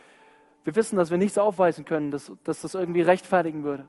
wir 0.65 0.77
wissen, 0.77 0.97
dass 0.97 1.11
wir 1.11 1.19
nichts 1.19 1.39
aufweisen 1.39 1.85
können, 1.85 2.11
dass, 2.11 2.31
dass 2.45 2.63
das 2.63 2.75
irgendwie 2.75 3.03
rechtfertigen 3.03 3.65
würde. 3.65 3.89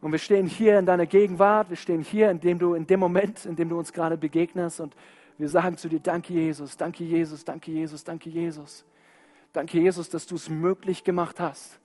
Und 0.00 0.12
wir 0.12 0.18
stehen 0.18 0.46
hier 0.46 0.78
in 0.78 0.86
deiner 0.86 1.06
Gegenwart, 1.06 1.70
wir 1.70 1.76
stehen 1.76 2.02
hier, 2.02 2.30
in 2.30 2.40
dem 2.40 2.58
du, 2.58 2.74
in 2.74 2.86
dem 2.86 3.00
Moment, 3.00 3.44
in 3.46 3.56
dem 3.56 3.68
du 3.68 3.78
uns 3.78 3.92
gerade 3.92 4.16
begegnest 4.16 4.80
und 4.80 4.94
wir 5.38 5.48
sagen 5.48 5.76
zu 5.76 5.88
dir, 5.88 6.00
danke 6.00 6.32
Jesus, 6.32 6.76
danke 6.76 7.04
Jesus, 7.04 7.44
danke 7.44 7.70
Jesus, 7.70 8.04
danke 8.04 8.30
Jesus. 8.30 8.84
Danke, 9.56 9.80
Jesus, 9.80 10.10
dass 10.10 10.26
du 10.26 10.34
es 10.34 10.50
möglich 10.50 11.02
gemacht 11.02 11.40
hast. 11.40 11.80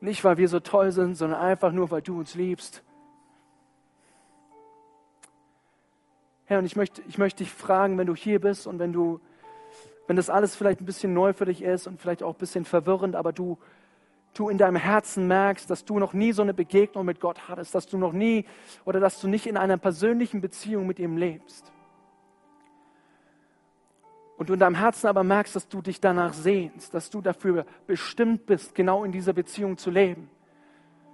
Nicht, 0.00 0.22
weil 0.22 0.36
wir 0.36 0.48
so 0.48 0.60
toll 0.60 0.92
sind, 0.92 1.16
sondern 1.16 1.40
einfach 1.40 1.72
nur, 1.72 1.90
weil 1.90 2.02
du 2.02 2.16
uns 2.20 2.36
liebst. 2.36 2.84
Herr, 6.44 6.60
und 6.60 6.66
ich 6.66 6.76
möchte, 6.76 7.02
ich 7.08 7.18
möchte 7.18 7.42
dich 7.42 7.52
fragen, 7.52 7.98
wenn 7.98 8.06
du 8.06 8.14
hier 8.14 8.40
bist 8.40 8.68
und 8.68 8.78
wenn 8.78 8.92
du, 8.92 9.20
wenn 10.08 10.16
das 10.16 10.28
alles 10.30 10.56
vielleicht 10.56 10.80
ein 10.80 10.86
bisschen 10.86 11.14
neu 11.14 11.32
für 11.32 11.44
dich 11.44 11.62
ist 11.62 11.86
und 11.86 12.00
vielleicht 12.00 12.24
auch 12.24 12.34
ein 12.34 12.38
bisschen 12.38 12.64
verwirrend, 12.64 13.14
aber 13.14 13.32
du, 13.32 13.58
du 14.34 14.48
in 14.48 14.58
deinem 14.58 14.76
Herzen 14.76 15.28
merkst, 15.28 15.70
dass 15.70 15.84
du 15.84 16.00
noch 16.00 16.12
nie 16.12 16.32
so 16.32 16.42
eine 16.42 16.54
Begegnung 16.54 17.04
mit 17.04 17.20
Gott 17.20 17.48
hattest, 17.48 17.76
dass 17.76 17.86
du 17.86 17.98
noch 17.98 18.12
nie 18.12 18.44
oder 18.84 18.98
dass 18.98 19.20
du 19.20 19.28
nicht 19.28 19.46
in 19.46 19.56
einer 19.56 19.76
persönlichen 19.76 20.40
Beziehung 20.40 20.86
mit 20.88 20.98
ihm 20.98 21.16
lebst 21.16 21.70
und 24.38 24.48
du 24.48 24.54
in 24.54 24.60
deinem 24.60 24.76
Herzen 24.76 25.08
aber 25.08 25.24
merkst, 25.24 25.56
dass 25.56 25.68
du 25.68 25.82
dich 25.82 26.00
danach 26.00 26.32
sehnst, 26.32 26.94
dass 26.94 27.10
du 27.10 27.20
dafür 27.20 27.66
bestimmt 27.88 28.46
bist, 28.46 28.74
genau 28.74 29.02
in 29.02 29.10
dieser 29.10 29.32
Beziehung 29.32 29.76
zu 29.76 29.90
leben. 29.90 30.30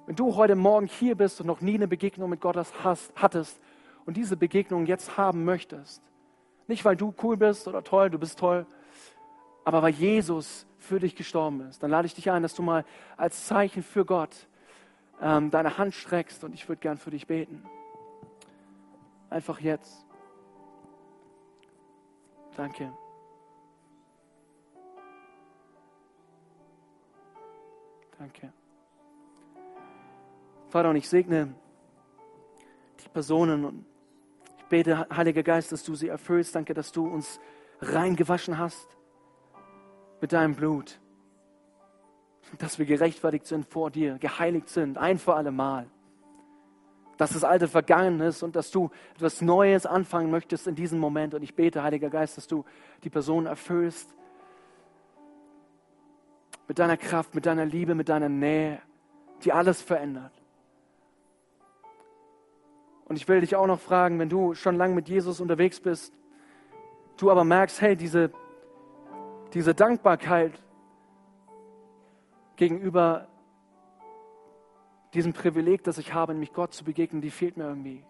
Wenn 0.06 0.14
du 0.14 0.36
heute 0.36 0.54
Morgen 0.54 0.86
hier 0.86 1.14
bist 1.14 1.40
und 1.40 1.46
noch 1.46 1.62
nie 1.62 1.74
eine 1.74 1.88
Begegnung 1.88 2.28
mit 2.28 2.42
Gott 2.42 2.56
hast, 2.84 3.10
hattest 3.16 3.58
und 4.04 4.18
diese 4.18 4.36
Begegnung 4.36 4.84
jetzt 4.84 5.16
haben 5.16 5.44
möchtest, 5.44 6.02
nicht 6.68 6.84
weil 6.84 6.96
du 6.96 7.14
cool 7.22 7.38
bist 7.38 7.66
oder 7.66 7.82
toll, 7.82 8.10
du 8.10 8.18
bist 8.18 8.38
toll, 8.38 8.66
aber 9.64 9.82
weil 9.82 9.94
Jesus 9.94 10.66
für 10.78 11.00
dich 11.00 11.16
gestorben 11.16 11.68
ist, 11.68 11.82
dann 11.82 11.90
lade 11.90 12.06
ich 12.06 12.14
dich 12.14 12.30
ein, 12.30 12.42
dass 12.42 12.54
du 12.54 12.62
mal 12.62 12.84
als 13.16 13.46
Zeichen 13.46 13.82
für 13.82 14.04
Gott 14.04 14.46
ähm, 15.20 15.50
deine 15.50 15.78
Hand 15.78 15.94
streckst 15.94 16.44
und 16.44 16.52
ich 16.52 16.68
würde 16.68 16.80
gern 16.80 16.98
für 16.98 17.10
dich 17.10 17.26
beten. 17.26 17.64
Einfach 19.30 19.58
jetzt. 19.60 20.04
Danke. 22.56 22.92
Danke. 28.18 28.52
Vater, 30.68 30.90
und 30.90 30.96
ich 30.96 31.08
segne 31.08 31.54
die 33.02 33.08
Personen 33.08 33.64
und 33.64 33.86
ich 34.58 34.64
bete, 34.66 35.06
Heiliger 35.14 35.42
Geist, 35.42 35.72
dass 35.72 35.82
du 35.82 35.94
sie 35.94 36.08
erfüllst. 36.08 36.54
Danke, 36.54 36.74
dass 36.74 36.92
du 36.92 37.06
uns 37.06 37.40
reingewaschen 37.80 38.58
hast 38.58 38.88
mit 40.24 40.32
deinem 40.32 40.54
Blut. 40.54 40.98
Dass 42.56 42.78
wir 42.78 42.86
gerechtfertigt 42.86 43.46
sind 43.46 43.66
vor 43.66 43.90
dir, 43.90 44.16
geheiligt 44.16 44.70
sind, 44.70 44.96
ein 44.96 45.18
für 45.18 45.34
alle 45.34 45.50
Mal. 45.50 45.86
dass 47.18 47.34
das 47.34 47.44
Alte 47.44 47.68
vergangen 47.68 48.20
ist 48.20 48.42
und 48.42 48.56
dass 48.56 48.70
du 48.70 48.90
etwas 49.16 49.42
Neues 49.42 49.84
anfangen 49.84 50.30
möchtest 50.30 50.66
in 50.66 50.74
diesem 50.74 50.98
Moment. 50.98 51.34
Und 51.34 51.42
ich 51.42 51.54
bete, 51.54 51.82
Heiliger 51.82 52.08
Geist, 52.08 52.38
dass 52.38 52.46
du 52.46 52.64
die 53.02 53.10
Person 53.10 53.44
erfüllst 53.44 54.14
mit 56.68 56.78
deiner 56.78 56.96
Kraft, 56.96 57.34
mit 57.34 57.44
deiner 57.44 57.66
Liebe, 57.66 57.94
mit 57.94 58.08
deiner 58.08 58.30
Nähe, 58.30 58.80
die 59.44 59.52
alles 59.52 59.82
verändert. 59.82 60.32
Und 63.04 63.16
ich 63.16 63.28
will 63.28 63.42
dich 63.42 63.56
auch 63.56 63.66
noch 63.66 63.78
fragen, 63.78 64.18
wenn 64.18 64.30
du 64.30 64.54
schon 64.54 64.76
lange 64.76 64.94
mit 64.94 65.06
Jesus 65.06 65.38
unterwegs 65.38 65.80
bist, 65.80 66.14
du 67.18 67.30
aber 67.30 67.44
merkst, 67.44 67.82
hey, 67.82 67.94
diese, 67.94 68.32
diese 69.54 69.74
Dankbarkeit 69.74 70.52
gegenüber 72.56 73.28
diesem 75.14 75.32
Privileg, 75.32 75.84
das 75.84 75.98
ich 75.98 76.12
habe, 76.12 76.32
nämlich 76.32 76.52
Gott 76.52 76.74
zu 76.74 76.84
begegnen, 76.84 77.22
die 77.22 77.30
fehlt 77.30 77.56
mir 77.56 77.64
irgendwie. 77.64 78.04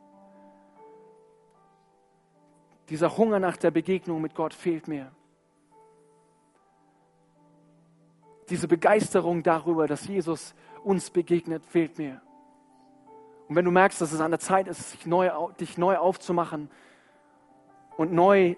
Dieser 2.89 3.17
Hunger 3.17 3.39
nach 3.39 3.59
der 3.59 3.71
Begegnung 3.71 4.23
mit 4.23 4.35
Gott 4.35 4.55
fehlt 4.55 4.89
mir. 4.89 5.13
Diese 8.49 8.69
Begeisterung 8.69 9.43
darüber, 9.43 9.87
dass 9.87 10.07
Jesus 10.07 10.55
uns 10.83 11.11
begegnet, 11.11 11.65
fehlt 11.65 11.99
mir. 11.99 12.21
Und 13.49 13.57
wenn 13.57 13.65
du 13.65 13.71
merkst, 13.71 14.01
dass 14.01 14.13
es 14.13 14.21
an 14.21 14.31
der 14.31 14.41
Zeit 14.41 14.67
ist, 14.67 14.95
dich 14.95 15.07
neu, 15.07 15.31
dich 15.61 15.77
neu 15.77 15.97
aufzumachen 15.97 16.71
und 17.97 18.13
neu 18.13 18.57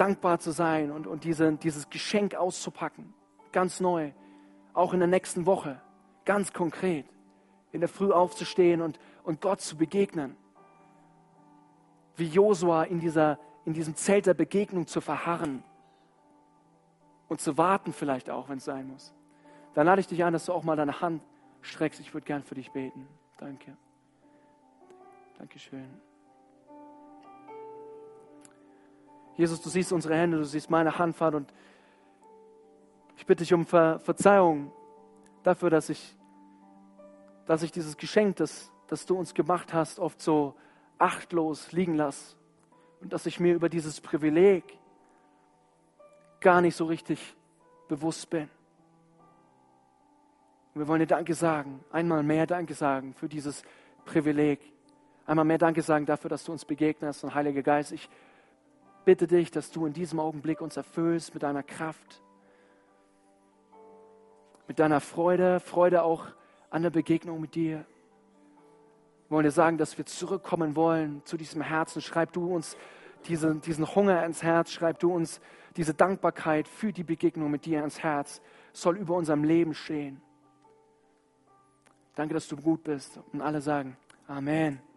dankbar 0.00 0.38
zu 0.38 0.50
sein 0.50 0.90
und, 0.90 1.06
und 1.06 1.24
diese, 1.24 1.52
dieses 1.52 1.90
Geschenk 1.90 2.34
auszupacken, 2.34 3.12
ganz 3.52 3.80
neu, 3.80 4.12
auch 4.72 4.94
in 4.94 5.00
der 5.00 5.08
nächsten 5.08 5.44
Woche, 5.44 5.80
ganz 6.24 6.52
konkret, 6.52 7.06
in 7.72 7.80
der 7.80 7.88
Früh 7.88 8.10
aufzustehen 8.10 8.80
und, 8.80 8.98
und 9.24 9.40
Gott 9.40 9.60
zu 9.60 9.76
begegnen. 9.76 10.36
Wie 12.16 12.26
Josua 12.26 12.84
in, 12.84 13.00
in 13.64 13.72
diesem 13.74 13.94
Zelt 13.94 14.26
der 14.26 14.34
Begegnung 14.34 14.86
zu 14.86 15.00
verharren 15.00 15.62
und 17.28 17.40
zu 17.40 17.58
warten 17.58 17.92
vielleicht 17.92 18.30
auch, 18.30 18.48
wenn 18.48 18.58
es 18.58 18.64
sein 18.64 18.88
muss. 18.88 19.14
Dann 19.74 19.86
lade 19.86 20.00
ich 20.00 20.06
dich 20.06 20.24
ein, 20.24 20.32
dass 20.32 20.46
du 20.46 20.52
auch 20.52 20.64
mal 20.64 20.76
deine 20.76 21.00
Hand 21.00 21.22
streckst. 21.60 22.00
Ich 22.00 22.12
würde 22.12 22.26
gern 22.26 22.42
für 22.42 22.54
dich 22.54 22.72
beten. 22.72 23.06
Danke. 23.36 23.76
Dankeschön. 25.38 26.09
Jesus, 29.36 29.60
du 29.60 29.68
siehst 29.68 29.92
unsere 29.92 30.16
Hände, 30.16 30.38
du 30.38 30.44
siehst 30.44 30.70
meine 30.70 30.98
Hand, 30.98 31.16
Vater, 31.16 31.38
und 31.38 31.52
ich 33.16 33.26
bitte 33.26 33.42
dich 33.42 33.52
um 33.52 33.66
Ver 33.66 33.98
Verzeihung 34.00 34.72
dafür, 35.42 35.70
dass 35.70 35.88
ich 35.88 36.16
dass 37.50 37.64
ich 37.64 37.72
dieses 37.72 37.96
Geschenk, 37.96 38.36
das, 38.36 38.70
das 38.86 39.06
du 39.06 39.16
uns 39.16 39.34
gemacht 39.34 39.74
hast, 39.74 39.98
oft 39.98 40.20
so 40.22 40.54
achtlos 40.98 41.72
liegen 41.72 41.96
lasse 41.96 42.36
und 43.00 43.12
dass 43.12 43.26
ich 43.26 43.40
mir 43.40 43.54
über 43.54 43.68
dieses 43.68 44.00
Privileg 44.00 44.62
gar 46.38 46.60
nicht 46.60 46.76
so 46.76 46.84
richtig 46.84 47.34
bewusst 47.88 48.30
bin. 48.30 48.48
Und 50.74 50.82
wir 50.82 50.86
wollen 50.86 51.00
dir 51.00 51.08
Danke 51.08 51.34
sagen, 51.34 51.84
einmal 51.90 52.22
mehr 52.22 52.46
Danke 52.46 52.74
sagen 52.74 53.14
für 53.14 53.28
dieses 53.28 53.64
Privileg. 54.04 54.60
Einmal 55.26 55.44
mehr 55.44 55.58
Danke 55.58 55.82
sagen 55.82 56.06
dafür, 56.06 56.30
dass 56.30 56.44
du 56.44 56.52
uns 56.52 56.64
begegnest. 56.64 57.24
Und 57.24 57.34
Heiliger 57.34 57.62
Geist, 57.62 57.90
ich 57.90 58.08
bitte 59.04 59.26
dich, 59.26 59.50
dass 59.50 59.70
du 59.70 59.86
in 59.86 59.92
diesem 59.92 60.20
Augenblick 60.20 60.60
uns 60.60 60.76
erfüllst 60.76 61.34
mit 61.34 61.42
deiner 61.42 61.62
Kraft, 61.62 62.22
mit 64.68 64.78
deiner 64.78 65.00
Freude, 65.00 65.60
Freude 65.60 66.02
auch 66.02 66.26
an 66.70 66.82
der 66.82 66.90
Begegnung 66.90 67.40
mit 67.40 67.54
dir. 67.54 67.84
Wir 69.28 69.36
wollen 69.36 69.44
dir 69.44 69.50
sagen, 69.50 69.78
dass 69.78 69.98
wir 69.98 70.06
zurückkommen 70.06 70.76
wollen 70.76 71.22
zu 71.24 71.36
diesem 71.36 71.62
Herzen. 71.62 72.02
Schreib 72.02 72.32
du 72.32 72.52
uns 72.54 72.76
diese, 73.26 73.54
diesen 73.56 73.94
Hunger 73.94 74.24
ins 74.24 74.42
Herz, 74.42 74.70
schreib 74.70 74.98
du 74.98 75.12
uns 75.12 75.40
diese 75.76 75.94
Dankbarkeit 75.94 76.66
für 76.68 76.92
die 76.92 77.04
Begegnung 77.04 77.50
mit 77.50 77.64
dir 77.64 77.82
ins 77.84 78.02
Herz. 78.02 78.40
soll 78.72 78.96
über 78.96 79.14
unserem 79.14 79.44
Leben 79.44 79.74
stehen. 79.74 80.20
Danke, 82.14 82.34
dass 82.34 82.48
du 82.48 82.56
gut 82.56 82.84
bist. 82.84 83.18
Und 83.32 83.40
alle 83.40 83.60
sagen 83.60 83.96
Amen. 84.26 84.89